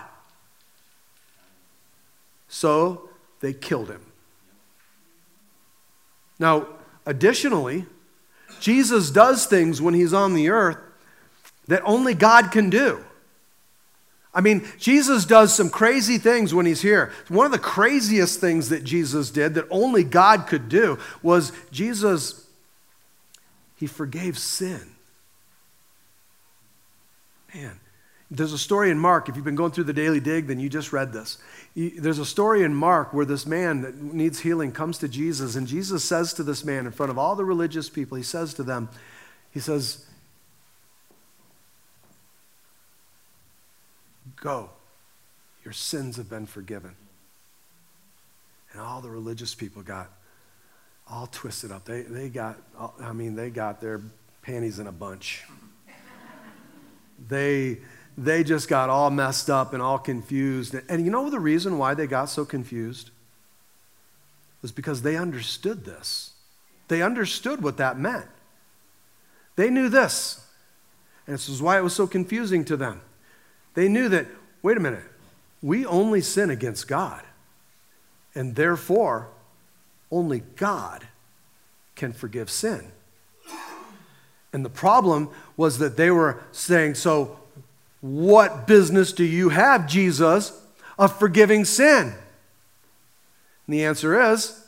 So 2.49 3.09
they 3.39 3.53
killed 3.53 3.89
him. 3.89 4.08
Now, 6.39 6.67
additionally, 7.05 7.85
Jesus 8.59 9.11
does 9.11 9.45
things 9.45 9.81
when 9.81 9.93
he's 9.93 10.13
on 10.13 10.33
the 10.33 10.49
earth 10.49 10.77
that 11.67 11.81
only 11.85 12.13
God 12.13 12.51
can 12.51 12.69
do. 12.69 13.03
I 14.33 14.41
mean, 14.41 14.67
Jesus 14.77 15.25
does 15.25 15.53
some 15.53 15.69
crazy 15.69 16.17
things 16.17 16.53
when 16.53 16.65
he's 16.65 16.81
here. 16.81 17.11
One 17.27 17.45
of 17.45 17.51
the 17.51 17.59
craziest 17.59 18.39
things 18.39 18.69
that 18.69 18.83
Jesus 18.83 19.31
did 19.31 19.55
that 19.55 19.65
only 19.69 20.03
God 20.03 20.47
could 20.47 20.69
do 20.69 20.99
was 21.23 21.51
Jesus, 21.71 22.47
he 23.75 23.87
forgave 23.87 24.37
sin. 24.37 24.81
Man, 27.53 27.79
there's 28.31 28.53
a 28.53 28.59
story 28.59 28.91
in 28.91 28.99
Mark. 28.99 29.27
If 29.27 29.35
you've 29.35 29.45
been 29.45 29.55
going 29.55 29.71
through 29.71 29.85
the 29.85 29.93
Daily 29.93 30.19
Dig, 30.19 30.47
then 30.47 30.59
you 30.59 30.69
just 30.69 30.93
read 30.93 31.11
this. 31.11 31.39
There's 31.75 32.19
a 32.19 32.25
story 32.25 32.63
in 32.63 32.75
Mark 32.75 33.11
where 33.11 33.25
this 33.25 33.45
man 33.45 33.81
that 33.81 33.95
needs 33.95 34.39
healing 34.39 34.71
comes 34.71 34.99
to 34.99 35.07
Jesus, 35.07 35.55
and 35.55 35.65
Jesus 35.65 36.03
says 36.03 36.33
to 36.33 36.43
this 36.43 36.63
man 36.63 36.85
in 36.85 36.91
front 36.91 37.09
of 37.09 37.17
all 37.17 37.35
the 37.35 37.45
religious 37.45 37.89
people, 37.89 38.17
he 38.17 38.23
says 38.23 38.53
to 38.55 38.63
them, 38.63 38.89
he 39.51 39.59
says, 39.59 40.05
Go. 44.35 44.69
Your 45.65 45.73
sins 45.73 46.17
have 46.17 46.29
been 46.29 46.45
forgiven. 46.45 46.95
And 48.71 48.81
all 48.81 49.01
the 49.01 49.09
religious 49.09 49.55
people 49.55 49.81
got 49.81 50.09
all 51.09 51.27
twisted 51.27 51.71
up. 51.71 51.85
They, 51.85 52.03
they 52.03 52.29
got, 52.29 52.57
I 53.01 53.13
mean, 53.13 53.35
they 53.35 53.49
got 53.49 53.81
their 53.81 54.01
panties 54.41 54.79
in 54.79 54.87
a 54.87 54.91
bunch. 54.91 55.43
they, 57.27 57.79
they 58.23 58.43
just 58.43 58.67
got 58.67 58.89
all 58.89 59.09
messed 59.09 59.49
up 59.49 59.73
and 59.73 59.81
all 59.81 59.97
confused. 59.97 60.75
And 60.89 61.05
you 61.05 61.11
know 61.11 61.29
the 61.29 61.39
reason 61.39 61.77
why 61.77 61.93
they 61.93 62.07
got 62.07 62.25
so 62.25 62.45
confused? 62.45 63.11
Was 64.61 64.71
because 64.71 65.01
they 65.01 65.15
understood 65.15 65.85
this. 65.85 66.33
They 66.89 67.01
understood 67.01 67.61
what 67.61 67.77
that 67.77 67.97
meant. 67.97 68.25
They 69.55 69.69
knew 69.69 69.89
this. 69.89 70.45
And 71.25 71.33
this 71.35 71.47
is 71.47 71.61
why 71.61 71.77
it 71.77 71.81
was 71.81 71.93
so 71.93 72.07
confusing 72.07 72.65
to 72.65 72.75
them. 72.75 73.01
They 73.73 73.87
knew 73.87 74.09
that, 74.09 74.25
wait 74.61 74.75
a 74.75 74.79
minute, 74.81 75.05
we 75.61 75.85
only 75.85 76.21
sin 76.21 76.49
against 76.49 76.87
God. 76.87 77.23
And 78.35 78.55
therefore, 78.55 79.29
Only 80.11 80.39
God 80.55 81.07
can 81.95 82.13
forgive 82.13 82.49
sin. 82.49 82.91
And 84.51 84.65
the 84.65 84.69
problem 84.69 85.29
was 85.55 85.77
that 85.77 85.97
they 85.97 86.09
were 86.09 86.41
saying, 86.51 86.95
So, 86.95 87.37
what 88.01 88.67
business 88.67 89.11
do 89.11 89.23
you 89.23 89.49
have, 89.49 89.87
Jesus, 89.87 90.53
of 90.97 91.17
forgiving 91.17 91.65
sin? 91.65 92.13
And 93.67 93.73
the 93.73 93.83
answer 93.83 94.19
is 94.31 94.65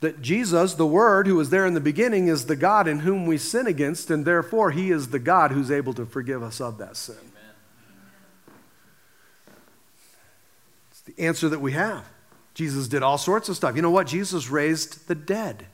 that 0.00 0.22
Jesus, 0.22 0.74
the 0.74 0.86
Word 0.86 1.26
who 1.26 1.36
was 1.36 1.50
there 1.50 1.66
in 1.66 1.74
the 1.74 1.80
beginning, 1.80 2.28
is 2.28 2.46
the 2.46 2.56
God 2.56 2.86
in 2.86 3.00
whom 3.00 3.26
we 3.26 3.38
sin 3.38 3.66
against, 3.66 4.10
and 4.10 4.24
therefore 4.24 4.70
He 4.70 4.90
is 4.90 5.08
the 5.08 5.18
God 5.18 5.50
who's 5.50 5.70
able 5.70 5.94
to 5.94 6.06
forgive 6.06 6.42
us 6.42 6.60
of 6.60 6.78
that 6.78 6.96
sin. 6.96 7.16
It's 10.90 11.00
the 11.00 11.18
answer 11.20 11.48
that 11.48 11.60
we 11.60 11.72
have. 11.72 12.08
Jesus 12.54 12.88
did 12.88 13.02
all 13.02 13.18
sorts 13.18 13.48
of 13.48 13.56
stuff. 13.56 13.76
You 13.76 13.82
know 13.82 13.90
what? 13.90 14.06
Jesus 14.06 14.48
raised 14.48 15.08
the 15.08 15.14
dead. 15.14 15.66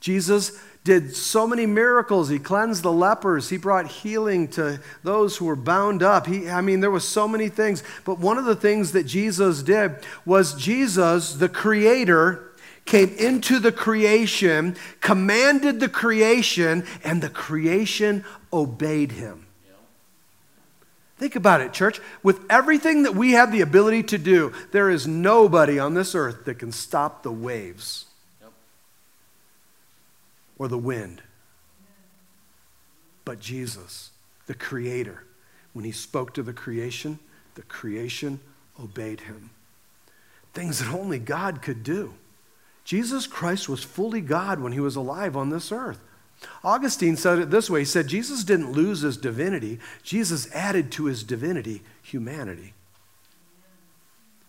Jesus 0.00 0.58
did 0.84 1.14
so 1.14 1.46
many 1.46 1.66
miracles. 1.66 2.28
He 2.28 2.38
cleansed 2.38 2.82
the 2.82 2.92
lepers. 2.92 3.50
He 3.50 3.58
brought 3.58 3.88
healing 3.88 4.48
to 4.48 4.80
those 5.02 5.36
who 5.36 5.44
were 5.44 5.56
bound 5.56 6.02
up. 6.02 6.26
He, 6.26 6.48
I 6.48 6.60
mean, 6.60 6.80
there 6.80 6.90
was 6.90 7.06
so 7.06 7.28
many 7.28 7.48
things. 7.48 7.82
But 8.04 8.18
one 8.18 8.38
of 8.38 8.44
the 8.44 8.56
things 8.56 8.92
that 8.92 9.04
Jesus 9.04 9.62
did 9.62 9.96
was 10.24 10.54
Jesus, 10.54 11.34
the 11.34 11.48
creator, 11.48 12.52
came 12.86 13.14
into 13.18 13.58
the 13.58 13.72
creation, 13.72 14.76
commanded 15.00 15.78
the 15.78 15.90
creation, 15.90 16.86
and 17.04 17.22
the 17.22 17.28
creation 17.28 18.24
obeyed 18.50 19.12
him. 19.12 19.44
Think 21.18 21.36
about 21.36 21.60
it, 21.60 21.72
church. 21.74 22.00
With 22.22 22.40
everything 22.48 23.02
that 23.02 23.14
we 23.14 23.32
have 23.32 23.52
the 23.52 23.60
ability 23.60 24.04
to 24.04 24.18
do, 24.18 24.54
there 24.70 24.88
is 24.88 25.06
nobody 25.06 25.78
on 25.78 25.92
this 25.92 26.14
earth 26.14 26.44
that 26.46 26.60
can 26.60 26.72
stop 26.72 27.22
the 27.22 27.32
waves 27.32 28.07
or 30.58 30.68
the 30.68 30.78
wind. 30.78 31.22
But 33.24 33.40
Jesus, 33.40 34.10
the 34.46 34.54
Creator, 34.54 35.24
when 35.72 35.84
He 35.84 35.92
spoke 35.92 36.34
to 36.34 36.42
the 36.42 36.52
creation, 36.52 37.18
the 37.54 37.62
creation 37.62 38.40
obeyed 38.82 39.20
Him. 39.20 39.50
Things 40.54 40.78
that 40.78 40.92
only 40.92 41.18
God 41.18 41.62
could 41.62 41.82
do. 41.82 42.14
Jesus 42.84 43.26
Christ 43.26 43.68
was 43.68 43.84
fully 43.84 44.20
God 44.20 44.60
when 44.60 44.72
He 44.72 44.80
was 44.80 44.96
alive 44.96 45.36
on 45.36 45.50
this 45.50 45.70
earth. 45.70 46.02
Augustine 46.64 47.16
said 47.16 47.38
it 47.38 47.50
this 47.50 47.68
way 47.68 47.80
He 47.80 47.84
said, 47.84 48.06
Jesus 48.06 48.44
didn't 48.44 48.72
lose 48.72 49.02
His 49.02 49.16
divinity, 49.16 49.78
Jesus 50.02 50.50
added 50.54 50.90
to 50.92 51.04
His 51.04 51.22
divinity 51.22 51.82
humanity. 52.02 52.74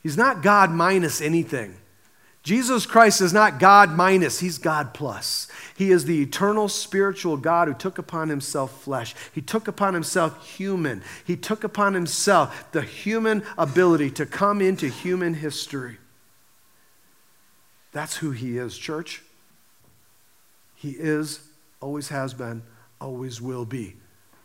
He's 0.01 0.17
not 0.17 0.41
God 0.41 0.71
minus 0.71 1.19
anything. 1.19 1.75
Jesus 2.43 2.85
Christ 2.85 3.19
is 3.21 3.33
not 3.33 3.59
God 3.59 3.91
minus, 3.91 4.39
He's 4.39 4.57
God 4.57 4.93
plus. 4.93 5.47
He 5.75 5.91
is 5.91 6.05
the 6.05 6.21
eternal 6.21 6.69
spiritual 6.69 7.37
God 7.37 7.67
who 7.67 7.73
took 7.73 7.97
upon 7.97 8.29
Himself 8.29 8.81
flesh. 8.81 9.13
He 9.33 9.41
took 9.41 9.67
upon 9.67 9.93
Himself 9.93 10.47
human. 10.47 11.03
He 11.25 11.35
took 11.35 11.63
upon 11.63 11.93
Himself 11.93 12.71
the 12.71 12.81
human 12.81 13.43
ability 13.57 14.11
to 14.11 14.25
come 14.25 14.61
into 14.61 14.87
human 14.87 15.33
history. 15.33 15.97
That's 17.91 18.17
who 18.17 18.31
He 18.31 18.57
is, 18.57 18.77
church. 18.77 19.21
He 20.75 20.91
is, 20.91 21.41
always 21.81 22.07
has 22.07 22.33
been, 22.33 22.63
always 23.01 23.41
will 23.41 23.65
be 23.65 23.95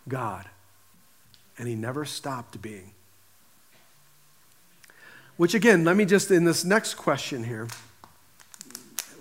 God. 0.08 0.48
And 1.58 1.68
He 1.68 1.76
never 1.76 2.04
stopped 2.04 2.60
being. 2.60 2.93
Which, 5.36 5.54
again, 5.54 5.84
let 5.84 5.96
me 5.96 6.04
just, 6.04 6.30
in 6.30 6.44
this 6.44 6.64
next 6.64 6.94
question 6.94 7.44
here, 7.44 7.66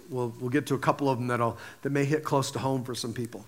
we'll, 0.09 0.33
we'll 0.39 0.51
get 0.51 0.67
to 0.67 0.75
a 0.75 0.79
couple 0.79 1.09
of 1.09 1.17
them 1.17 1.27
that'll, 1.27 1.57
that 1.81 1.89
may 1.89 2.05
hit 2.05 2.23
close 2.23 2.51
to 2.51 2.59
home 2.59 2.83
for 2.83 2.93
some 2.93 3.13
people. 3.13 3.45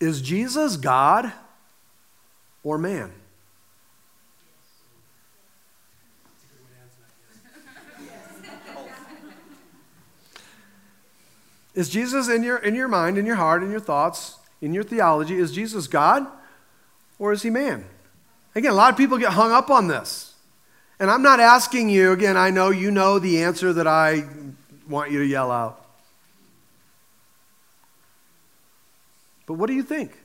Is 0.00 0.22
Jesus 0.22 0.76
God 0.76 1.32
or 2.62 2.78
man? 2.78 3.12
Is 11.74 11.90
Jesus 11.90 12.30
in 12.30 12.42
your, 12.42 12.56
in 12.56 12.74
your 12.74 12.88
mind, 12.88 13.18
in 13.18 13.26
your 13.26 13.36
heart, 13.36 13.62
in 13.62 13.70
your 13.70 13.80
thoughts, 13.80 14.38
in 14.62 14.72
your 14.72 14.82
theology, 14.82 15.36
is 15.36 15.52
Jesus 15.52 15.86
God 15.86 16.26
or 17.18 17.32
is 17.32 17.42
he 17.42 17.50
man? 17.50 17.84
Again, 18.56 18.72
a 18.72 18.74
lot 18.74 18.90
of 18.90 18.96
people 18.96 19.18
get 19.18 19.34
hung 19.34 19.52
up 19.52 19.68
on 19.68 19.86
this. 19.86 20.34
And 20.98 21.10
I'm 21.10 21.20
not 21.20 21.40
asking 21.40 21.90
you, 21.90 22.12
again, 22.12 22.38
I 22.38 22.48
know 22.48 22.70
you 22.70 22.90
know 22.90 23.18
the 23.18 23.42
answer 23.42 23.70
that 23.74 23.86
I 23.86 24.24
want 24.88 25.10
you 25.10 25.18
to 25.18 25.26
yell 25.26 25.52
out. 25.52 25.84
But 29.44 29.54
what 29.54 29.66
do 29.66 29.74
you 29.74 29.82
think? 29.82 30.16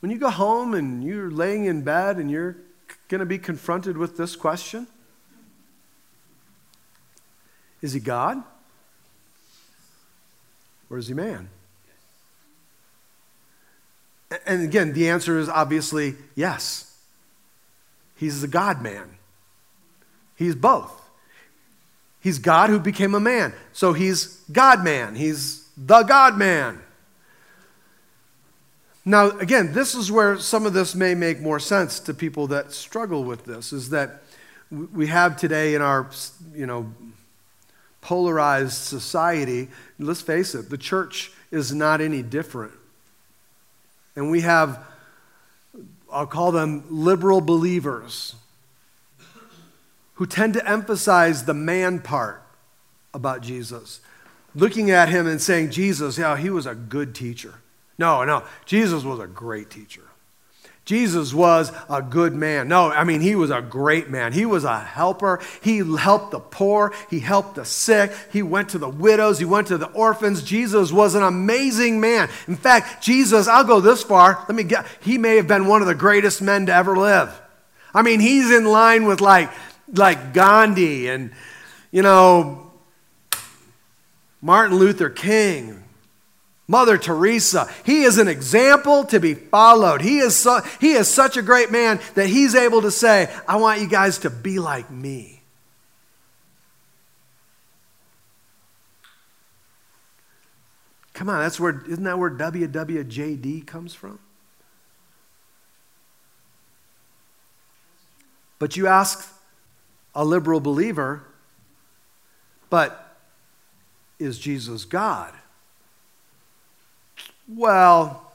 When 0.00 0.10
you 0.10 0.18
go 0.18 0.28
home 0.28 0.74
and 0.74 1.04
you're 1.04 1.30
laying 1.30 1.66
in 1.66 1.82
bed 1.82 2.16
and 2.16 2.28
you're 2.28 2.56
going 3.06 3.20
to 3.20 3.26
be 3.26 3.38
confronted 3.38 3.96
with 3.96 4.16
this 4.16 4.34
question 4.34 4.88
Is 7.80 7.92
he 7.92 8.00
God? 8.00 8.42
Or 10.90 10.98
is 10.98 11.06
he 11.06 11.14
man? 11.14 11.48
And 14.46 14.62
again, 14.62 14.92
the 14.92 15.08
answer 15.08 15.38
is 15.38 15.48
obviously 15.48 16.14
yes. 16.34 16.96
He's 18.16 18.40
the 18.40 18.48
God 18.48 18.82
man. 18.82 19.18
He's 20.34 20.54
both. 20.54 21.02
He's 22.20 22.38
God 22.38 22.70
who 22.70 22.80
became 22.80 23.14
a 23.14 23.20
man. 23.20 23.52
So 23.72 23.92
he's 23.92 24.42
God 24.50 24.82
man. 24.82 25.14
He's 25.14 25.68
the 25.76 26.02
God 26.02 26.36
man. 26.36 26.80
Now, 29.04 29.30
again, 29.38 29.72
this 29.72 29.94
is 29.94 30.10
where 30.10 30.36
some 30.36 30.66
of 30.66 30.72
this 30.72 30.96
may 30.96 31.14
make 31.14 31.40
more 31.40 31.60
sense 31.60 32.00
to 32.00 32.12
people 32.12 32.48
that 32.48 32.72
struggle 32.72 33.22
with 33.22 33.44
this 33.44 33.72
is 33.72 33.90
that 33.90 34.22
we 34.70 35.06
have 35.06 35.36
today 35.36 35.76
in 35.76 35.82
our, 35.82 36.10
you 36.52 36.66
know, 36.66 36.92
polarized 38.00 38.72
society, 38.72 39.68
let's 40.00 40.20
face 40.20 40.56
it, 40.56 40.70
the 40.70 40.78
church 40.78 41.30
is 41.52 41.72
not 41.72 42.00
any 42.00 42.22
different. 42.22 42.72
And 44.16 44.30
we 44.30 44.40
have 44.40 44.84
I'll 46.10 46.26
call 46.26 46.52
them 46.52 46.84
liberal 46.88 47.40
believers 47.40 48.36
who 50.14 50.26
tend 50.26 50.54
to 50.54 50.68
emphasize 50.68 51.44
the 51.44 51.54
man 51.54 52.00
part 52.00 52.42
about 53.12 53.42
Jesus. 53.42 54.00
Looking 54.54 54.90
at 54.90 55.10
him 55.10 55.26
and 55.26 55.40
saying, 55.40 55.70
Jesus, 55.70 56.16
yeah, 56.16 56.36
he 56.36 56.48
was 56.48 56.64
a 56.64 56.74
good 56.74 57.14
teacher. 57.14 57.54
No, 57.98 58.24
no, 58.24 58.44
Jesus 58.64 59.04
was 59.04 59.20
a 59.20 59.26
great 59.26 59.68
teacher. 59.68 60.05
Jesus 60.86 61.34
was 61.34 61.72
a 61.90 62.00
good 62.00 62.32
man. 62.32 62.68
No, 62.68 62.92
I 62.92 63.02
mean, 63.02 63.20
he 63.20 63.34
was 63.34 63.50
a 63.50 63.60
great 63.60 64.08
man. 64.08 64.32
He 64.32 64.46
was 64.46 64.62
a 64.62 64.78
helper. 64.78 65.42
He 65.60 65.78
helped 65.78 66.30
the 66.30 66.38
poor. 66.38 66.94
He 67.10 67.18
helped 67.18 67.56
the 67.56 67.64
sick. 67.64 68.12
He 68.32 68.40
went 68.40 68.68
to 68.68 68.78
the 68.78 68.88
widows. 68.88 69.40
He 69.40 69.44
went 69.44 69.66
to 69.66 69.78
the 69.78 69.90
orphans. 69.90 70.44
Jesus 70.44 70.92
was 70.92 71.16
an 71.16 71.24
amazing 71.24 72.00
man. 72.00 72.30
In 72.46 72.54
fact, 72.54 73.02
Jesus, 73.02 73.48
I'll 73.48 73.64
go 73.64 73.80
this 73.80 74.04
far. 74.04 74.44
Let 74.48 74.54
me 74.54 74.62
get, 74.62 74.86
he 75.00 75.18
may 75.18 75.34
have 75.34 75.48
been 75.48 75.66
one 75.66 75.82
of 75.82 75.88
the 75.88 75.94
greatest 75.94 76.40
men 76.40 76.66
to 76.66 76.74
ever 76.74 76.96
live. 76.96 77.36
I 77.92 78.02
mean, 78.02 78.20
he's 78.20 78.52
in 78.52 78.64
line 78.64 79.06
with 79.06 79.20
like, 79.20 79.50
like 79.92 80.32
Gandhi 80.32 81.08
and, 81.08 81.32
you 81.90 82.02
know, 82.02 82.70
Martin 84.40 84.78
Luther 84.78 85.10
King, 85.10 85.82
Mother 86.68 86.98
Teresa, 86.98 87.72
he 87.84 88.02
is 88.02 88.18
an 88.18 88.26
example 88.26 89.04
to 89.04 89.20
be 89.20 89.34
followed. 89.34 90.00
He 90.00 90.18
is, 90.18 90.34
so, 90.34 90.60
he 90.80 90.92
is 90.92 91.12
such 91.12 91.36
a 91.36 91.42
great 91.42 91.70
man 91.70 92.00
that 92.14 92.26
he's 92.26 92.56
able 92.56 92.82
to 92.82 92.90
say, 92.90 93.32
I 93.46 93.56
want 93.56 93.80
you 93.80 93.88
guys 93.88 94.18
to 94.18 94.30
be 94.30 94.58
like 94.58 94.90
me. 94.90 95.42
Come 101.14 101.28
on, 101.28 101.38
that's 101.38 101.58
where, 101.58 101.82
isn't 101.88 102.04
that 102.04 102.18
where 102.18 102.30
WWJD 102.30 103.66
comes 103.66 103.94
from? 103.94 104.18
But 108.58 108.76
you 108.76 108.86
ask 108.86 109.32
a 110.14 110.24
liberal 110.24 110.60
believer, 110.60 111.22
but 112.70 113.16
is 114.18 114.38
Jesus 114.38 114.84
God? 114.84 115.32
Well, 117.48 118.32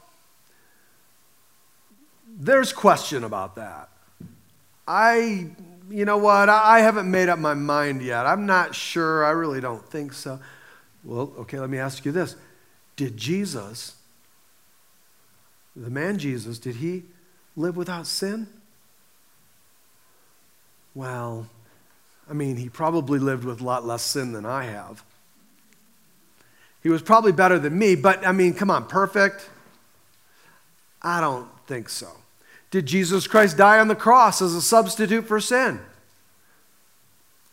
there's 2.40 2.74
question 2.74 3.24
about 3.24 3.56
that. 3.56 3.90
I, 4.88 5.50
you 5.90 6.06
know 6.06 6.18
what, 6.18 6.50
I 6.50 6.80
haven't 6.80 7.10
made 7.10 7.30
up 7.30 7.40
my 7.40 7.54
mind 7.54 8.02
yet. 8.02 8.26
I'm 8.26 8.46
not 8.46 8.74
sure. 8.74 9.26
I 9.26 9.32
really 9.32 9.62
don't 9.62 9.86
think 9.86 10.14
so. 10.14 10.40
Well, 11.04 11.34
okay, 11.40 11.60
let 11.60 11.70
me 11.70 11.78
ask 11.78 12.06
you 12.06 12.12
this 12.12 12.36
Did 12.96 13.18
Jesus, 13.18 13.96
the 15.76 15.90
man 15.90 16.18
Jesus, 16.18 16.60
did 16.60 16.78
he 16.78 17.04
live 17.56 17.78
without 17.78 18.08
sin? 18.08 18.48
Well, 20.94 21.48
I 22.30 22.34
mean, 22.34 22.58
he 22.58 22.70
probably 22.70 23.20
lived 23.20 23.44
with 23.46 23.62
a 23.62 23.64
lot 23.64 23.86
less 23.86 24.04
sin 24.04 24.34
than 24.34 24.46
I 24.46 24.66
have. 24.66 25.04
He 26.84 26.90
was 26.90 27.02
probably 27.02 27.32
better 27.32 27.60
than 27.60 27.78
me, 27.78 27.96
but 27.96 28.26
I 28.26 28.32
mean, 28.32 28.54
come 28.54 28.72
on, 28.72 28.88
perfect? 28.88 29.50
I 31.02 31.22
don't 31.22 31.48
think 31.68 31.90
so. 31.90 32.10
Did 32.72 32.86
Jesus 32.86 33.28
Christ 33.28 33.58
die 33.58 33.80
on 33.80 33.88
the 33.88 33.96
cross 33.96 34.42
as 34.42 34.56
a 34.56 34.62
substitute 34.62 35.28
for 35.28 35.40
sin? 35.40 35.80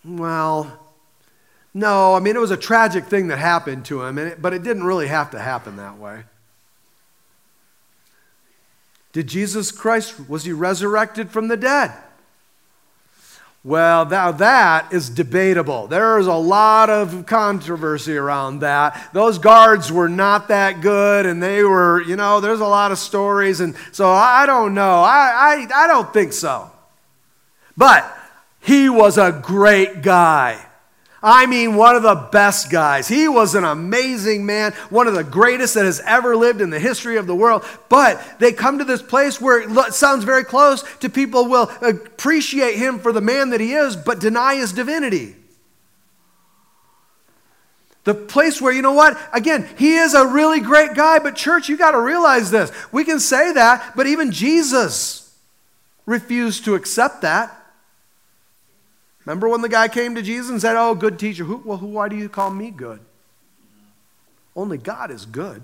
Well, 0.04 0.78
no. 1.74 2.14
I 2.14 2.20
mean, 2.20 2.36
it 2.36 2.40
was 2.40 2.50
a 2.50 2.56
tragic 2.56 3.04
thing 3.04 3.28
that 3.28 3.38
happened 3.38 3.84
to 3.86 4.02
him, 4.02 4.34
but 4.40 4.54
it 4.54 4.62
didn't 4.62 4.84
really 4.84 5.08
have 5.08 5.30
to 5.32 5.38
happen 5.38 5.76
that 5.76 5.98
way. 5.98 6.22
Did 9.12 9.26
Jesus 9.26 9.72
Christ, 9.72 10.28
was 10.28 10.44
he 10.44 10.52
resurrected 10.52 11.30
from 11.30 11.48
the 11.48 11.56
dead? 11.56 11.92
Well, 13.64 14.06
now 14.06 14.30
that 14.32 14.92
is 14.92 15.10
debatable. 15.10 15.88
There 15.88 16.18
is 16.18 16.26
a 16.26 16.34
lot 16.34 16.90
of 16.90 17.26
controversy 17.26 18.16
around 18.16 18.60
that. 18.60 19.10
Those 19.12 19.38
guards 19.38 19.90
were 19.90 20.08
not 20.08 20.48
that 20.48 20.80
good, 20.80 21.26
and 21.26 21.42
they 21.42 21.64
were, 21.64 22.00
you 22.02 22.16
know, 22.16 22.40
there's 22.40 22.60
a 22.60 22.66
lot 22.66 22.92
of 22.92 22.98
stories, 22.98 23.60
and 23.60 23.74
so 23.90 24.08
I 24.08 24.46
don't 24.46 24.74
know. 24.74 25.00
I, 25.02 25.66
I, 25.72 25.84
I 25.84 25.86
don't 25.88 26.12
think 26.12 26.32
so. 26.32 26.70
But 27.76 28.16
he 28.60 28.88
was 28.88 29.18
a 29.18 29.32
great 29.32 30.02
guy. 30.02 30.64
I 31.20 31.46
mean, 31.46 31.74
one 31.74 31.96
of 31.96 32.02
the 32.02 32.14
best 32.14 32.70
guys. 32.70 33.08
He 33.08 33.26
was 33.26 33.56
an 33.56 33.64
amazing 33.64 34.46
man, 34.46 34.72
one 34.88 35.08
of 35.08 35.14
the 35.14 35.24
greatest 35.24 35.74
that 35.74 35.84
has 35.84 36.00
ever 36.00 36.36
lived 36.36 36.60
in 36.60 36.70
the 36.70 36.78
history 36.78 37.16
of 37.16 37.26
the 37.26 37.34
world. 37.34 37.64
But 37.88 38.22
they 38.38 38.52
come 38.52 38.78
to 38.78 38.84
this 38.84 39.02
place 39.02 39.40
where 39.40 39.60
it 39.60 39.94
sounds 39.94 40.22
very 40.22 40.44
close 40.44 40.84
to 40.98 41.08
people 41.08 41.46
will 41.46 41.70
appreciate 41.82 42.76
him 42.76 43.00
for 43.00 43.10
the 43.10 43.20
man 43.20 43.50
that 43.50 43.60
he 43.60 43.72
is, 43.72 43.96
but 43.96 44.20
deny 44.20 44.56
his 44.56 44.72
divinity. 44.72 45.34
The 48.04 48.14
place 48.14 48.62
where, 48.62 48.72
you 48.72 48.80
know 48.80 48.92
what? 48.92 49.20
Again, 49.32 49.68
he 49.76 49.96
is 49.96 50.14
a 50.14 50.26
really 50.26 50.60
great 50.60 50.94
guy, 50.94 51.18
but 51.18 51.34
church, 51.34 51.68
you 51.68 51.76
got 51.76 51.90
to 51.90 52.00
realize 52.00 52.50
this. 52.50 52.70
We 52.92 53.04
can 53.04 53.18
say 53.18 53.52
that, 53.52 53.94
but 53.96 54.06
even 54.06 54.30
Jesus 54.30 55.36
refused 56.06 56.64
to 56.64 56.76
accept 56.76 57.22
that. 57.22 57.57
Remember 59.28 59.50
when 59.50 59.60
the 59.60 59.68
guy 59.68 59.88
came 59.88 60.14
to 60.14 60.22
Jesus 60.22 60.48
and 60.48 60.58
said, 60.58 60.74
Oh, 60.74 60.94
good 60.94 61.18
teacher, 61.18 61.44
who, 61.44 61.58
well, 61.58 61.76
who, 61.76 61.88
why 61.88 62.08
do 62.08 62.16
you 62.16 62.30
call 62.30 62.50
me 62.50 62.70
good? 62.70 62.98
Only 64.56 64.78
God 64.78 65.10
is 65.10 65.26
good. 65.26 65.62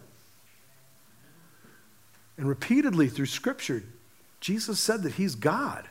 And 2.37 2.47
repeatedly 2.47 3.09
through 3.09 3.25
Scripture, 3.25 3.83
Jesus 4.39 4.79
said 4.79 5.03
that 5.05 5.15
He's 5.15 5.35
God. 5.35 5.89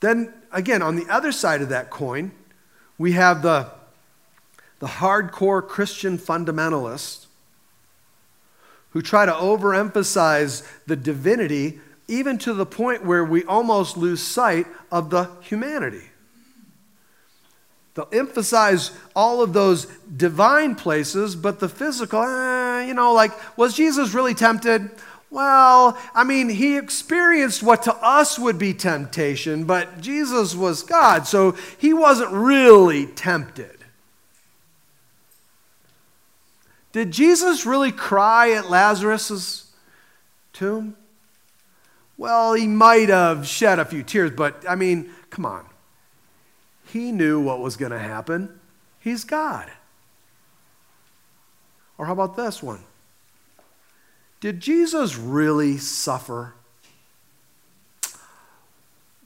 Then, 0.00 0.34
again, 0.50 0.82
on 0.82 0.96
the 0.96 1.06
other 1.08 1.30
side 1.30 1.62
of 1.62 1.68
that 1.68 1.88
coin, 1.88 2.32
we 2.98 3.12
have 3.12 3.42
the, 3.42 3.70
the 4.80 4.88
hardcore 4.88 5.64
Christian 5.64 6.18
fundamentalists 6.18 7.26
who 8.90 9.02
try 9.02 9.24
to 9.24 9.30
overemphasize 9.30 10.66
the 10.88 10.96
divinity 10.96 11.78
even 12.08 12.38
to 12.38 12.52
the 12.52 12.66
point 12.66 13.04
where 13.04 13.24
we 13.24 13.44
almost 13.44 13.96
lose 13.96 14.22
sight 14.22 14.66
of 14.90 15.10
the 15.10 15.30
humanity. 15.42 16.02
They'll 17.94 18.08
emphasize 18.12 18.90
all 19.14 19.42
of 19.42 19.52
those 19.52 19.86
divine 20.16 20.74
places, 20.74 21.36
but 21.36 21.60
the 21.60 21.68
physical, 21.68 22.22
eh, 22.22 22.86
you 22.86 22.94
know, 22.94 23.12
like, 23.12 23.32
was 23.56 23.74
Jesus 23.74 24.14
really 24.14 24.34
tempted? 24.34 24.90
Well, 25.30 25.98
I 26.14 26.24
mean, 26.24 26.48
he 26.48 26.76
experienced 26.76 27.62
what 27.62 27.82
to 27.84 27.94
us 27.96 28.38
would 28.38 28.58
be 28.58 28.74
temptation, 28.74 29.64
but 29.64 30.00
Jesus 30.00 30.54
was 30.54 30.82
God, 30.82 31.26
so 31.26 31.52
he 31.78 31.92
wasn't 31.92 32.32
really 32.32 33.06
tempted. 33.06 33.78
Did 36.92 37.10
Jesus 37.10 37.64
really 37.64 37.92
cry 37.92 38.52
at 38.52 38.68
Lazarus' 38.68 39.72
tomb? 40.52 40.96
Well, 42.22 42.52
he 42.52 42.68
might 42.68 43.08
have 43.08 43.48
shed 43.48 43.80
a 43.80 43.84
few 43.84 44.04
tears, 44.04 44.30
but 44.30 44.64
I 44.68 44.76
mean, 44.76 45.10
come 45.30 45.44
on. 45.44 45.66
He 46.86 47.10
knew 47.10 47.40
what 47.40 47.58
was 47.58 47.74
going 47.74 47.90
to 47.90 47.98
happen. 47.98 48.60
He's 49.00 49.24
God. 49.24 49.68
Or 51.98 52.06
how 52.06 52.12
about 52.12 52.36
this 52.36 52.62
one? 52.62 52.84
Did 54.40 54.60
Jesus 54.60 55.18
really 55.18 55.78
suffer? 55.78 56.54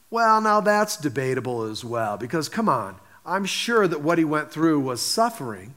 Well, 0.08 0.40
now 0.40 0.62
that's 0.62 0.96
debatable 0.96 1.64
as 1.64 1.84
well, 1.84 2.16
because 2.16 2.48
come 2.48 2.70
on, 2.70 2.96
I'm 3.26 3.44
sure 3.44 3.86
that 3.86 4.00
what 4.00 4.16
he 4.16 4.24
went 4.24 4.50
through 4.50 4.80
was 4.80 5.02
suffering. 5.02 5.74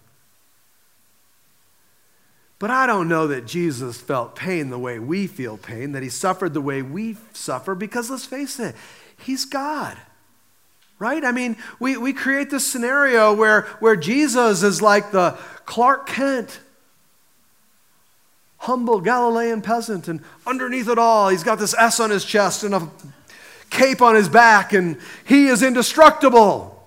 But 2.59 2.71
I 2.71 2.85
don't 2.85 3.07
know 3.07 3.27
that 3.27 3.47
Jesus 3.47 3.97
felt 3.99 4.35
pain 4.35 4.69
the 4.69 4.77
way 4.77 4.99
we 4.99 5.27
feel 5.27 5.57
pain, 5.57 5.93
that 5.93 6.03
he 6.03 6.09
suffered 6.09 6.53
the 6.53 6.61
way 6.61 6.81
we 6.81 7.15
suffer, 7.33 7.73
because 7.73 8.09
let's 8.09 8.25
face 8.25 8.59
it, 8.59 8.75
he's 9.17 9.45
God. 9.45 9.97
Right? 10.99 11.23
I 11.23 11.31
mean, 11.31 11.55
we, 11.79 11.95
we 11.95 12.11
create 12.11 12.49
this 12.49 12.67
scenario 12.67 13.33
where, 13.33 13.61
where 13.79 13.95
Jesus 13.95 14.63
is 14.63 14.81
like 14.81 15.11
the 15.11 15.37
Clark 15.65 16.07
Kent, 16.07 16.59
humble 18.57 18.99
Galilean 18.99 19.61
peasant, 19.61 20.09
and 20.09 20.21
underneath 20.45 20.89
it 20.89 20.99
all, 20.99 21.29
he's 21.29 21.43
got 21.43 21.59
this 21.59 21.73
S 21.75 22.01
on 22.01 22.09
his 22.09 22.25
chest 22.25 22.65
and 22.65 22.75
a 22.75 22.89
cape 23.69 24.01
on 24.01 24.15
his 24.15 24.27
back, 24.27 24.73
and 24.73 24.97
he 25.25 25.47
is 25.47 25.63
indestructible. 25.63 26.78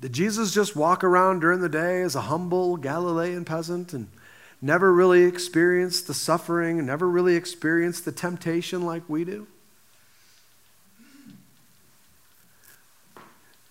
Did 0.00 0.12
Jesus 0.12 0.54
just 0.54 0.76
walk 0.76 1.02
around 1.02 1.40
during 1.40 1.60
the 1.60 1.68
day 1.68 2.02
as 2.02 2.14
a 2.14 2.22
humble 2.22 2.76
Galilean 2.76 3.44
peasant 3.44 3.92
and 3.92 4.08
never 4.62 4.92
really 4.92 5.24
experience 5.24 6.02
the 6.02 6.14
suffering, 6.14 6.84
never 6.86 7.08
really 7.08 7.34
experience 7.34 8.00
the 8.00 8.12
temptation 8.12 8.82
like 8.82 9.02
we 9.08 9.24
do? 9.24 9.46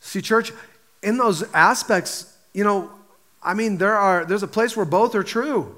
See, 0.01 0.21
church, 0.21 0.51
in 1.01 1.17
those 1.17 1.43
aspects, 1.53 2.33
you 2.53 2.63
know, 2.63 2.89
I 3.41 3.53
mean, 3.53 3.77
there 3.77 3.95
are, 3.95 4.25
there's 4.25 4.43
a 4.43 4.47
place 4.47 4.75
where 4.75 4.85
both 4.85 5.15
are 5.15 5.23
true. 5.23 5.75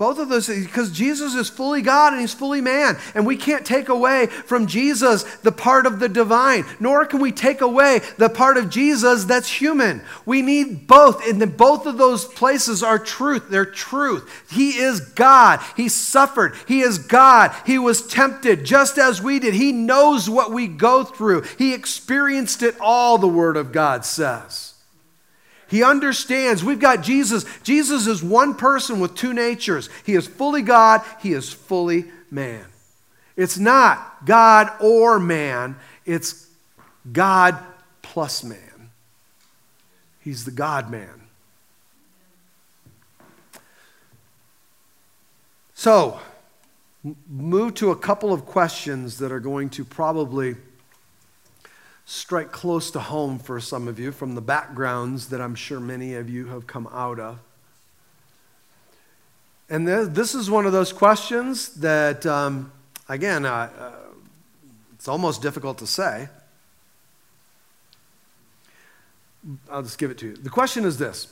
Both 0.00 0.18
of 0.18 0.30
those, 0.30 0.46
because 0.46 0.90
Jesus 0.90 1.34
is 1.34 1.50
fully 1.50 1.82
God 1.82 2.14
and 2.14 2.22
he's 2.22 2.32
fully 2.32 2.62
man. 2.62 2.96
And 3.14 3.26
we 3.26 3.36
can't 3.36 3.66
take 3.66 3.90
away 3.90 4.28
from 4.28 4.66
Jesus 4.66 5.24
the 5.42 5.52
part 5.52 5.84
of 5.84 6.00
the 6.00 6.08
divine, 6.08 6.64
nor 6.80 7.04
can 7.04 7.20
we 7.20 7.32
take 7.32 7.60
away 7.60 8.00
the 8.16 8.30
part 8.30 8.56
of 8.56 8.70
Jesus 8.70 9.24
that's 9.24 9.50
human. 9.60 10.00
We 10.24 10.40
need 10.40 10.86
both. 10.86 11.28
And 11.28 11.54
both 11.54 11.84
of 11.84 11.98
those 11.98 12.24
places 12.24 12.82
are 12.82 12.98
truth. 12.98 13.50
They're 13.50 13.66
truth. 13.66 14.46
He 14.50 14.78
is 14.78 15.00
God. 15.00 15.60
He 15.76 15.90
suffered. 15.90 16.54
He 16.66 16.80
is 16.80 16.96
God. 16.96 17.54
He 17.66 17.78
was 17.78 18.06
tempted 18.06 18.64
just 18.64 18.96
as 18.96 19.20
we 19.20 19.38
did. 19.38 19.52
He 19.52 19.70
knows 19.70 20.30
what 20.30 20.50
we 20.50 20.66
go 20.66 21.04
through. 21.04 21.42
He 21.58 21.74
experienced 21.74 22.62
it 22.62 22.74
all, 22.80 23.18
the 23.18 23.28
Word 23.28 23.58
of 23.58 23.70
God 23.70 24.06
says. 24.06 24.69
He 25.70 25.84
understands. 25.84 26.64
We've 26.64 26.80
got 26.80 27.02
Jesus. 27.02 27.44
Jesus 27.62 28.08
is 28.08 28.24
one 28.24 28.56
person 28.56 28.98
with 28.98 29.14
two 29.14 29.32
natures. 29.32 29.88
He 30.04 30.14
is 30.14 30.26
fully 30.26 30.62
God, 30.62 31.02
he 31.20 31.32
is 31.32 31.52
fully 31.52 32.06
man. 32.30 32.66
It's 33.36 33.56
not 33.56 34.26
God 34.26 34.70
or 34.80 35.20
man, 35.20 35.76
it's 36.04 36.48
God 37.10 37.56
plus 38.02 38.42
man. 38.42 38.90
He's 40.18 40.44
the 40.44 40.50
God 40.50 40.90
man. 40.90 41.22
So, 45.74 46.20
move 47.28 47.74
to 47.74 47.92
a 47.92 47.96
couple 47.96 48.32
of 48.32 48.44
questions 48.44 49.18
that 49.18 49.30
are 49.30 49.40
going 49.40 49.70
to 49.70 49.84
probably 49.84 50.56
strike 52.10 52.50
close 52.50 52.90
to 52.90 52.98
home 52.98 53.38
for 53.38 53.60
some 53.60 53.86
of 53.86 54.00
you 54.00 54.10
from 54.10 54.34
the 54.34 54.40
backgrounds 54.40 55.28
that 55.28 55.40
I'm 55.40 55.54
sure 55.54 55.78
many 55.78 56.14
of 56.14 56.28
you 56.28 56.46
have 56.46 56.66
come 56.66 56.88
out 56.92 57.20
of. 57.20 57.38
And 59.68 59.86
this 59.86 60.34
is 60.34 60.50
one 60.50 60.66
of 60.66 60.72
those 60.72 60.92
questions 60.92 61.68
that, 61.76 62.26
um, 62.26 62.72
again, 63.08 63.46
uh, 63.46 63.70
uh, 63.78 63.92
it's 64.92 65.06
almost 65.06 65.40
difficult 65.40 65.78
to 65.78 65.86
say. 65.86 66.28
I'll 69.70 69.84
just 69.84 69.96
give 69.96 70.10
it 70.10 70.18
to 70.18 70.30
you. 70.30 70.34
The 70.34 70.50
question 70.50 70.84
is 70.84 70.98
this 70.98 71.28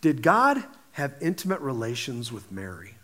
Did 0.00 0.22
God 0.22 0.64
have 0.92 1.14
intimate 1.20 1.60
relations 1.60 2.32
with 2.32 2.50
Mary? 2.50 2.94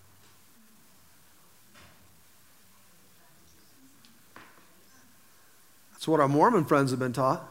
That's 6.06 6.12
what 6.12 6.20
our 6.20 6.28
Mormon 6.28 6.64
friends 6.64 6.92
have 6.92 7.00
been 7.00 7.12
taught. 7.12 7.42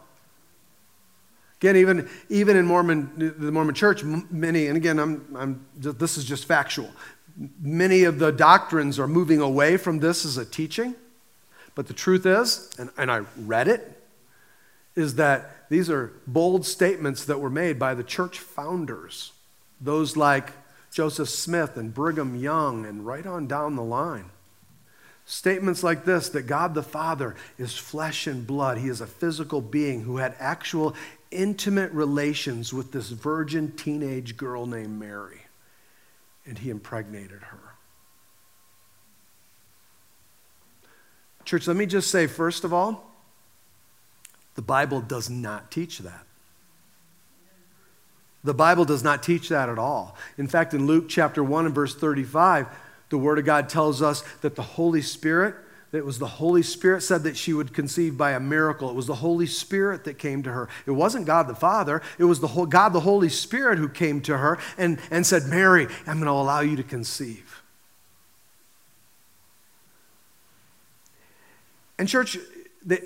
Again, 1.57 1.75
even, 1.75 2.09
even 2.29 2.55
in 2.55 2.65
Mormon, 2.65 3.33
the 3.37 3.51
Mormon 3.51 3.75
church, 3.75 4.01
many, 4.01 4.67
and 4.67 4.77
again, 4.77 4.97
I'm, 4.97 5.35
I'm, 5.37 5.65
this 5.75 6.17
is 6.17 6.23
just 6.23 6.45
factual, 6.45 6.89
many 7.59 8.05
of 8.05 8.17
the 8.17 8.31
doctrines 8.31 8.97
are 8.97 9.09
moving 9.09 9.41
away 9.41 9.75
from 9.75 9.99
this 9.99 10.23
as 10.23 10.37
a 10.37 10.45
teaching. 10.45 10.95
But 11.75 11.87
the 11.87 11.93
truth 11.93 12.25
is, 12.25 12.73
and, 12.79 12.91
and 12.97 13.11
I 13.11 13.23
read 13.35 13.67
it, 13.67 14.01
is 14.95 15.15
that 15.15 15.67
these 15.69 15.89
are 15.89 16.13
bold 16.25 16.65
statements 16.65 17.25
that 17.25 17.41
were 17.41 17.49
made 17.49 17.77
by 17.77 17.93
the 17.93 18.05
church 18.05 18.39
founders, 18.39 19.33
those 19.81 20.15
like 20.15 20.53
Joseph 20.93 21.27
Smith 21.27 21.75
and 21.75 21.93
Brigham 21.93 22.37
Young, 22.37 22.85
and 22.85 23.05
right 23.05 23.25
on 23.25 23.47
down 23.47 23.75
the 23.75 23.83
line. 23.83 24.29
Statements 25.25 25.81
like 25.81 26.05
this 26.05 26.29
that 26.29 26.43
God 26.43 26.75
the 26.75 26.83
Father 26.83 27.35
is 27.57 27.75
flesh 27.75 28.27
and 28.27 28.45
blood. 28.45 28.77
He 28.77 28.87
is 28.87 29.01
a 29.01 29.07
physical 29.07 29.59
being 29.59 30.01
who 30.01 30.17
had 30.17 30.35
actual 30.39 30.95
intimate 31.31 31.91
relations 31.91 32.71
with 32.71 32.91
this 32.91 33.09
virgin 33.09 33.71
teenage 33.71 34.37
girl 34.37 34.67
named 34.67 34.99
Mary, 34.99 35.41
and 36.45 36.59
he 36.59 36.69
impregnated 36.69 37.41
her. 37.41 37.59
Church, 41.43 41.67
let 41.67 41.77
me 41.77 41.85
just 41.85 42.09
say, 42.09 42.27
first 42.27 42.63
of 42.63 42.73
all, 42.73 43.11
the 44.55 44.61
Bible 44.61 45.01
does 45.01 45.29
not 45.29 45.69
teach 45.69 45.99
that. 45.99 46.25
The 48.43 48.53
Bible 48.53 48.85
does 48.85 49.03
not 49.03 49.23
teach 49.23 49.49
that 49.49 49.69
at 49.69 49.79
all. 49.79 50.15
In 50.37 50.47
fact, 50.47 50.73
in 50.75 50.85
Luke 50.85 51.09
chapter 51.09 51.43
1 51.43 51.65
and 51.65 51.75
verse 51.75 51.95
35, 51.95 52.67
the 53.15 53.19
Word 53.19 53.39
of 53.39 53.45
God 53.45 53.69
tells 53.69 54.01
us 54.01 54.25
that 54.41 54.57
the 54.57 54.61
Holy 54.61 55.01
Spirit, 55.01 55.55
that 55.91 55.99
it 55.99 56.05
was 56.05 56.19
the 56.19 56.27
Holy 56.27 56.61
Spirit 56.61 57.01
said 57.01 57.23
that 57.23 57.37
she 57.37 57.53
would 57.53 57.73
conceive 57.73 58.17
by 58.17 58.31
a 58.31 58.41
miracle. 58.41 58.89
It 58.89 58.95
was 58.95 59.07
the 59.07 59.15
Holy 59.15 59.45
Spirit 59.45 60.03
that 60.03 60.15
came 60.15 60.43
to 60.43 60.51
her. 60.51 60.67
It 60.85 60.91
wasn't 60.91 61.25
God 61.25 61.47
the 61.47 61.55
Father, 61.55 62.01
it 62.19 62.25
was 62.25 62.41
the 62.41 62.47
whole, 62.47 62.65
God 62.65 62.89
the 62.89 62.99
Holy 62.99 63.29
Spirit 63.29 63.77
who 63.79 63.87
came 63.87 64.19
to 64.23 64.37
her 64.37 64.59
and, 64.77 64.99
and 65.09 65.25
said, 65.25 65.43
Mary, 65.43 65.87
I'm 66.05 66.17
going 66.17 66.25
to 66.25 66.31
allow 66.31 66.59
you 66.59 66.75
to 66.75 66.83
conceive. 66.83 67.61
And, 71.97 72.09
church, 72.09 72.37
the, 72.85 73.01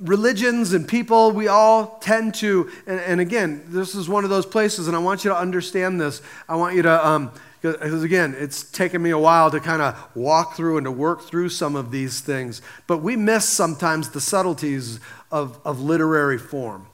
religions 0.00 0.72
and 0.72 0.88
people, 0.88 1.30
we 1.30 1.46
all 1.46 1.98
tend 2.00 2.34
to, 2.34 2.68
and, 2.88 2.98
and, 2.98 3.20
again, 3.20 3.62
this 3.68 3.94
is 3.94 4.08
one 4.08 4.24
of 4.24 4.30
those 4.30 4.44
places, 4.44 4.88
and 4.88 4.96
I 4.96 4.98
want 4.98 5.24
you 5.24 5.30
to 5.30 5.36
understand 5.36 6.00
this. 6.00 6.20
I 6.48 6.56
want 6.56 6.74
you 6.74 6.82
to, 6.82 7.06
um, 7.06 7.30
because 7.60 8.02
again, 8.02 8.34
it's 8.38 8.62
taken 8.70 9.02
me 9.02 9.10
a 9.10 9.18
while 9.18 9.50
to 9.50 9.60
kind 9.60 9.82
of 9.82 9.96
walk 10.14 10.56
through 10.56 10.76
and 10.76 10.84
to 10.84 10.90
work 10.90 11.22
through 11.22 11.48
some 11.48 11.74
of 11.74 11.90
these 11.90 12.20
things. 12.20 12.62
But 12.86 12.98
we 12.98 13.16
miss 13.16 13.48
sometimes 13.48 14.10
the 14.10 14.20
subtleties 14.20 15.00
of, 15.30 15.58
of 15.64 15.80
literary 15.80 16.38
form. 16.38 16.86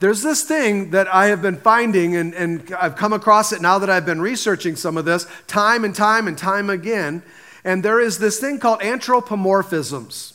There's 0.00 0.22
this 0.22 0.44
thing 0.44 0.90
that 0.90 1.12
I 1.12 1.26
have 1.26 1.42
been 1.42 1.58
finding, 1.58 2.16
and, 2.16 2.34
and 2.34 2.74
I've 2.74 2.96
come 2.96 3.12
across 3.12 3.52
it 3.52 3.60
now 3.60 3.78
that 3.78 3.90
I've 3.90 4.06
been 4.06 4.20
researching 4.20 4.74
some 4.74 4.96
of 4.96 5.04
this 5.04 5.26
time 5.46 5.84
and 5.84 5.94
time 5.94 6.26
and 6.26 6.38
time 6.38 6.70
again. 6.70 7.22
And 7.64 7.82
there 7.82 8.00
is 8.00 8.18
this 8.18 8.40
thing 8.40 8.58
called 8.58 8.80
anthropomorphisms. 8.80 10.32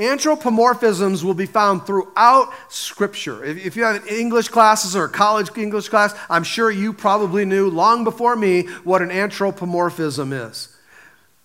Anthropomorphisms 0.00 1.22
will 1.22 1.34
be 1.34 1.44
found 1.44 1.86
throughout 1.86 2.54
Scripture. 2.70 3.44
If, 3.44 3.76
you 3.76 3.84
have 3.84 4.06
English 4.08 4.48
classes 4.48 4.96
or 4.96 5.04
a 5.04 5.08
college 5.10 5.54
English 5.58 5.90
class, 5.90 6.14
I'm 6.30 6.42
sure 6.42 6.70
you 6.70 6.94
probably 6.94 7.44
knew 7.44 7.68
long 7.68 8.02
before 8.02 8.34
me 8.34 8.62
what 8.82 9.02
an 9.02 9.10
anthropomorphism 9.10 10.32
is. 10.32 10.74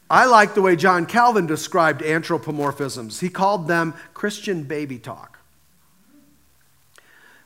I 0.09 0.25
like 0.25 0.53
the 0.53 0.61
way 0.61 0.77
John 0.77 1.05
Calvin 1.05 1.47
described 1.47 2.01
anthropomorphisms. 2.01 3.19
He 3.19 3.29
called 3.29 3.67
them 3.67 3.93
Christian 4.13 4.63
baby 4.63 4.99
talk. 4.99 5.39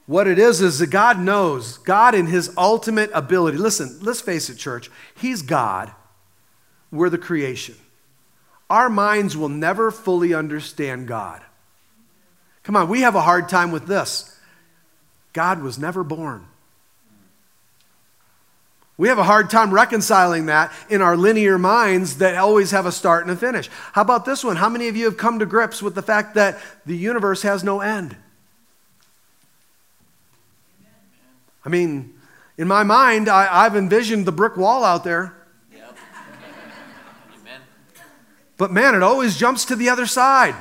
What 0.05 0.27
it 0.27 0.37
is 0.37 0.61
is 0.61 0.77
that 0.77 0.91
God 0.91 1.19
knows, 1.19 1.79
God 1.79 2.13
in 2.13 2.27
his 2.27 2.53
ultimate 2.55 3.09
ability. 3.15 3.57
Listen, 3.57 3.97
let's 4.01 4.21
face 4.21 4.47
it, 4.49 4.57
church. 4.57 4.91
He's 5.15 5.41
God, 5.41 5.91
we're 6.91 7.09
the 7.09 7.17
creation. 7.17 7.75
Our 8.69 8.89
minds 8.89 9.35
will 9.35 9.49
never 9.49 9.91
fully 9.91 10.33
understand 10.33 11.07
God. 11.07 11.41
Come 12.63 12.75
on, 12.75 12.87
we 12.87 13.01
have 13.01 13.15
a 13.15 13.21
hard 13.21 13.49
time 13.49 13.71
with 13.71 13.87
this. 13.87 14.37
God 15.33 15.61
was 15.61 15.79
never 15.79 16.03
born. 16.03 16.45
We 18.99 19.07
have 19.07 19.17
a 19.17 19.23
hard 19.23 19.49
time 19.49 19.73
reconciling 19.73 20.47
that 20.47 20.73
in 20.89 21.01
our 21.01 21.15
linear 21.15 21.57
minds 21.57 22.17
that 22.17 22.35
always 22.35 22.71
have 22.71 22.85
a 22.85 22.91
start 22.91 23.25
and 23.25 23.31
a 23.31 23.35
finish. 23.35 23.69
How 23.93 24.01
about 24.01 24.25
this 24.25 24.43
one? 24.43 24.57
How 24.57 24.67
many 24.67 24.89
of 24.89 24.97
you 24.97 25.05
have 25.05 25.15
come 25.15 25.39
to 25.39 25.45
grips 25.45 25.81
with 25.81 25.95
the 25.95 26.01
fact 26.01 26.35
that 26.35 26.59
the 26.85 26.97
universe 26.97 27.43
has 27.43 27.63
no 27.63 27.79
end? 27.79 28.17
I 31.63 31.69
mean, 31.69 32.13
in 32.57 32.67
my 32.67 32.83
mind, 32.83 33.29
I, 33.29 33.63
have 33.63 33.77
envisioned 33.77 34.25
the 34.25 34.33
brick 34.33 34.57
wall 34.57 34.83
out 34.83 35.05
there. 35.05 35.33
But 38.59 38.73
man, 38.73 38.93
it 38.93 39.01
always 39.01 39.37
jumps 39.37 39.63
to 39.65 39.75
the 39.77 39.89
other 39.89 40.05
side. 40.05 40.53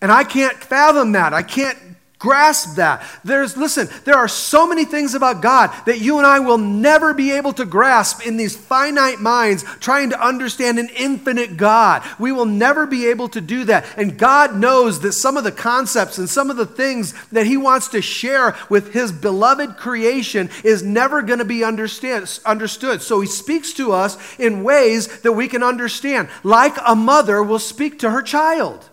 And 0.00 0.10
I 0.10 0.24
can't 0.24 0.56
fathom 0.56 1.12
that. 1.12 1.34
I 1.34 1.42
can't 1.42 1.83
grasp 2.24 2.76
that. 2.76 3.06
There's, 3.22 3.54
listen, 3.54 3.86
there 4.06 4.14
are 4.16 4.28
so 4.28 4.66
many 4.66 4.86
things 4.86 5.14
about 5.14 5.42
God 5.42 5.70
that 5.84 6.00
you 6.00 6.16
and 6.16 6.26
I 6.26 6.40
will 6.40 6.56
never 6.56 7.12
be 7.12 7.32
able 7.32 7.52
to 7.52 7.66
grasp 7.66 8.26
in 8.26 8.38
these 8.38 8.56
finite 8.56 9.20
minds 9.20 9.62
trying 9.78 10.08
to 10.08 10.26
understand 10.26 10.78
an 10.78 10.88
infinite 10.96 11.58
God. 11.58 12.02
We 12.18 12.32
will 12.32 12.46
never 12.46 12.86
be 12.86 13.08
able 13.08 13.28
to 13.28 13.42
do 13.42 13.64
that. 13.64 13.84
And 13.98 14.16
God 14.18 14.56
knows 14.56 15.00
that 15.00 15.12
some 15.12 15.36
of 15.36 15.44
the 15.44 15.52
concepts 15.52 16.16
and 16.16 16.26
some 16.26 16.48
of 16.48 16.56
the 16.56 16.64
things 16.64 17.12
that 17.28 17.44
He 17.44 17.58
wants 17.58 17.88
to 17.88 18.00
share 18.00 18.56
with 18.70 18.94
His 18.94 19.12
beloved 19.12 19.76
creation 19.76 20.48
is 20.64 20.82
never 20.82 21.20
going 21.20 21.40
to 21.40 21.44
be 21.44 21.62
understand, 21.62 22.40
understood. 22.46 23.02
So 23.02 23.20
He 23.20 23.26
speaks 23.26 23.74
to 23.74 23.92
us 23.92 24.16
in 24.38 24.64
ways 24.64 25.20
that 25.20 25.32
we 25.32 25.46
can 25.46 25.62
understand, 25.62 26.30
like 26.42 26.74
a 26.86 26.96
mother 26.96 27.42
will 27.42 27.58
speak 27.58 27.98
to 27.98 28.10
her 28.10 28.22
child. 28.22 28.88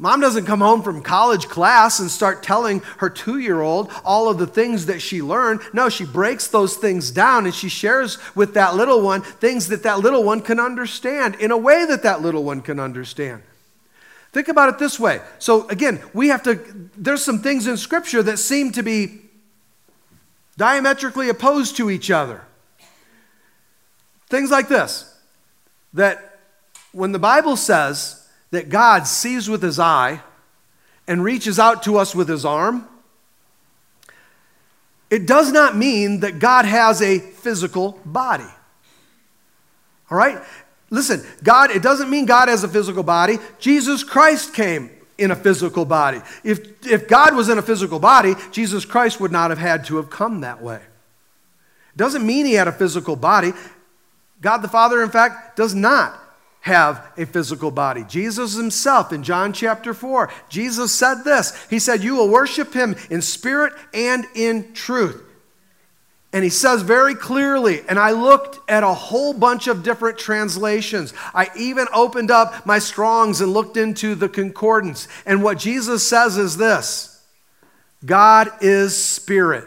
Mom 0.00 0.20
doesn't 0.20 0.46
come 0.46 0.60
home 0.60 0.82
from 0.82 1.02
college 1.02 1.48
class 1.48 1.98
and 1.98 2.08
start 2.08 2.42
telling 2.42 2.80
her 2.98 3.10
two 3.10 3.38
year 3.38 3.60
old 3.60 3.90
all 4.04 4.28
of 4.28 4.38
the 4.38 4.46
things 4.46 4.86
that 4.86 5.00
she 5.00 5.20
learned. 5.20 5.60
No, 5.72 5.88
she 5.88 6.04
breaks 6.04 6.46
those 6.46 6.76
things 6.76 7.10
down 7.10 7.46
and 7.46 7.54
she 7.54 7.68
shares 7.68 8.16
with 8.36 8.54
that 8.54 8.76
little 8.76 9.00
one 9.00 9.22
things 9.22 9.68
that 9.68 9.82
that 9.82 9.98
little 9.98 10.22
one 10.22 10.40
can 10.40 10.60
understand 10.60 11.34
in 11.36 11.50
a 11.50 11.56
way 11.56 11.84
that 11.84 12.04
that 12.04 12.22
little 12.22 12.44
one 12.44 12.60
can 12.60 12.78
understand. 12.78 13.42
Think 14.32 14.46
about 14.48 14.68
it 14.68 14.78
this 14.78 15.00
way. 15.00 15.20
So, 15.40 15.66
again, 15.68 16.00
we 16.12 16.28
have 16.28 16.42
to, 16.44 16.54
there's 16.96 17.24
some 17.24 17.40
things 17.40 17.66
in 17.66 17.76
Scripture 17.76 18.22
that 18.22 18.36
seem 18.36 18.72
to 18.72 18.82
be 18.82 19.22
diametrically 20.56 21.28
opposed 21.28 21.76
to 21.78 21.90
each 21.90 22.10
other. 22.10 22.42
Things 24.28 24.50
like 24.50 24.68
this 24.68 25.12
that 25.94 26.38
when 26.92 27.12
the 27.12 27.18
Bible 27.18 27.56
says, 27.56 28.17
that 28.50 28.68
God 28.68 29.06
sees 29.06 29.48
with 29.48 29.62
his 29.62 29.78
eye 29.78 30.20
and 31.06 31.22
reaches 31.22 31.58
out 31.58 31.82
to 31.84 31.98
us 31.98 32.14
with 32.14 32.28
his 32.28 32.44
arm, 32.44 32.86
it 35.10 35.26
does 35.26 35.52
not 35.52 35.76
mean 35.76 36.20
that 36.20 36.38
God 36.38 36.64
has 36.64 37.00
a 37.00 37.18
physical 37.18 37.98
body. 38.04 38.44
All 40.10 40.18
right? 40.18 40.38
Listen, 40.90 41.24
God, 41.42 41.70
it 41.70 41.82
doesn't 41.82 42.10
mean 42.10 42.26
God 42.26 42.48
has 42.48 42.64
a 42.64 42.68
physical 42.68 43.02
body. 43.02 43.38
Jesus 43.58 44.04
Christ 44.04 44.54
came 44.54 44.90
in 45.18 45.30
a 45.30 45.36
physical 45.36 45.84
body. 45.84 46.20
If, 46.44 46.86
if 46.86 47.08
God 47.08 47.34
was 47.34 47.48
in 47.48 47.58
a 47.58 47.62
physical 47.62 47.98
body, 47.98 48.34
Jesus 48.52 48.84
Christ 48.84 49.20
would 49.20 49.32
not 49.32 49.50
have 49.50 49.58
had 49.58 49.84
to 49.86 49.96
have 49.96 50.10
come 50.10 50.40
that 50.42 50.62
way. 50.62 50.76
It 50.76 51.96
doesn't 51.96 52.24
mean 52.24 52.46
he 52.46 52.54
had 52.54 52.68
a 52.68 52.72
physical 52.72 53.16
body. 53.16 53.52
God 54.40 54.58
the 54.58 54.68
Father, 54.68 55.02
in 55.02 55.10
fact, 55.10 55.56
does 55.56 55.74
not 55.74 56.18
have 56.68 57.04
a 57.16 57.26
physical 57.26 57.70
body. 57.70 58.04
Jesus 58.04 58.54
himself 58.54 59.12
in 59.12 59.24
John 59.24 59.52
chapter 59.52 59.92
4, 59.92 60.30
Jesus 60.48 60.94
said 60.94 61.24
this. 61.24 61.66
He 61.68 61.78
said, 61.78 62.04
You 62.04 62.14
will 62.14 62.28
worship 62.28 62.72
him 62.72 62.94
in 63.10 63.20
spirit 63.22 63.72
and 63.92 64.24
in 64.34 64.72
truth. 64.74 65.24
And 66.32 66.44
he 66.44 66.50
says 66.50 66.82
very 66.82 67.14
clearly, 67.14 67.80
and 67.88 67.98
I 67.98 68.10
looked 68.10 68.58
at 68.70 68.82
a 68.82 68.92
whole 68.92 69.32
bunch 69.32 69.66
of 69.66 69.82
different 69.82 70.18
translations. 70.18 71.14
I 71.34 71.50
even 71.56 71.86
opened 71.92 72.30
up 72.30 72.66
my 72.66 72.78
Strongs 72.78 73.40
and 73.40 73.52
looked 73.52 73.78
into 73.78 74.14
the 74.14 74.28
concordance. 74.28 75.08
And 75.24 75.42
what 75.42 75.58
Jesus 75.58 76.06
says 76.06 76.36
is 76.36 76.58
this 76.58 77.24
God 78.04 78.50
is 78.60 79.02
spirit. 79.02 79.66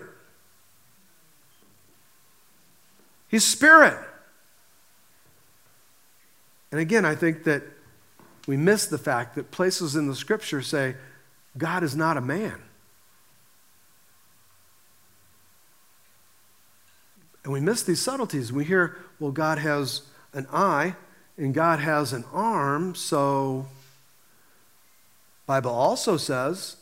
He's 3.27 3.45
spirit. 3.45 3.97
And 6.71 6.79
again, 6.79 7.05
I 7.05 7.15
think 7.15 7.43
that 7.43 7.63
we 8.47 8.57
miss 8.57 8.85
the 8.85 8.97
fact 8.97 9.35
that 9.35 9.51
places 9.51 9.95
in 9.95 10.07
the 10.07 10.15
scripture 10.15 10.61
say 10.61 10.95
God 11.57 11.83
is 11.83 11.95
not 11.95 12.17
a 12.17 12.21
man. 12.21 12.61
And 17.43 17.51
we 17.51 17.59
miss 17.59 17.83
these 17.83 18.01
subtleties. 18.01 18.53
We 18.53 18.65
hear, 18.65 18.97
well, 19.19 19.31
God 19.31 19.57
has 19.57 20.03
an 20.33 20.47
eye 20.51 20.95
and 21.37 21.53
God 21.53 21.79
has 21.79 22.13
an 22.13 22.23
arm, 22.31 22.93
so 22.93 23.65
Bible 25.47 25.71
also 25.71 26.17
says 26.17 26.77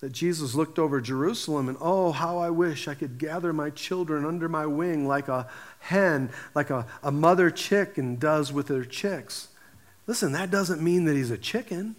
that 0.00 0.12
Jesus 0.12 0.54
looked 0.54 0.78
over 0.78 1.00
Jerusalem 1.00 1.68
and, 1.68 1.76
oh, 1.80 2.12
how 2.12 2.38
I 2.38 2.50
wish 2.50 2.86
I 2.86 2.94
could 2.94 3.18
gather 3.18 3.52
my 3.52 3.70
children 3.70 4.24
under 4.24 4.48
my 4.48 4.66
wing 4.66 5.08
like 5.08 5.28
a 5.28 5.48
hen, 5.84 6.30
like 6.54 6.70
a, 6.70 6.86
a 7.02 7.12
mother 7.12 7.50
chicken 7.50 8.16
does 8.16 8.52
with 8.52 8.68
her 8.68 8.84
chicks. 8.84 9.48
Listen, 10.06 10.32
that 10.32 10.50
doesn't 10.50 10.80
mean 10.80 11.04
that 11.04 11.14
he's 11.14 11.30
a 11.30 11.38
chicken. 11.38 11.94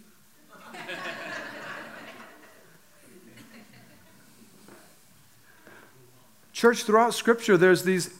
Church, 6.52 6.84
throughout 6.84 7.14
Scripture, 7.14 7.56
there's 7.56 7.84
these 7.84 8.10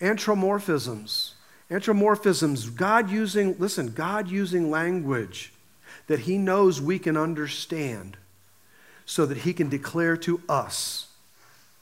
anthropomorphisms. 0.00 1.32
Anthropomorphisms, 1.70 2.74
God 2.74 3.10
using, 3.10 3.54
listen, 3.58 3.92
God 3.92 4.28
using 4.28 4.70
language 4.70 5.52
that 6.06 6.20
He 6.20 6.38
knows 6.38 6.80
we 6.80 6.98
can 6.98 7.18
understand 7.18 8.16
so 9.04 9.26
that 9.26 9.38
He 9.38 9.52
can 9.52 9.68
declare 9.68 10.16
to 10.16 10.40
us 10.48 11.08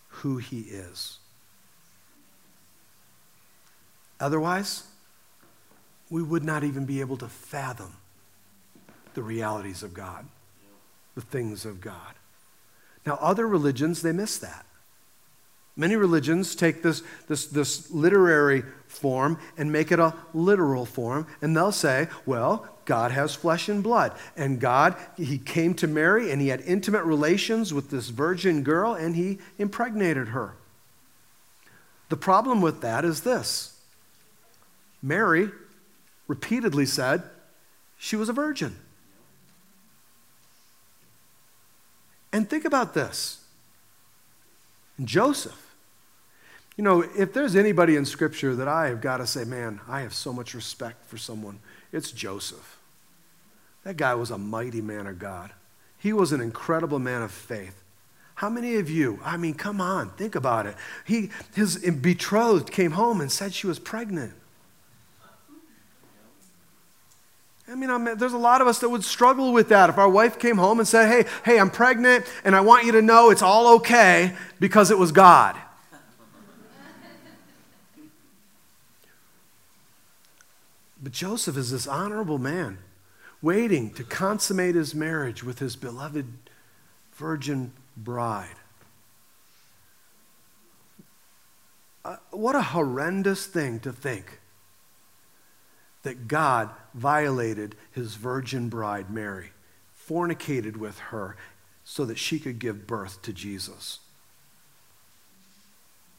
who 0.08 0.38
He 0.38 0.62
is. 0.62 1.19
Otherwise, 4.20 4.84
we 6.10 6.22
would 6.22 6.44
not 6.44 6.62
even 6.62 6.84
be 6.84 7.00
able 7.00 7.16
to 7.16 7.28
fathom 7.28 7.96
the 9.14 9.22
realities 9.22 9.82
of 9.82 9.94
God, 9.94 10.26
the 11.14 11.20
things 11.20 11.64
of 11.64 11.80
God. 11.80 12.14
Now, 13.06 13.18
other 13.20 13.48
religions, 13.48 14.02
they 14.02 14.12
miss 14.12 14.38
that. 14.38 14.66
Many 15.76 15.96
religions 15.96 16.54
take 16.54 16.82
this, 16.82 17.02
this, 17.28 17.46
this 17.46 17.90
literary 17.90 18.64
form 18.86 19.38
and 19.56 19.72
make 19.72 19.90
it 19.90 19.98
a 19.98 20.14
literal 20.34 20.84
form, 20.84 21.26
and 21.40 21.56
they'll 21.56 21.72
say, 21.72 22.08
well, 22.26 22.68
God 22.84 23.12
has 23.12 23.34
flesh 23.34 23.68
and 23.68 23.82
blood. 23.82 24.12
And 24.36 24.60
God, 24.60 24.96
He 25.16 25.38
came 25.38 25.74
to 25.74 25.86
Mary 25.86 26.30
and 26.30 26.40
He 26.40 26.48
had 26.48 26.60
intimate 26.62 27.04
relations 27.04 27.72
with 27.72 27.88
this 27.88 28.08
virgin 28.08 28.62
girl 28.62 28.94
and 28.94 29.14
He 29.16 29.38
impregnated 29.58 30.28
her. 30.28 30.56
The 32.08 32.16
problem 32.16 32.60
with 32.60 32.80
that 32.80 33.04
is 33.04 33.22
this 33.22 33.79
Mary 35.02 35.50
repeatedly 36.28 36.86
said 36.86 37.22
she 37.98 38.16
was 38.16 38.28
a 38.28 38.32
virgin. 38.32 38.76
And 42.32 42.48
think 42.48 42.64
about 42.64 42.94
this 42.94 43.44
Joseph 45.02 45.70
you 46.80 46.84
know, 46.84 47.02
if 47.02 47.34
there's 47.34 47.56
anybody 47.56 47.96
in 47.96 48.06
Scripture 48.06 48.54
that 48.54 48.66
I 48.66 48.86
have 48.86 49.02
got 49.02 49.18
to 49.18 49.26
say, 49.26 49.44
man, 49.44 49.82
I 49.86 50.00
have 50.00 50.14
so 50.14 50.32
much 50.32 50.54
respect 50.54 51.04
for 51.04 51.18
someone, 51.18 51.58
it's 51.92 52.10
Joseph. 52.10 52.78
That 53.84 53.98
guy 53.98 54.14
was 54.14 54.30
a 54.30 54.38
mighty 54.38 54.80
man 54.80 55.06
of 55.06 55.18
God. 55.18 55.50
He 55.98 56.14
was 56.14 56.32
an 56.32 56.40
incredible 56.40 56.98
man 56.98 57.20
of 57.20 57.32
faith. 57.32 57.82
How 58.36 58.48
many 58.48 58.76
of 58.76 58.88
you, 58.88 59.20
I 59.22 59.36
mean, 59.36 59.52
come 59.52 59.78
on, 59.78 60.08
think 60.12 60.34
about 60.34 60.64
it. 60.64 60.74
He, 61.04 61.28
his 61.54 61.76
betrothed 61.76 62.72
came 62.72 62.92
home 62.92 63.20
and 63.20 63.30
said 63.30 63.52
she 63.52 63.66
was 63.66 63.78
pregnant. 63.78 64.32
I 67.70 67.76
mean, 67.76 67.88
I'm, 67.88 68.18
there's 68.18 68.32
a 68.32 68.38
lot 68.38 68.60
of 68.60 68.66
us 68.66 68.80
that 68.80 68.88
would 68.88 69.04
struggle 69.04 69.52
with 69.52 69.68
that. 69.68 69.90
If 69.90 69.98
our 69.98 70.08
wife 70.08 70.40
came 70.40 70.56
home 70.56 70.80
and 70.80 70.88
said, 70.88 71.08
hey, 71.08 71.30
hey, 71.44 71.60
I'm 71.60 71.70
pregnant, 71.70 72.26
and 72.42 72.56
I 72.56 72.62
want 72.62 72.84
you 72.84 72.92
to 72.92 73.02
know 73.02 73.30
it's 73.30 73.42
all 73.42 73.76
okay 73.76 74.34
because 74.58 74.90
it 74.90 74.98
was 74.98 75.12
God. 75.12 75.56
But 81.02 81.12
Joseph 81.12 81.56
is 81.56 81.70
this 81.70 81.86
honorable 81.86 82.38
man 82.38 82.78
waiting 83.40 83.90
to 83.94 84.04
consummate 84.04 84.74
his 84.74 84.94
marriage 84.94 85.44
with 85.44 85.60
his 85.60 85.76
beloved 85.76 86.26
virgin 87.14 87.72
bride. 87.96 88.48
Uh, 92.04 92.16
what 92.32 92.56
a 92.56 92.62
horrendous 92.62 93.46
thing 93.46 93.78
to 93.80 93.92
think 93.92 94.39
that 96.02 96.28
God 96.28 96.70
violated 96.94 97.74
his 97.92 98.14
virgin 98.14 98.68
bride, 98.68 99.10
Mary, 99.10 99.50
fornicated 100.08 100.76
with 100.76 100.98
her 100.98 101.36
so 101.84 102.04
that 102.04 102.18
she 102.18 102.38
could 102.38 102.58
give 102.58 102.86
birth 102.86 103.20
to 103.22 103.32
Jesus. 103.32 104.00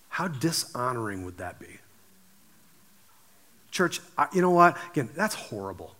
How 0.09 0.27
dishonoring 0.27 1.23
would 1.25 1.37
that 1.37 1.59
be? 1.59 1.79
Church, 3.71 4.01
you 4.33 4.41
know 4.41 4.51
what? 4.51 4.77
Again, 4.91 5.09
that's 5.15 5.33
horrible. 5.33 5.95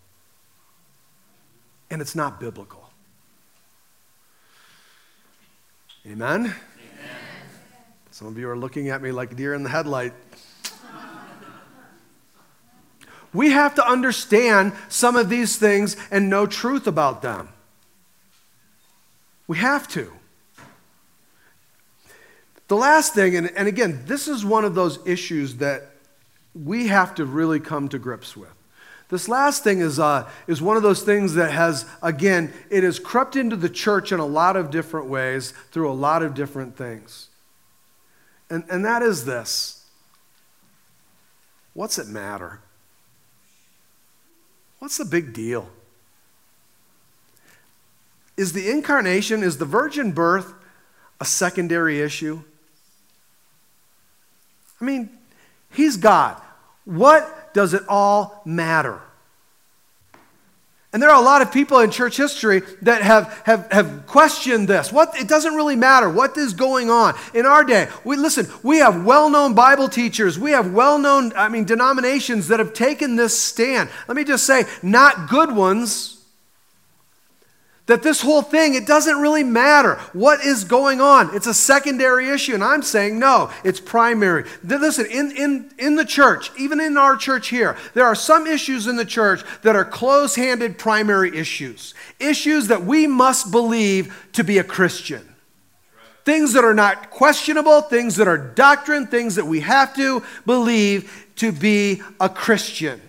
And 1.89 2.01
it's 2.01 2.15
not 2.15 2.39
biblical. 2.39 2.89
Amen? 6.05 6.39
Amen? 6.39 6.55
Some 8.11 8.27
of 8.27 8.38
you 8.38 8.49
are 8.49 8.57
looking 8.57 8.89
at 8.89 9.01
me 9.01 9.11
like 9.11 9.36
deer 9.36 9.53
in 9.53 9.63
the 9.63 9.69
headlight. 9.69 10.13
We 13.34 13.51
have 13.51 13.75
to 13.75 13.88
understand 13.88 14.73
some 14.89 15.15
of 15.15 15.29
these 15.29 15.57
things 15.57 15.95
and 16.11 16.29
know 16.29 16.45
truth 16.45 16.88
about 16.88 17.21
them. 17.21 17.49
We 19.47 19.57
have 19.57 19.88
to. 19.89 20.11
The 22.67 22.77
last 22.77 23.13
thing, 23.13 23.36
and, 23.36 23.51
and 23.55 23.67
again, 23.67 24.03
this 24.05 24.27
is 24.27 24.45
one 24.45 24.63
of 24.63 24.75
those 24.75 24.99
issues 25.05 25.55
that 25.55 25.89
we 26.53 26.88
have 26.88 27.15
to 27.15 27.25
really 27.25 27.59
come 27.59 27.89
to 27.89 27.99
grips 27.99 28.36
with. 28.38 28.53
This 29.09 29.27
last 29.27 29.61
thing 29.61 29.82
is, 29.82 29.99
uh, 29.99 30.29
is 30.47 30.61
one 30.61 30.77
of 30.77 30.84
those 30.84 31.03
things 31.03 31.34
that 31.34 31.51
has, 31.51 31.86
again, 32.01 32.53
it 32.69 32.84
has 32.84 32.97
crept 32.97 33.36
into 33.36 33.57
the 33.57 33.67
church 33.69 34.13
in 34.13 34.21
a 34.21 34.25
lot 34.25 34.55
of 34.55 34.71
different 34.71 35.07
ways 35.07 35.53
through 35.71 35.91
a 35.91 35.93
lot 35.93 36.23
of 36.23 36.34
different 36.34 36.77
things. 36.77 37.27
And, 38.49 38.63
and 38.69 38.86
that 38.86 39.01
is 39.01 39.25
this 39.25 39.77
What's 41.73 41.97
it 41.97 42.07
matter? 42.07 42.61
What's 44.82 44.97
the 44.97 45.05
big 45.05 45.32
deal? 45.32 45.69
Is 48.36 48.53
the 48.53 48.67
incarnation, 48.71 49.43
is 49.43 49.59
the 49.59 49.65
virgin 49.65 50.11
birth 50.11 50.55
a 51.19 51.25
secondary 51.25 52.01
issue? 52.01 52.41
I 54.82 54.84
mean, 54.84 55.11
He's 55.69 55.97
God. 55.97 56.41
What 56.84 57.53
does 57.53 57.75
it 57.75 57.84
all 57.88 58.41
matter? 58.43 58.99
And 60.93 61.01
there 61.01 61.09
are 61.09 61.21
a 61.21 61.23
lot 61.23 61.41
of 61.41 61.53
people 61.53 61.79
in 61.79 61.89
church 61.89 62.17
history 62.17 62.63
that 62.81 63.01
have, 63.01 63.41
have, 63.45 63.71
have 63.71 64.07
questioned 64.07 64.67
this. 64.67 64.91
What, 64.91 65.15
it 65.15 65.29
doesn't 65.29 65.55
really 65.55 65.77
matter. 65.77 66.09
What 66.09 66.37
is 66.37 66.53
going 66.53 66.89
on? 66.89 67.15
In 67.33 67.45
our 67.45 67.63
day, 67.63 67.87
we, 68.03 68.17
listen, 68.17 68.47
we 68.61 68.79
have 68.79 69.05
well 69.05 69.29
known 69.29 69.53
Bible 69.53 69.87
teachers. 69.87 70.37
We 70.37 70.51
have 70.51 70.73
well 70.73 70.99
known, 70.99 71.31
I 71.37 71.47
mean, 71.47 71.63
denominations 71.63 72.49
that 72.49 72.59
have 72.59 72.73
taken 72.73 73.15
this 73.15 73.39
stand. 73.39 73.89
Let 74.09 74.17
me 74.17 74.25
just 74.25 74.45
say, 74.45 74.65
not 74.83 75.29
good 75.29 75.55
ones 75.55 76.20
that 77.91 78.03
this 78.03 78.21
whole 78.21 78.41
thing, 78.41 78.73
it 78.73 78.87
doesn't 78.87 79.19
really 79.19 79.43
matter 79.43 79.95
what 80.13 80.39
is 80.45 80.63
going 80.63 81.01
on. 81.01 81.35
It's 81.35 81.45
a 81.45 81.53
secondary 81.53 82.29
issue. 82.29 82.53
And 82.53 82.63
I'm 82.63 82.83
saying, 82.83 83.19
no, 83.19 83.51
it's 83.65 83.81
primary. 83.81 84.45
Listen, 84.63 85.07
in, 85.07 85.31
in, 85.35 85.69
in 85.77 85.95
the 85.97 86.05
church, 86.05 86.51
even 86.57 86.79
in 86.79 86.95
our 86.95 87.17
church 87.17 87.49
here, 87.49 87.75
there 87.93 88.05
are 88.05 88.15
some 88.15 88.47
issues 88.47 88.87
in 88.87 88.95
the 88.95 89.03
church 89.03 89.43
that 89.63 89.75
are 89.75 89.83
close 89.83 90.35
handed 90.35 90.77
primary 90.77 91.37
issues. 91.37 91.93
Issues 92.17 92.69
that 92.69 92.85
we 92.85 93.07
must 93.07 93.51
believe 93.51 94.29
to 94.31 94.45
be 94.45 94.57
a 94.57 94.63
Christian. 94.63 95.27
Things 96.23 96.53
that 96.53 96.63
are 96.63 96.73
not 96.73 97.09
questionable, 97.09 97.81
things 97.81 98.15
that 98.15 98.27
are 98.29 98.37
doctrine, 98.37 99.05
things 99.05 99.35
that 99.35 99.47
we 99.47 99.59
have 99.59 99.93
to 99.97 100.23
believe 100.45 101.27
to 101.35 101.51
be 101.51 102.01
a 102.21 102.29
Christian. 102.29 103.01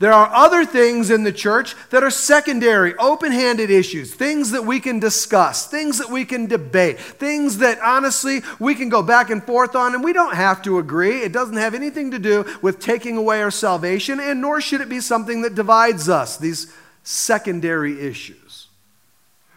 There 0.00 0.12
are 0.12 0.28
other 0.34 0.66
things 0.66 1.10
in 1.10 1.22
the 1.22 1.32
church 1.32 1.76
that 1.90 2.02
are 2.02 2.10
secondary, 2.10 2.96
open 2.96 3.30
handed 3.30 3.70
issues, 3.70 4.12
things 4.12 4.50
that 4.50 4.64
we 4.64 4.80
can 4.80 4.98
discuss, 4.98 5.68
things 5.68 5.98
that 5.98 6.10
we 6.10 6.24
can 6.24 6.46
debate, 6.46 6.98
things 6.98 7.58
that 7.58 7.78
honestly 7.80 8.42
we 8.58 8.74
can 8.74 8.88
go 8.88 9.02
back 9.02 9.30
and 9.30 9.42
forth 9.42 9.76
on, 9.76 9.94
and 9.94 10.02
we 10.02 10.12
don't 10.12 10.34
have 10.34 10.62
to 10.62 10.78
agree. 10.78 11.22
It 11.22 11.32
doesn't 11.32 11.56
have 11.56 11.74
anything 11.74 12.10
to 12.10 12.18
do 12.18 12.44
with 12.60 12.80
taking 12.80 13.16
away 13.16 13.40
our 13.40 13.52
salvation, 13.52 14.18
and 14.18 14.40
nor 14.40 14.60
should 14.60 14.80
it 14.80 14.88
be 14.88 15.00
something 15.00 15.42
that 15.42 15.54
divides 15.54 16.08
us, 16.08 16.36
these 16.36 16.72
secondary 17.04 18.00
issues. 18.00 18.66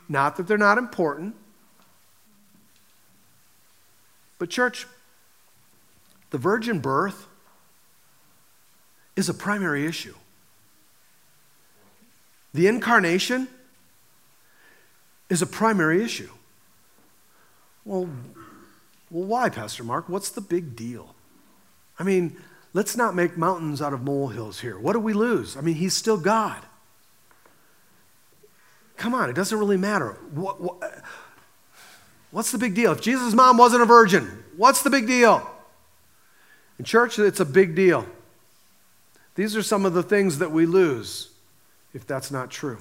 Not 0.07 0.37
that 0.37 0.47
they're 0.47 0.57
not 0.57 0.77
important, 0.77 1.35
but, 4.37 4.51
church, 4.51 4.85
the 6.29 6.37
virgin 6.37 6.77
birth 6.77 7.25
is 9.15 9.29
a 9.29 9.33
primary 9.33 9.87
issue. 9.87 10.13
The 12.57 12.65
incarnation 12.65 13.47
is 15.29 15.43
a 15.43 15.45
primary 15.45 16.03
issue. 16.03 16.31
Well, 17.85 18.09
well, 19.11 19.25
why, 19.25 19.49
Pastor 19.49 19.83
Mark? 19.83 20.09
What's 20.09 20.31
the 20.31 20.41
big 20.41 20.75
deal? 20.75 21.13
I 21.99 22.03
mean, 22.03 22.35
let's 22.73 22.97
not 22.97 23.13
make 23.13 23.37
mountains 23.37 23.79
out 23.79 23.93
of 23.93 24.01
molehills 24.01 24.59
here. 24.59 24.79
What 24.79 24.93
do 24.93 24.99
we 24.99 25.13
lose? 25.13 25.55
I 25.55 25.61
mean, 25.61 25.75
he's 25.75 25.93
still 25.93 26.17
God. 26.17 26.63
Come 28.95 29.13
on, 29.13 29.29
it 29.29 29.33
doesn't 29.33 29.59
really 29.59 29.77
matter. 29.77 30.17
What, 30.31 30.59
what, 30.59 31.03
what's 32.31 32.51
the 32.51 32.57
big 32.57 32.73
deal? 32.73 32.91
If 32.91 33.01
Jesus' 33.01 33.35
mom 33.35 33.57
wasn't 33.59 33.83
a 33.83 33.85
virgin, 33.85 34.43
what's 34.55 34.81
the 34.81 34.89
big 34.89 35.05
deal? 35.05 35.47
In 36.79 36.85
church, 36.85 37.19
it's 37.19 37.39
a 37.39 37.45
big 37.45 37.75
deal. 37.75 38.07
These 39.35 39.55
are 39.55 39.61
some 39.61 39.85
of 39.85 39.93
the 39.93 40.01
things 40.01 40.39
that 40.39 40.51
we 40.51 40.65
lose 40.65 41.36
if 41.93 42.05
that's 42.05 42.31
not 42.31 42.51
true. 42.51 42.77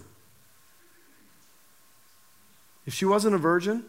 If 2.86 2.94
she 2.94 3.04
wasn't 3.04 3.34
a 3.34 3.38
virgin, 3.38 3.84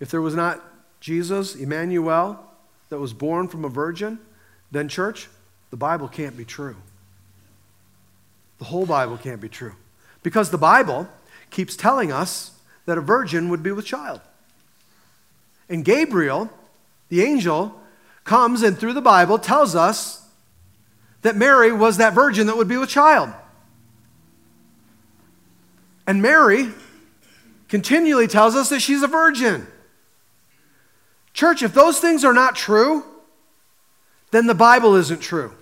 if 0.00 0.10
there 0.10 0.20
was 0.20 0.34
not 0.34 0.62
Jesus, 1.00 1.54
Emmanuel, 1.54 2.38
that 2.88 2.98
was 2.98 3.12
born 3.12 3.48
from 3.48 3.64
a 3.64 3.68
virgin, 3.68 4.18
then, 4.70 4.88
church, 4.88 5.28
the 5.70 5.76
Bible 5.76 6.08
can't 6.08 6.36
be 6.36 6.44
true. 6.44 6.76
The 8.58 8.64
whole 8.64 8.86
Bible 8.86 9.16
can't 9.16 9.40
be 9.40 9.48
true. 9.48 9.74
Because 10.22 10.50
the 10.50 10.58
Bible 10.58 11.08
keeps 11.50 11.74
telling 11.74 12.12
us 12.12 12.52
that 12.86 12.98
a 12.98 13.00
virgin 13.00 13.48
would 13.48 13.62
be 13.62 13.72
with 13.72 13.84
child. 13.84 14.20
And 15.68 15.84
Gabriel, 15.84 16.50
the 17.08 17.22
angel, 17.22 17.80
comes 18.24 18.62
and 18.62 18.78
through 18.78 18.92
the 18.92 19.00
Bible 19.00 19.38
tells 19.38 19.74
us 19.74 20.21
that 21.22 21.36
Mary 21.36 21.72
was 21.72 21.96
that 21.96 22.12
virgin 22.12 22.48
that 22.48 22.56
would 22.56 22.68
be 22.68 22.76
with 22.76 22.88
child. 22.88 23.32
And 26.06 26.20
Mary 26.20 26.68
continually 27.68 28.26
tells 28.26 28.54
us 28.54 28.68
that 28.68 28.80
she's 28.80 29.02
a 29.02 29.08
virgin. 29.08 29.66
Church, 31.32 31.62
if 31.62 31.72
those 31.72 31.98
things 31.98 32.24
are 32.24 32.34
not 32.34 32.54
true, 32.54 33.04
then 34.32 34.46
the 34.46 34.54
Bible 34.54 34.96
isn't 34.96 35.20
true. 35.20 35.52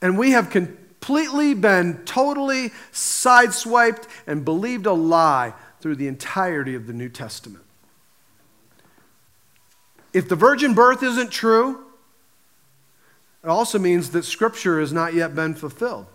And 0.00 0.18
we 0.18 0.32
have 0.32 0.50
completely 0.50 1.54
been 1.54 2.04
totally 2.04 2.70
sideswiped 2.92 4.04
and 4.26 4.44
believed 4.44 4.86
a 4.86 4.92
lie 4.92 5.54
through 5.80 5.96
the 5.96 6.08
entirety 6.08 6.74
of 6.74 6.86
the 6.86 6.92
New 6.92 7.08
Testament. 7.08 7.64
If 10.12 10.28
the 10.28 10.36
virgin 10.36 10.74
birth 10.74 11.02
isn't 11.02 11.30
true, 11.30 11.84
it 13.44 13.48
also 13.48 13.78
means 13.78 14.10
that 14.10 14.24
Scripture 14.24 14.80
has 14.80 14.92
not 14.92 15.14
yet 15.14 15.34
been 15.34 15.54
fulfilled 15.54 16.06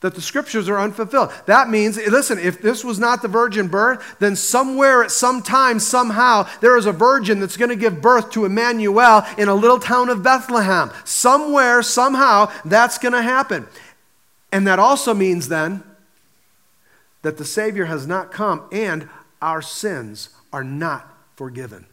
that 0.00 0.14
the 0.14 0.20
scriptures 0.20 0.68
are 0.68 0.80
unfulfilled. 0.80 1.30
That 1.46 1.68
means, 1.68 1.96
listen, 1.96 2.38
if 2.38 2.60
this 2.62 2.84
was 2.84 2.98
not 2.98 3.22
the 3.22 3.28
virgin 3.28 3.68
birth, 3.68 4.16
then 4.18 4.34
somewhere 4.34 5.04
at 5.04 5.10
some 5.10 5.42
time, 5.42 5.78
somehow, 5.78 6.48
there 6.60 6.76
is 6.76 6.86
a 6.86 6.92
virgin 6.92 7.38
that's 7.38 7.56
going 7.56 7.68
to 7.68 7.76
give 7.76 8.00
birth 8.00 8.30
to 8.30 8.46
Emmanuel 8.46 9.22
in 9.36 9.48
a 9.48 9.54
little 9.54 9.78
town 9.78 10.08
of 10.08 10.22
Bethlehem. 10.22 10.90
Somewhere, 11.04 11.82
somehow, 11.82 12.50
that's 12.64 12.98
going 12.98 13.12
to 13.12 13.22
happen. 13.22 13.66
And 14.50 14.66
that 14.66 14.78
also 14.78 15.12
means 15.12 15.48
then 15.48 15.82
that 17.22 17.36
the 17.36 17.44
Savior 17.44 17.84
has 17.84 18.06
not 18.06 18.32
come 18.32 18.66
and 18.72 19.08
our 19.42 19.60
sins 19.60 20.30
are 20.52 20.64
not 20.64 21.14
forgiven. 21.36 21.84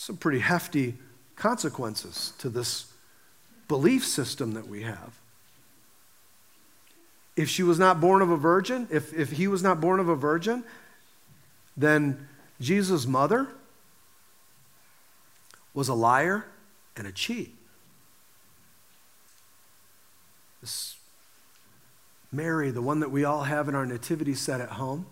Some 0.00 0.16
pretty 0.16 0.38
hefty 0.38 0.94
consequences 1.36 2.32
to 2.38 2.48
this 2.48 2.86
belief 3.68 4.06
system 4.06 4.54
that 4.54 4.66
we 4.66 4.80
have. 4.84 5.18
If 7.36 7.50
she 7.50 7.62
was 7.62 7.78
not 7.78 8.00
born 8.00 8.22
of 8.22 8.30
a 8.30 8.36
virgin, 8.38 8.88
if, 8.90 9.12
if 9.12 9.32
he 9.32 9.46
was 9.46 9.62
not 9.62 9.78
born 9.78 10.00
of 10.00 10.08
a 10.08 10.16
virgin, 10.16 10.64
then 11.76 12.28
Jesus' 12.62 13.06
mother 13.06 13.48
was 15.74 15.90
a 15.90 15.94
liar 15.94 16.46
and 16.96 17.06
a 17.06 17.12
cheat. 17.12 17.54
This 20.62 20.96
Mary, 22.32 22.70
the 22.70 22.80
one 22.80 23.00
that 23.00 23.10
we 23.10 23.22
all 23.22 23.42
have 23.42 23.68
in 23.68 23.74
our 23.74 23.84
nativity 23.84 24.32
set 24.32 24.62
at 24.62 24.70
home, 24.70 25.04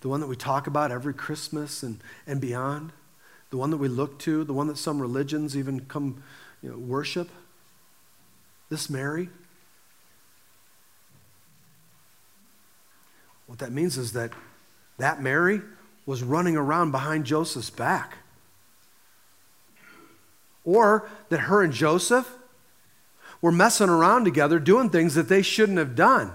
the 0.00 0.08
one 0.08 0.20
that 0.20 0.26
we 0.26 0.36
talk 0.36 0.66
about 0.66 0.90
every 0.90 1.12
Christmas 1.12 1.82
and, 1.82 2.00
and 2.26 2.40
beyond, 2.40 2.92
the 3.50 3.56
one 3.56 3.70
that 3.70 3.76
we 3.76 3.88
look 3.88 4.18
to, 4.20 4.44
the 4.44 4.52
one 4.52 4.66
that 4.66 4.78
some 4.78 5.00
religions 5.00 5.56
even 5.56 5.80
come 5.80 6.22
you 6.62 6.70
know, 6.70 6.78
worship 6.78 7.28
this 8.68 8.90
Mary? 8.90 9.28
What 13.46 13.58
that 13.60 13.72
means 13.72 13.96
is 13.96 14.12
that 14.12 14.32
that 14.98 15.22
Mary 15.22 15.62
was 16.04 16.22
running 16.22 16.56
around 16.56 16.90
behind 16.90 17.26
Joseph's 17.26 17.70
back. 17.70 18.18
Or 20.64 21.08
that 21.28 21.40
her 21.40 21.62
and 21.62 21.72
Joseph 21.72 22.28
were 23.40 23.52
messing 23.52 23.88
around 23.88 24.24
together 24.24 24.58
doing 24.58 24.90
things 24.90 25.14
that 25.14 25.28
they 25.28 25.42
shouldn't 25.42 25.78
have 25.78 25.94
done 25.94 26.32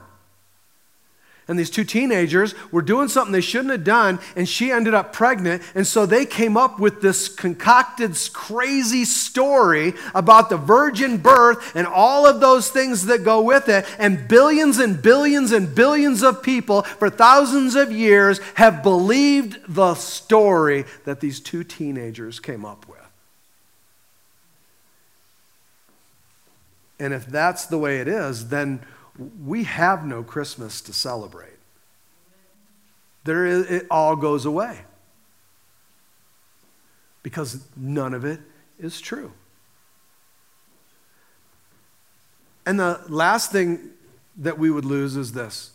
and 1.52 1.60
these 1.60 1.70
two 1.70 1.84
teenagers 1.84 2.56
were 2.72 2.82
doing 2.82 3.10
something 3.10 3.34
they 3.34 3.42
shouldn't 3.42 3.72
have 3.72 3.84
done, 3.84 4.20
and 4.38 4.48
she 4.48 4.72
ended 4.72 4.94
up 4.94 5.12
pregnant. 5.12 5.62
And 5.76 5.86
so 5.86 6.06
they 6.06 6.26
came 6.26 6.56
up 6.56 6.80
with 6.80 7.02
this 7.02 7.28
concocted, 7.28 8.18
crazy 8.32 9.04
story 9.04 9.94
about 10.16 10.50
the 10.50 10.56
virgin 10.56 11.18
birth 11.18 11.76
and 11.76 11.86
all 11.86 12.26
of 12.26 12.40
those 12.40 12.70
things 12.70 13.08
that 13.08 13.26
go 13.26 13.42
with 13.42 13.68
it. 13.68 13.86
And 14.00 14.30
billions 14.30 14.80
and 14.80 15.02
billions 15.02 15.52
and 15.52 15.76
billions 15.76 16.24
of 16.24 16.42
people 16.42 16.84
for 16.84 17.10
thousands 17.10 17.76
of 17.76 17.92
years 17.92 18.40
have 18.56 18.82
believed 18.82 19.60
the 19.68 19.96
story 19.96 20.86
that 21.04 21.20
these 21.20 21.42
two 21.42 21.66
teenagers 21.66 22.40
came 22.40 22.64
up 22.64 22.88
with. 22.88 22.98
And 26.98 27.14
if 27.14 27.26
that's 27.26 27.66
the 27.66 27.78
way 27.78 28.00
it 28.00 28.08
is, 28.08 28.48
then 28.48 28.80
we 29.18 29.64
have 29.64 30.06
no 30.06 30.24
Christmas 30.24 30.82
to 30.82 30.94
celebrate. 30.94 31.50
There 33.24 33.46
is, 33.46 33.70
it 33.70 33.88
all 33.92 34.16
goes 34.16 34.46
away 34.46 34.82
because 37.24 37.66
none 37.76 38.14
of 38.14 38.26
it 38.26 38.40
is 38.80 39.00
true. 39.00 39.32
And 42.66 42.80
the 42.80 43.02
last 43.08 43.52
thing 43.52 43.92
that 44.38 44.58
we 44.58 44.72
would 44.72 44.86
lose 44.86 45.16
is 45.16 45.34
this 45.34 45.72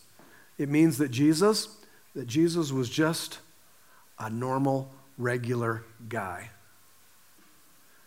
it 0.59 0.68
means 0.68 0.99
that 0.99 1.11
Jesus, 1.11 1.68
that 2.14 2.26
Jesus 2.26 2.72
was 2.72 2.89
just 2.89 3.39
a 4.18 4.30
normal, 4.30 4.91
regular 5.18 5.84
guy. 6.09 6.51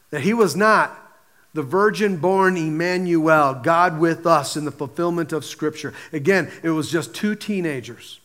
That 0.09 0.21
he 0.21 0.33
was 0.33 0.55
not 0.55 1.08
the 1.53 1.63
virgin 1.63 2.17
born 2.17 2.57
Emmanuel, 2.57 3.55
God 3.55 3.99
with 3.99 4.25
us 4.25 4.55
in 4.55 4.65
the 4.65 4.71
fulfillment 4.71 5.33
of 5.33 5.43
Scripture. 5.43 5.93
Again, 6.13 6.51
it 6.63 6.69
was 6.69 6.91
just 6.91 7.13
two 7.13 7.35
teenagers 7.35 8.19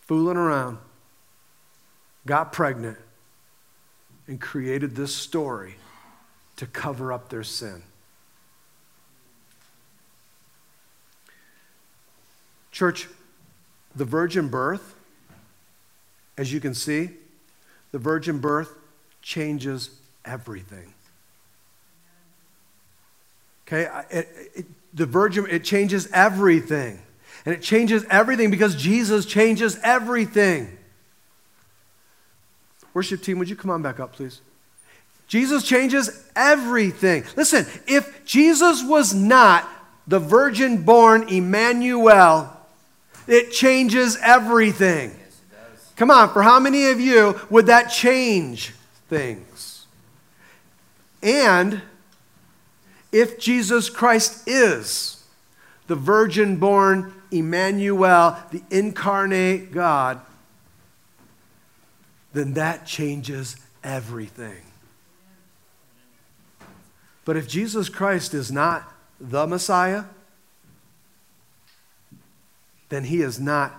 fooling 0.00 0.36
around, 0.36 0.78
got 2.26 2.52
pregnant, 2.52 2.98
and 4.26 4.40
created 4.40 4.96
this 4.96 5.14
story 5.14 5.76
to 6.56 6.66
cover 6.66 7.12
up 7.12 7.28
their 7.28 7.44
sin. 7.44 7.82
Church, 12.70 13.08
the 13.94 14.04
virgin 14.04 14.48
birth, 14.48 14.94
as 16.38 16.52
you 16.52 16.60
can 16.60 16.74
see, 16.74 17.10
the 17.90 17.98
virgin 17.98 18.38
birth 18.38 18.74
changes 19.20 19.90
everything. 20.24 20.91
Okay, 23.72 23.88
it, 24.10 24.28
it, 24.54 24.66
the 24.92 25.06
virgin, 25.06 25.46
it 25.48 25.64
changes 25.64 26.06
everything. 26.12 26.98
And 27.46 27.54
it 27.54 27.62
changes 27.62 28.04
everything 28.10 28.50
because 28.50 28.76
Jesus 28.76 29.24
changes 29.24 29.78
everything. 29.82 30.76
Worship 32.92 33.22
team, 33.22 33.38
would 33.38 33.48
you 33.48 33.56
come 33.56 33.70
on 33.70 33.80
back 33.80 33.98
up, 33.98 34.12
please? 34.12 34.42
Jesus 35.26 35.64
changes 35.64 36.28
everything. 36.36 37.24
Listen, 37.34 37.66
if 37.86 38.26
Jesus 38.26 38.84
was 38.84 39.14
not 39.14 39.66
the 40.06 40.18
virgin 40.18 40.82
born 40.82 41.26
Emmanuel, 41.30 42.54
it 43.26 43.52
changes 43.52 44.18
everything. 44.22 45.16
Come 45.96 46.10
on, 46.10 46.30
for 46.34 46.42
how 46.42 46.60
many 46.60 46.88
of 46.88 47.00
you 47.00 47.40
would 47.48 47.66
that 47.66 47.84
change 47.84 48.74
things? 49.08 49.86
And 51.22 51.80
if 53.12 53.38
Jesus 53.38 53.90
Christ 53.90 54.48
is 54.48 55.22
the 55.86 55.94
virgin 55.94 56.56
born 56.56 57.12
Emmanuel, 57.30 58.38
the 58.50 58.62
incarnate 58.70 59.72
God, 59.72 60.20
then 62.32 62.54
that 62.54 62.86
changes 62.86 63.56
everything. 63.84 64.62
But 67.24 67.36
if 67.36 67.46
Jesus 67.46 67.88
Christ 67.88 68.34
is 68.34 68.50
not 68.50 68.90
the 69.20 69.46
Messiah, 69.46 70.04
then 72.88 73.04
he 73.04 73.22
is 73.22 73.38
not 73.38 73.72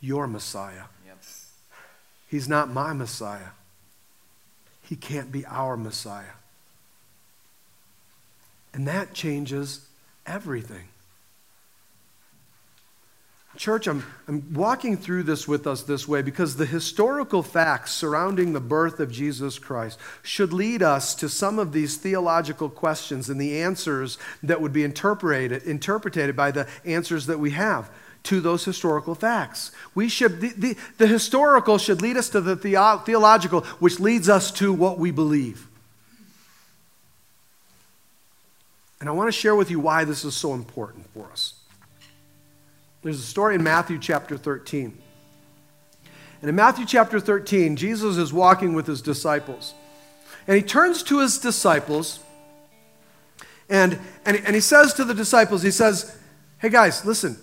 your 0.00 0.26
Messiah. 0.26 0.84
Yep. 1.06 1.18
He's 2.28 2.48
not 2.48 2.70
my 2.70 2.92
Messiah. 2.92 3.50
He 4.82 4.96
can't 4.96 5.30
be 5.30 5.46
our 5.46 5.76
Messiah. 5.76 6.34
And 8.74 8.88
that 8.88 9.14
changes 9.14 9.86
everything. 10.26 10.88
Church, 13.54 13.86
I'm, 13.86 14.02
I'm 14.26 14.54
walking 14.54 14.96
through 14.96 15.24
this 15.24 15.46
with 15.46 15.66
us 15.66 15.82
this 15.82 16.08
way 16.08 16.22
because 16.22 16.56
the 16.56 16.64
historical 16.64 17.42
facts 17.42 17.92
surrounding 17.92 18.54
the 18.54 18.60
birth 18.60 18.98
of 18.98 19.12
Jesus 19.12 19.58
Christ 19.58 19.98
should 20.22 20.54
lead 20.54 20.82
us 20.82 21.14
to 21.16 21.28
some 21.28 21.58
of 21.58 21.72
these 21.72 21.96
theological 21.96 22.70
questions 22.70 23.28
and 23.28 23.38
the 23.38 23.60
answers 23.60 24.16
that 24.42 24.62
would 24.62 24.72
be 24.72 24.84
interpreted, 24.84 25.64
interpreted 25.64 26.34
by 26.34 26.50
the 26.50 26.66
answers 26.86 27.26
that 27.26 27.38
we 27.38 27.50
have 27.50 27.90
to 28.22 28.40
those 28.40 28.64
historical 28.64 29.14
facts. 29.14 29.70
We 29.94 30.08
should, 30.08 30.40
the, 30.40 30.52
the, 30.56 30.76
the 30.96 31.06
historical 31.06 31.76
should 31.76 32.00
lead 32.00 32.16
us 32.16 32.30
to 32.30 32.40
the, 32.40 32.54
the 32.54 33.02
theological, 33.04 33.60
which 33.80 34.00
leads 34.00 34.30
us 34.30 34.50
to 34.52 34.72
what 34.72 34.98
we 34.98 35.10
believe. 35.10 35.68
And 39.02 39.08
I 39.08 39.12
want 39.14 39.26
to 39.26 39.32
share 39.32 39.56
with 39.56 39.68
you 39.68 39.80
why 39.80 40.04
this 40.04 40.24
is 40.24 40.36
so 40.36 40.54
important 40.54 41.12
for 41.12 41.28
us. 41.32 41.54
There's 43.02 43.18
a 43.18 43.24
story 43.24 43.56
in 43.56 43.62
Matthew 43.64 43.98
chapter 43.98 44.38
13. 44.38 44.96
And 46.40 46.48
in 46.48 46.54
Matthew 46.54 46.86
chapter 46.86 47.18
13, 47.18 47.74
Jesus 47.74 48.16
is 48.16 48.32
walking 48.32 48.74
with 48.74 48.86
his 48.86 49.02
disciples. 49.02 49.74
And 50.46 50.56
he 50.56 50.62
turns 50.62 51.02
to 51.02 51.18
his 51.18 51.38
disciples 51.38 52.20
and, 53.68 53.98
and, 54.24 54.36
and 54.36 54.54
he 54.54 54.60
says 54.60 54.94
to 54.94 55.04
the 55.04 55.14
disciples, 55.14 55.64
he 55.64 55.72
says, 55.72 56.16
Hey 56.58 56.68
guys, 56.68 57.04
listen, 57.04 57.38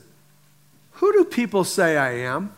who 0.92 1.12
do 1.12 1.26
people 1.26 1.66
say 1.66 1.98
I 1.98 2.20
am? 2.20 2.56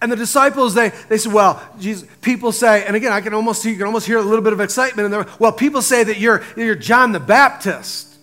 And 0.00 0.12
the 0.12 0.16
disciples, 0.16 0.74
they, 0.74 0.90
they 1.08 1.18
said, 1.18 1.32
Well, 1.32 1.60
Jesus, 1.80 2.08
people 2.22 2.52
say, 2.52 2.86
and 2.86 2.94
again, 2.94 3.12
I 3.12 3.20
can 3.20 3.34
almost 3.34 3.64
you 3.64 3.76
can 3.76 3.86
almost 3.86 4.06
hear 4.06 4.18
a 4.18 4.22
little 4.22 4.44
bit 4.44 4.52
of 4.52 4.60
excitement 4.60 5.06
in 5.06 5.10
there. 5.10 5.26
Well, 5.38 5.52
people 5.52 5.82
say 5.82 6.04
that 6.04 6.18
you're, 6.18 6.44
you're 6.56 6.76
John 6.76 7.12
the 7.12 7.20
Baptist. 7.20 8.16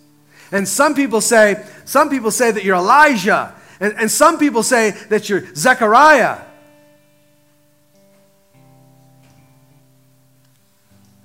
And 0.52 0.66
some 0.66 0.94
people 0.94 1.20
say, 1.20 1.64
some 1.84 2.08
people 2.08 2.30
say 2.30 2.50
that 2.50 2.64
you're 2.64 2.76
Elijah. 2.76 3.54
And, 3.78 3.94
and 3.98 4.10
some 4.10 4.38
people 4.38 4.62
say 4.62 4.92
that 5.10 5.28
you're 5.28 5.54
Zechariah. 5.54 6.38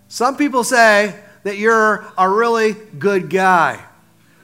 Some 0.10 0.36
people 0.36 0.66
say 0.66 1.16
that 1.44 1.58
you're 1.58 2.06
a 2.18 2.28
really 2.30 2.74
good 2.74 3.30
guy. 3.30 3.82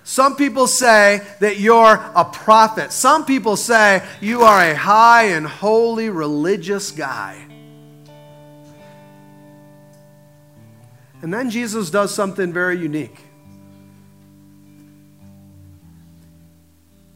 Some 0.08 0.38
people 0.38 0.68
say 0.68 1.22
that 1.42 1.60
you're 1.60 1.94
a 2.16 2.24
prophet. 2.24 2.94
Some 2.94 3.26
people 3.26 3.58
say 3.58 4.02
you 4.22 4.44
are 4.44 4.62
a 4.62 4.74
high 4.74 5.24
and 5.24 5.46
holy 5.46 6.10
religious 6.10 6.92
guy. 6.92 7.46
And 11.22 11.34
then 11.34 11.50
Jesus 11.50 11.90
does 11.90 12.16
something 12.16 12.54
very 12.54 12.80
unique. 12.80 13.20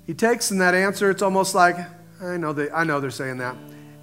He 0.05 0.13
takes 0.13 0.51
in 0.51 0.57
that 0.57 0.75
answer, 0.75 1.09
it's 1.09 1.21
almost 1.21 1.55
like, 1.55 1.77
I 2.21 2.35
know, 2.35 2.51
they, 2.51 2.69
I 2.71 2.83
know 2.83 2.99
they're 2.99 3.09
saying 3.09 3.37
that. 3.37 3.55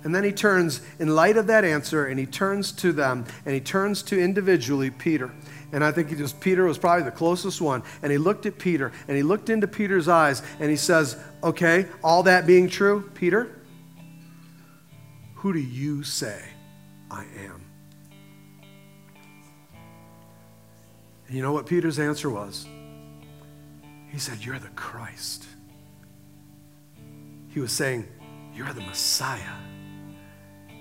And 0.02 0.14
then 0.14 0.24
he 0.24 0.32
turns, 0.32 0.80
in 0.98 1.14
light 1.14 1.36
of 1.36 1.48
that 1.48 1.62
answer, 1.62 2.06
and 2.06 2.18
he 2.18 2.24
turns 2.24 2.72
to 2.72 2.92
them, 2.92 3.26
and 3.44 3.54
he 3.54 3.60
turns 3.60 4.02
to 4.04 4.18
individually 4.18 4.90
Peter. 4.90 5.30
And 5.72 5.84
I 5.84 5.92
think 5.92 6.08
he 6.08 6.16
just, 6.16 6.40
Peter 6.40 6.64
was 6.64 6.78
probably 6.78 7.04
the 7.04 7.10
closest 7.10 7.60
one. 7.60 7.82
And 8.02 8.10
he 8.10 8.18
looked 8.18 8.46
at 8.46 8.58
Peter, 8.58 8.92
and 9.06 9.16
he 9.16 9.22
looked 9.22 9.50
into 9.50 9.66
Peter's 9.66 10.08
eyes, 10.08 10.42
and 10.60 10.70
he 10.70 10.76
says, 10.76 11.16
Okay, 11.42 11.86
all 12.02 12.22
that 12.22 12.46
being 12.46 12.68
true, 12.68 13.10
Peter, 13.14 13.60
who 15.34 15.52
do 15.52 15.60
you 15.60 16.02
say 16.02 16.42
I 17.10 17.24
am? 17.44 17.64
And 21.26 21.36
you 21.36 21.42
know 21.42 21.52
what 21.52 21.66
Peter's 21.66 21.98
answer 21.98 22.30
was? 22.30 22.66
He 24.08 24.18
said, 24.18 24.42
You're 24.42 24.58
the 24.58 24.68
Christ. 24.68 25.44
He 27.48 27.60
was 27.60 27.72
saying, 27.72 28.08
You're 28.54 28.72
the 28.72 28.80
Messiah. 28.80 29.67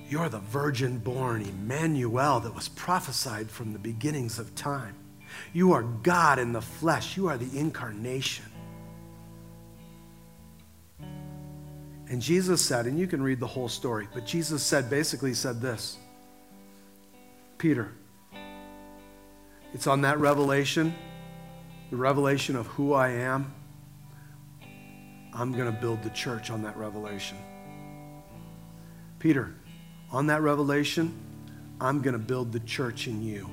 You're 0.10 0.30
the 0.30 0.39
virgin 0.39 0.99
born 0.99 1.41
Emmanuel 1.41 2.39
that 2.39 2.55
was 2.55 2.70
prophesied 2.70 3.49
from 3.49 3.74
the 3.74 3.80
beginnings 3.80 4.39
of 4.39 4.55
time. 4.55 4.95
You 5.53 5.74
are 5.74 5.84
God 5.84 6.39
in 6.39 6.53
the 6.53 6.62
flesh. 6.62 7.18
You 7.18 7.28
are 7.28 7.38
the 7.38 7.58
incarnation. 7.58 8.45
And 12.10 12.22
Jesus 12.22 12.64
said, 12.64 12.86
and 12.86 12.97
you 12.97 13.05
can 13.05 13.22
read 13.22 13.39
the 13.39 13.47
whole 13.47 13.68
story, 13.68 14.08
but 14.14 14.26
Jesus 14.26 14.64
said, 14.64 14.89
basically 14.89 15.34
said 15.34 15.60
this 15.60 15.97
Peter, 17.58 17.91
it's 19.74 19.88
on 19.88 20.01
that 20.01 20.20
revelation, 20.20 20.95
the 21.89 21.97
revelation 21.97 22.55
of 22.55 22.66
who 22.68 22.93
I 22.93 23.10
am, 23.10 23.53
I'm 25.34 25.51
going 25.51 25.72
to 25.72 25.82
build 25.82 26.01
the 26.01 26.10
church 26.12 26.49
on 26.49 26.64
that 26.64 26.78
revelation. 26.78 27.38
Peter, 29.20 29.53
on 30.12 30.28
that 30.28 30.41
revelation, 30.41 31.14
I'm 31.80 32.01
going 32.01 32.14
to 32.14 32.20
build 32.20 32.51
the 32.51 32.60
church 32.62 33.08
in 33.08 33.22
you. 33.22 33.49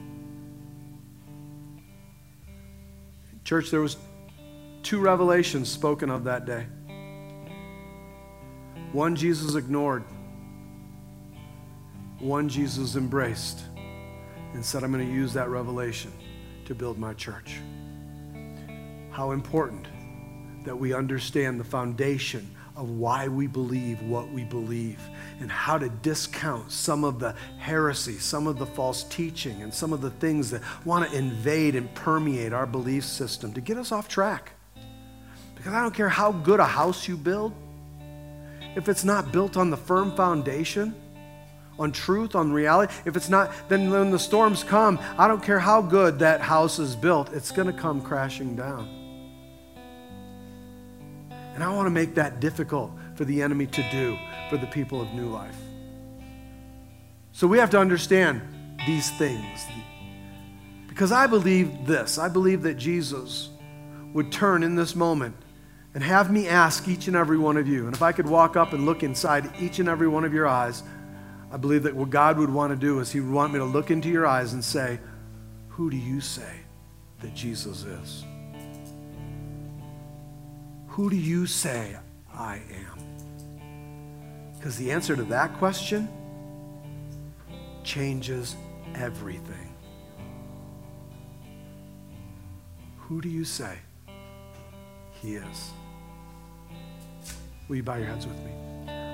Church, 3.44 3.70
there 3.70 3.80
was 3.80 3.96
two 4.82 5.00
revelations 5.00 5.68
spoken 5.68 6.08
of 6.10 6.24
that 6.24 6.46
day. 6.46 6.66
One 8.92 9.16
Jesus 9.16 9.54
ignored. 9.54 10.04
One 12.20 12.48
Jesus 12.48 12.96
embraced 12.96 13.64
and 14.54 14.64
said, 14.64 14.84
I'm 14.84 14.92
going 14.92 15.06
to 15.06 15.12
use 15.12 15.32
that 15.34 15.50
revelation 15.50 16.12
to 16.64 16.74
build 16.74 16.98
my 16.98 17.12
church. 17.12 17.60
How 19.10 19.32
important 19.32 19.88
that 20.64 20.78
we 20.78 20.94
understand 20.94 21.60
the 21.60 21.64
foundation 21.64 22.53
of 22.76 22.90
why 22.90 23.28
we 23.28 23.46
believe 23.46 24.02
what 24.02 24.30
we 24.30 24.44
believe 24.44 24.98
and 25.40 25.50
how 25.50 25.78
to 25.78 25.88
discount 25.88 26.70
some 26.72 27.04
of 27.04 27.18
the 27.20 27.34
heresy, 27.58 28.18
some 28.18 28.46
of 28.46 28.58
the 28.58 28.66
false 28.66 29.04
teaching, 29.04 29.62
and 29.62 29.72
some 29.72 29.92
of 29.92 30.00
the 30.00 30.10
things 30.10 30.50
that 30.50 30.62
want 30.84 31.08
to 31.08 31.16
invade 31.16 31.76
and 31.76 31.92
permeate 31.94 32.52
our 32.52 32.66
belief 32.66 33.04
system 33.04 33.52
to 33.52 33.60
get 33.60 33.76
us 33.76 33.92
off 33.92 34.08
track. 34.08 34.52
Because 35.54 35.72
I 35.72 35.82
don't 35.82 35.94
care 35.94 36.08
how 36.08 36.32
good 36.32 36.60
a 36.60 36.64
house 36.64 37.06
you 37.06 37.16
build, 37.16 37.52
if 38.76 38.88
it's 38.88 39.04
not 39.04 39.30
built 39.30 39.56
on 39.56 39.70
the 39.70 39.76
firm 39.76 40.14
foundation, 40.16 40.94
on 41.78 41.92
truth, 41.92 42.34
on 42.34 42.52
reality, 42.52 42.92
if 43.04 43.16
it's 43.16 43.28
not, 43.28 43.52
then 43.68 43.90
when 43.90 44.10
the 44.10 44.18
storms 44.18 44.64
come, 44.64 44.98
I 45.16 45.28
don't 45.28 45.42
care 45.42 45.60
how 45.60 45.80
good 45.80 46.18
that 46.20 46.40
house 46.40 46.78
is 46.78 46.96
built, 46.96 47.32
it's 47.32 47.50
going 47.50 47.66
to 47.66 47.72
come 47.72 48.00
crashing 48.00 48.56
down. 48.56 49.03
And 51.54 51.62
I 51.62 51.72
want 51.72 51.86
to 51.86 51.90
make 51.90 52.14
that 52.16 52.40
difficult 52.40 52.90
for 53.14 53.24
the 53.24 53.42
enemy 53.42 53.66
to 53.66 53.90
do 53.90 54.18
for 54.50 54.56
the 54.56 54.66
people 54.66 55.00
of 55.00 55.12
New 55.14 55.28
Life. 55.28 55.56
So 57.32 57.46
we 57.46 57.58
have 57.58 57.70
to 57.70 57.78
understand 57.78 58.42
these 58.86 59.10
things. 59.12 59.60
Because 60.88 61.12
I 61.12 61.26
believe 61.26 61.86
this 61.86 62.18
I 62.18 62.28
believe 62.28 62.62
that 62.62 62.74
Jesus 62.74 63.50
would 64.12 64.30
turn 64.30 64.62
in 64.62 64.76
this 64.76 64.94
moment 64.94 65.36
and 65.94 66.02
have 66.02 66.30
me 66.30 66.48
ask 66.48 66.88
each 66.88 67.06
and 67.06 67.16
every 67.16 67.38
one 67.38 67.56
of 67.56 67.68
you. 67.68 67.86
And 67.86 67.94
if 67.94 68.02
I 68.02 68.12
could 68.12 68.28
walk 68.28 68.56
up 68.56 68.72
and 68.72 68.84
look 68.84 69.02
inside 69.02 69.50
each 69.60 69.78
and 69.78 69.88
every 69.88 70.08
one 70.08 70.24
of 70.24 70.32
your 70.32 70.46
eyes, 70.46 70.82
I 71.52 71.56
believe 71.56 71.84
that 71.84 71.94
what 71.94 72.10
God 72.10 72.38
would 72.38 72.50
want 72.50 72.72
to 72.72 72.76
do 72.76 72.98
is 72.98 73.12
He 73.12 73.20
would 73.20 73.32
want 73.32 73.52
me 73.52 73.60
to 73.60 73.64
look 73.64 73.90
into 73.90 74.08
your 74.08 74.26
eyes 74.26 74.52
and 74.52 74.64
say, 74.64 74.98
Who 75.68 75.90
do 75.90 75.96
you 75.96 76.20
say 76.20 76.60
that 77.20 77.34
Jesus 77.34 77.84
is? 77.84 78.24
Who 80.94 81.10
do 81.10 81.16
you 81.16 81.44
say 81.44 81.96
I 82.32 82.62
am? 82.72 84.54
Because 84.54 84.76
the 84.76 84.92
answer 84.92 85.16
to 85.16 85.24
that 85.24 85.52
question 85.58 86.08
changes 87.82 88.54
everything. 88.94 89.74
Who 92.98 93.20
do 93.20 93.28
you 93.28 93.44
say 93.44 93.76
He 95.20 95.34
is? 95.34 95.70
Will 97.66 97.74
you 97.74 97.82
bow 97.82 97.96
your 97.96 98.06
heads 98.06 98.28
with 98.28 98.38
me? 98.44 98.52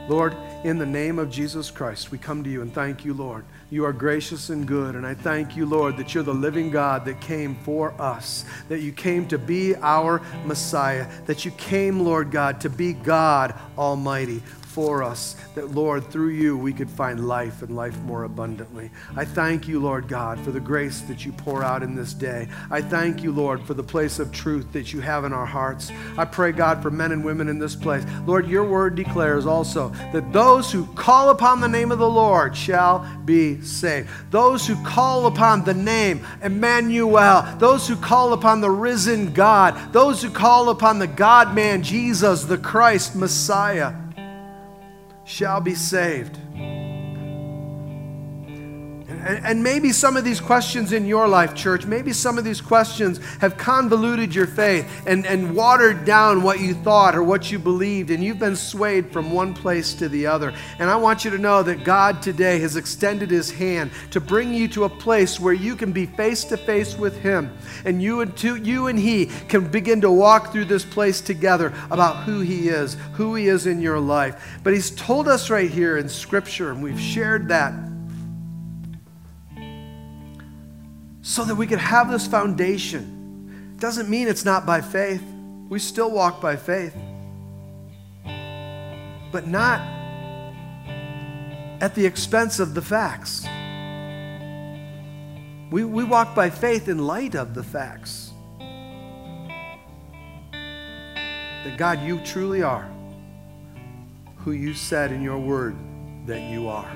Lord, 0.07 0.37
in 0.65 0.77
the 0.77 0.85
name 0.85 1.19
of 1.19 1.31
Jesus 1.31 1.71
Christ, 1.71 2.11
we 2.11 2.19
come 2.19 2.45
to 2.45 2.51
you 2.51 2.61
and 2.61 2.75
thank 2.75 3.07
you, 3.07 3.15
Lord. 3.15 3.47
You 3.73 3.85
are 3.85 3.93
gracious 3.93 4.51
and 4.51 4.67
good, 4.67 4.97
and 4.97 5.07
I 5.07 5.15
thank 5.15 5.57
you, 5.57 5.65
Lord, 5.65 5.97
that 5.99 6.13
you're 6.13 6.25
the 6.25 6.35
living 6.35 6.71
God 6.71 7.05
that 7.05 7.21
came 7.21 7.55
for 7.55 7.95
us, 8.01 8.45
that 8.69 8.81
you 8.81 8.91
came 8.91 9.29
to 9.29 9.39
be 9.39 9.77
our 9.77 10.21
Messiah, 10.45 11.09
that 11.27 11.45
you 11.45 11.53
came, 11.53 12.01
Lord 12.01 12.33
God, 12.33 12.61
to 12.63 12.69
be 12.69 12.95
God 12.95 13.55
Almighty 13.79 14.43
for 14.71 15.03
us, 15.03 15.37
that, 15.57 15.75
Lord, 15.75 16.07
through 16.11 16.31
you 16.31 16.57
we 16.57 16.73
could 16.73 16.89
find 16.89 17.27
life 17.27 17.63
and 17.63 17.75
life 17.75 17.99
more 18.03 18.25
abundantly. 18.25 18.91
I 19.17 19.25
thank 19.25 19.67
you, 19.67 19.81
Lord 19.81 20.07
God, 20.07 20.39
for 20.41 20.53
the 20.53 20.61
grace 20.61 21.01
that 21.03 21.27
you 21.27 21.33
pour 21.33 21.65
out 21.65 21.83
in 21.83 21.97
this 21.97 22.15
day. 22.15 22.49
I 22.71 22.81
thank 22.81 23.23
you, 23.23 23.33
Lord, 23.33 23.63
for 23.63 23.75
the 23.75 23.83
place 23.83 24.19
of 24.21 24.31
truth 24.31 24.73
that 24.73 24.93
you 24.93 25.01
have 25.01 25.25
in 25.25 25.33
our 25.33 25.47
hearts. 25.47 25.91
I 26.17 26.25
pray, 26.25 26.53
God, 26.53 26.83
for 26.83 26.91
men 26.91 27.11
and 27.11 27.25
women 27.25 27.49
in 27.49 27.59
this 27.59 27.75
place. 27.75 28.05
Lord, 28.27 28.47
your 28.49 28.65
word 28.65 28.95
declares 28.95 29.45
also 29.45 29.89
that 30.13 30.33
those 30.33 30.71
who 30.71 30.87
call 30.95 31.31
upon 31.31 31.61
the 31.61 31.69
name 31.69 31.91
of 31.91 31.99
the 31.99 32.09
Lord 32.09 32.57
shall 32.57 33.07
be 33.25 33.61
saved. 33.63 34.09
Those 34.31 34.67
who 34.67 34.83
call 34.85 35.27
upon 35.27 35.65
the 35.65 35.75
name 35.75 36.25
Emmanuel, 36.43 37.43
those 37.59 37.89
who 37.89 37.97
call 37.97 38.33
upon 38.33 38.61
the 38.61 38.71
risen 38.71 39.33
God, 39.33 39.93
those 39.93 40.23
who 40.23 40.31
call 40.31 40.69
upon 40.69 40.99
the 41.01 41.07
God 41.09 41.55
man 41.55 41.83
Jesus, 41.83 42.45
the 42.45 42.59
Christ 42.59 43.17
Messiah, 43.17 43.95
shall 45.31 45.61
be 45.61 45.77
saved. 45.77 46.40
And, 49.27 49.63
maybe 49.63 49.93
some 49.93 50.17
of 50.17 50.25
these 50.25 50.41
questions 50.41 50.93
in 50.93 51.05
your 51.05 51.29
life, 51.29 51.55
church, 51.55 51.85
maybe 51.85 52.13
some 52.13 52.39
of 52.39 52.45
these 52.45 52.61
questions 52.61 53.21
have 53.41 53.57
convoluted 53.57 54.35
your 54.35 54.47
faith 54.47 54.89
and, 55.07 55.27
and 55.27 55.55
watered 55.55 56.05
down 56.05 56.43
what 56.43 56.61
you 56.61 56.75
thought 56.75 57.15
or 57.15 57.23
what 57.23 57.51
you 57.51 57.59
believed, 57.59 58.11
and 58.11 58.25
you've 58.25 58.39
been 58.39 58.57
swayed 58.57 59.13
from 59.13 59.33
one 59.33 59.53
place 59.53 59.95
to 59.95 60.09
the 60.09 60.27
other. 60.27 60.55
And 60.79 60.89
I 60.89 60.97
want 60.97 61.25
you 61.25 61.31
to 61.33 61.39
know 61.39 61.63
that 61.63 61.85
God 61.85 62.23
today 62.23 62.59
has 62.61 62.77
extended 62.77 63.31
his 63.31 63.51
hand 63.51 63.91
to 64.13 64.21
bring 64.21 64.55
you 64.55 64.69
to 64.69 64.85
a 64.85 64.89
place 64.89 65.39
where 65.39 65.55
you 65.55 65.77
can 65.77 65.93
be 65.93 66.07
face 66.07 66.45
to 66.45 66.57
face 66.57 66.97
with 66.97 67.21
him, 67.21 67.57
and 67.85 68.03
you 68.03 68.21
and, 68.21 68.37
to, 68.39 68.57
you 68.57 68.87
and 68.87 68.99
he 68.99 69.27
can 69.49 69.69
begin 69.69 70.01
to 70.01 70.11
walk 70.11 70.53
through 70.53 70.67
this 70.67 70.85
place 70.85 71.21
together 71.21 71.73
about 71.91 72.25
who 72.25 72.41
he 72.41 72.69
is, 72.69 72.97
who 73.13 73.35
he 73.35 73.49
is 73.49 73.67
in 73.67 73.81
your 73.81 74.01
life. 74.01 74.59
But 74.63 74.73
he's 74.73 74.91
told 74.91 75.29
us 75.29 75.51
right 75.51 75.71
here 75.71 75.99
in 75.99 76.09
Scripture, 76.09 76.71
and 76.71 76.83
we've 76.83 77.01
shared 77.01 77.49
that 77.49 77.90
so 81.31 81.45
that 81.45 81.55
we 81.55 81.65
could 81.65 81.79
have 81.79 82.11
this 82.11 82.27
foundation. 82.27 83.77
Doesn't 83.79 84.09
mean 84.11 84.27
it's 84.27 84.45
not 84.45 84.67
by 84.67 84.81
faith. 84.81 85.23
We 85.69 85.79
still 85.79 86.11
walk 86.11 86.41
by 86.41 86.57
faith. 86.57 86.93
But 89.31 89.47
not 89.47 89.81
at 91.81 91.95
the 91.95 92.05
expense 92.05 92.59
of 92.59 92.75
the 92.75 92.83
facts. 92.83 93.47
We, 95.71 95.85
we 95.85 96.03
walk 96.03 96.35
by 96.35 96.51
faith 96.51 96.89
in 96.89 96.99
light 96.99 97.37
of 97.37 97.55
the 97.55 97.63
facts. 97.63 98.33
That 100.51 101.77
God, 101.77 102.03
you 102.03 102.19
truly 102.25 102.65
are 102.65 102.91
who 104.39 104.51
you 104.51 104.75
said 104.75 105.13
in 105.13 105.23
your 105.23 105.39
word 105.39 105.77
that 106.27 106.51
you 106.51 106.67
are. 106.67 106.93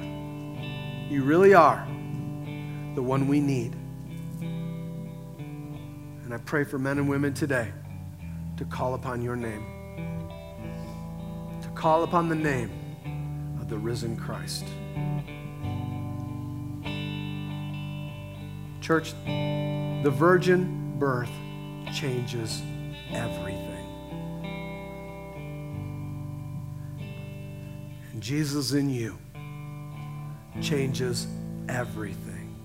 You 1.08 1.22
really 1.22 1.54
are 1.54 1.86
the 2.96 3.02
one 3.02 3.28
we 3.28 3.38
need. 3.38 3.76
And 6.34 6.42
I 6.42 6.44
pray 6.46 6.64
for 6.64 6.80
men 6.80 6.98
and 6.98 7.08
women 7.08 7.32
today 7.32 7.70
to 8.56 8.64
call 8.64 8.94
upon 8.94 9.22
your 9.22 9.36
name, 9.36 9.64
to 11.62 11.68
call 11.76 12.02
upon 12.02 12.28
the 12.28 12.34
name 12.34 12.72
of 13.60 13.68
the 13.68 13.78
risen 13.78 14.16
Christ. 14.16 14.64
Church, 18.80 19.12
the 19.24 20.10
virgin 20.10 20.96
birth 20.98 21.30
changes 21.94 22.60
everything. 23.12 23.86
And 28.10 28.20
Jesus 28.20 28.72
in 28.72 28.90
you 28.90 29.16
changes 30.60 31.28
everything. 31.68 32.56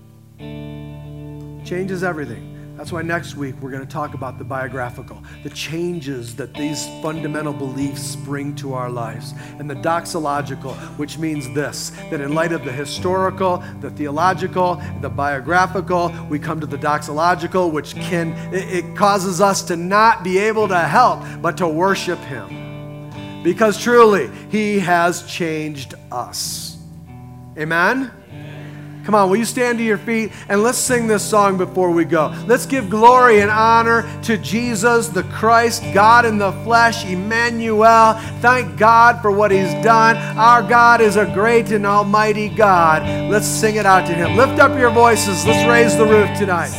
Changes 1.64 2.02
everything. 2.02 2.49
That's 2.80 2.92
why 2.92 3.02
next 3.02 3.36
week 3.36 3.56
we're 3.60 3.70
going 3.70 3.86
to 3.86 3.92
talk 3.92 4.14
about 4.14 4.38
the 4.38 4.44
biographical, 4.44 5.22
the 5.42 5.50
changes 5.50 6.34
that 6.36 6.54
these 6.54 6.86
fundamental 7.02 7.52
beliefs 7.52 8.16
bring 8.16 8.56
to 8.56 8.72
our 8.72 8.88
lives, 8.88 9.34
and 9.58 9.68
the 9.68 9.74
doxological, 9.74 10.74
which 10.96 11.18
means 11.18 11.46
this 11.52 11.90
that 12.08 12.22
in 12.22 12.34
light 12.34 12.52
of 12.52 12.64
the 12.64 12.72
historical, 12.72 13.62
the 13.82 13.90
theological, 13.90 14.80
the 15.02 15.10
biographical, 15.10 16.10
we 16.30 16.38
come 16.38 16.58
to 16.58 16.66
the 16.66 16.78
doxological, 16.78 17.70
which 17.70 17.94
can, 17.96 18.32
it, 18.50 18.82
it 18.82 18.96
causes 18.96 19.42
us 19.42 19.60
to 19.64 19.76
not 19.76 20.24
be 20.24 20.38
able 20.38 20.66
to 20.66 20.78
help 20.78 21.22
but 21.42 21.58
to 21.58 21.68
worship 21.68 22.18
Him. 22.20 23.42
Because 23.42 23.76
truly, 23.76 24.30
He 24.48 24.78
has 24.78 25.22
changed 25.24 25.96
us. 26.10 26.78
Amen? 27.58 28.10
Come 29.10 29.16
on, 29.16 29.28
will 29.28 29.38
you 29.38 29.44
stand 29.44 29.78
to 29.78 29.84
your 29.84 29.98
feet 29.98 30.30
and 30.48 30.62
let's 30.62 30.78
sing 30.78 31.08
this 31.08 31.28
song 31.28 31.58
before 31.58 31.90
we 31.90 32.04
go? 32.04 32.32
Let's 32.46 32.64
give 32.64 32.88
glory 32.88 33.40
and 33.40 33.50
honor 33.50 34.08
to 34.22 34.38
Jesus, 34.38 35.08
the 35.08 35.24
Christ, 35.24 35.82
God 35.92 36.24
in 36.24 36.38
the 36.38 36.52
flesh, 36.62 37.04
Emmanuel. 37.04 38.14
Thank 38.38 38.78
God 38.78 39.20
for 39.20 39.32
what 39.32 39.50
He's 39.50 39.72
done. 39.82 40.16
Our 40.38 40.62
God 40.62 41.00
is 41.00 41.16
a 41.16 41.26
great 41.26 41.72
and 41.72 41.84
almighty 41.86 42.48
God. 42.48 43.02
Let's 43.28 43.48
sing 43.48 43.74
it 43.74 43.84
out 43.84 44.06
to 44.06 44.14
Him. 44.14 44.36
Lift 44.36 44.60
up 44.60 44.78
your 44.78 44.90
voices. 44.90 45.44
Let's 45.44 45.68
raise 45.68 45.96
the 45.96 46.06
roof 46.06 46.28
tonight. 46.38 46.70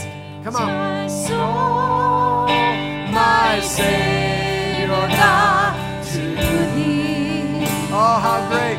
Come 0.45 0.55
on. 0.55 0.67
My 0.67 1.07
soul, 1.07 2.47
my 3.11 3.59
Savior 3.61 4.87
God, 4.87 6.05
to 6.13 6.21
Thee. 6.75 7.65
Oh, 7.91 8.19
how 8.23 8.47
great. 8.49 8.70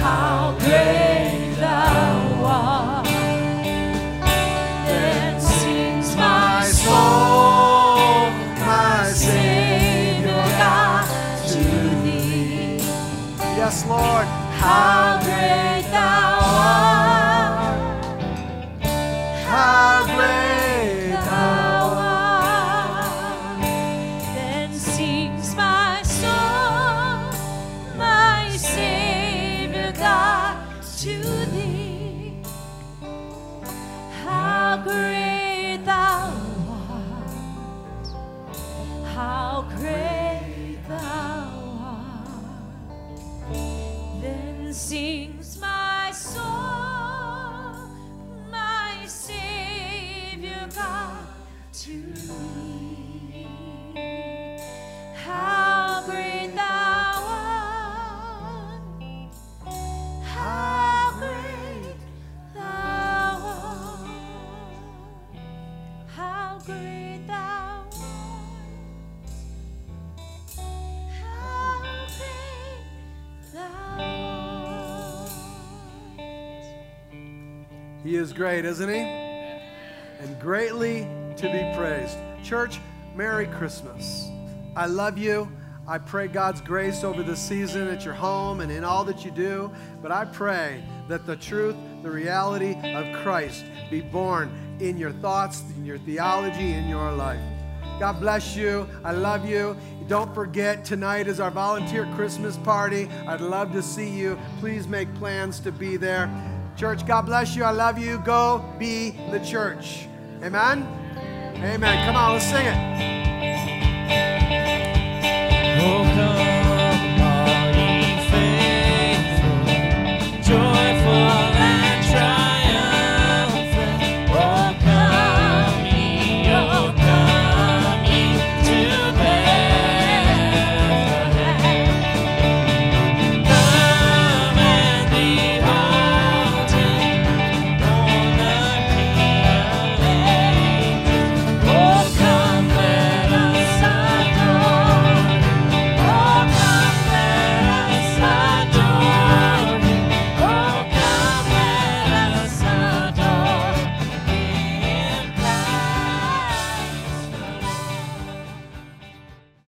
How 0.00 0.56
great 0.58 1.54
Thou 1.56 2.44
art! 2.44 3.06
Dancing 4.86 6.16
my 6.16 6.64
soul 6.64 8.32
I 8.62 9.12
sing 9.14 10.22
to 11.52 11.64
thee. 12.02 12.78
Yes, 13.56 13.84
Lord, 13.86 14.26
how 14.58 15.20
great 15.22 15.60
to 31.00 31.18
Thee. 31.46 31.69
Is 78.30 78.36
great, 78.36 78.64
isn't 78.64 78.88
he? 78.88 79.00
And 80.20 80.40
greatly 80.40 81.00
to 81.36 81.42
be 81.42 81.76
praised. 81.76 82.16
Church, 82.44 82.78
Merry 83.16 83.46
Christmas. 83.46 84.28
I 84.76 84.86
love 84.86 85.18
you. 85.18 85.50
I 85.88 85.98
pray 85.98 86.28
God's 86.28 86.60
grace 86.60 87.02
over 87.02 87.24
this 87.24 87.40
season 87.40 87.88
at 87.88 88.04
your 88.04 88.14
home 88.14 88.60
and 88.60 88.70
in 88.70 88.84
all 88.84 89.04
that 89.06 89.24
you 89.24 89.32
do. 89.32 89.72
But 90.00 90.12
I 90.12 90.26
pray 90.26 90.84
that 91.08 91.26
the 91.26 91.34
truth, 91.34 91.74
the 92.04 92.10
reality 92.10 92.76
of 92.94 93.20
Christ 93.24 93.64
be 93.90 94.00
born 94.00 94.76
in 94.78 94.96
your 94.96 95.12
thoughts, 95.12 95.64
in 95.76 95.84
your 95.84 95.98
theology, 95.98 96.74
in 96.74 96.88
your 96.88 97.10
life. 97.10 97.40
God 97.98 98.20
bless 98.20 98.54
you. 98.54 98.88
I 99.04 99.10
love 99.10 99.44
you. 99.44 99.76
Don't 100.06 100.32
forget, 100.34 100.84
tonight 100.84 101.26
is 101.26 101.40
our 101.40 101.50
volunteer 101.50 102.08
Christmas 102.14 102.56
party. 102.58 103.08
I'd 103.26 103.40
love 103.40 103.72
to 103.72 103.82
see 103.82 104.08
you. 104.08 104.38
Please 104.60 104.86
make 104.86 105.12
plans 105.16 105.60
to 105.60 105.72
be 105.72 105.96
there. 105.96 106.28
Church, 106.80 107.04
God 107.04 107.26
bless 107.26 107.54
you. 107.54 107.62
I 107.62 107.72
love 107.72 107.98
you. 107.98 108.16
Go 108.20 108.64
be 108.78 109.10
the 109.30 109.38
church. 109.40 110.08
Amen. 110.42 110.88
Amen. 111.56 112.06
Come 112.06 112.16
on, 112.16 112.32
let's 112.32 112.46
sing 112.46 112.64
it. 112.64 112.74
Oh, 115.82 116.19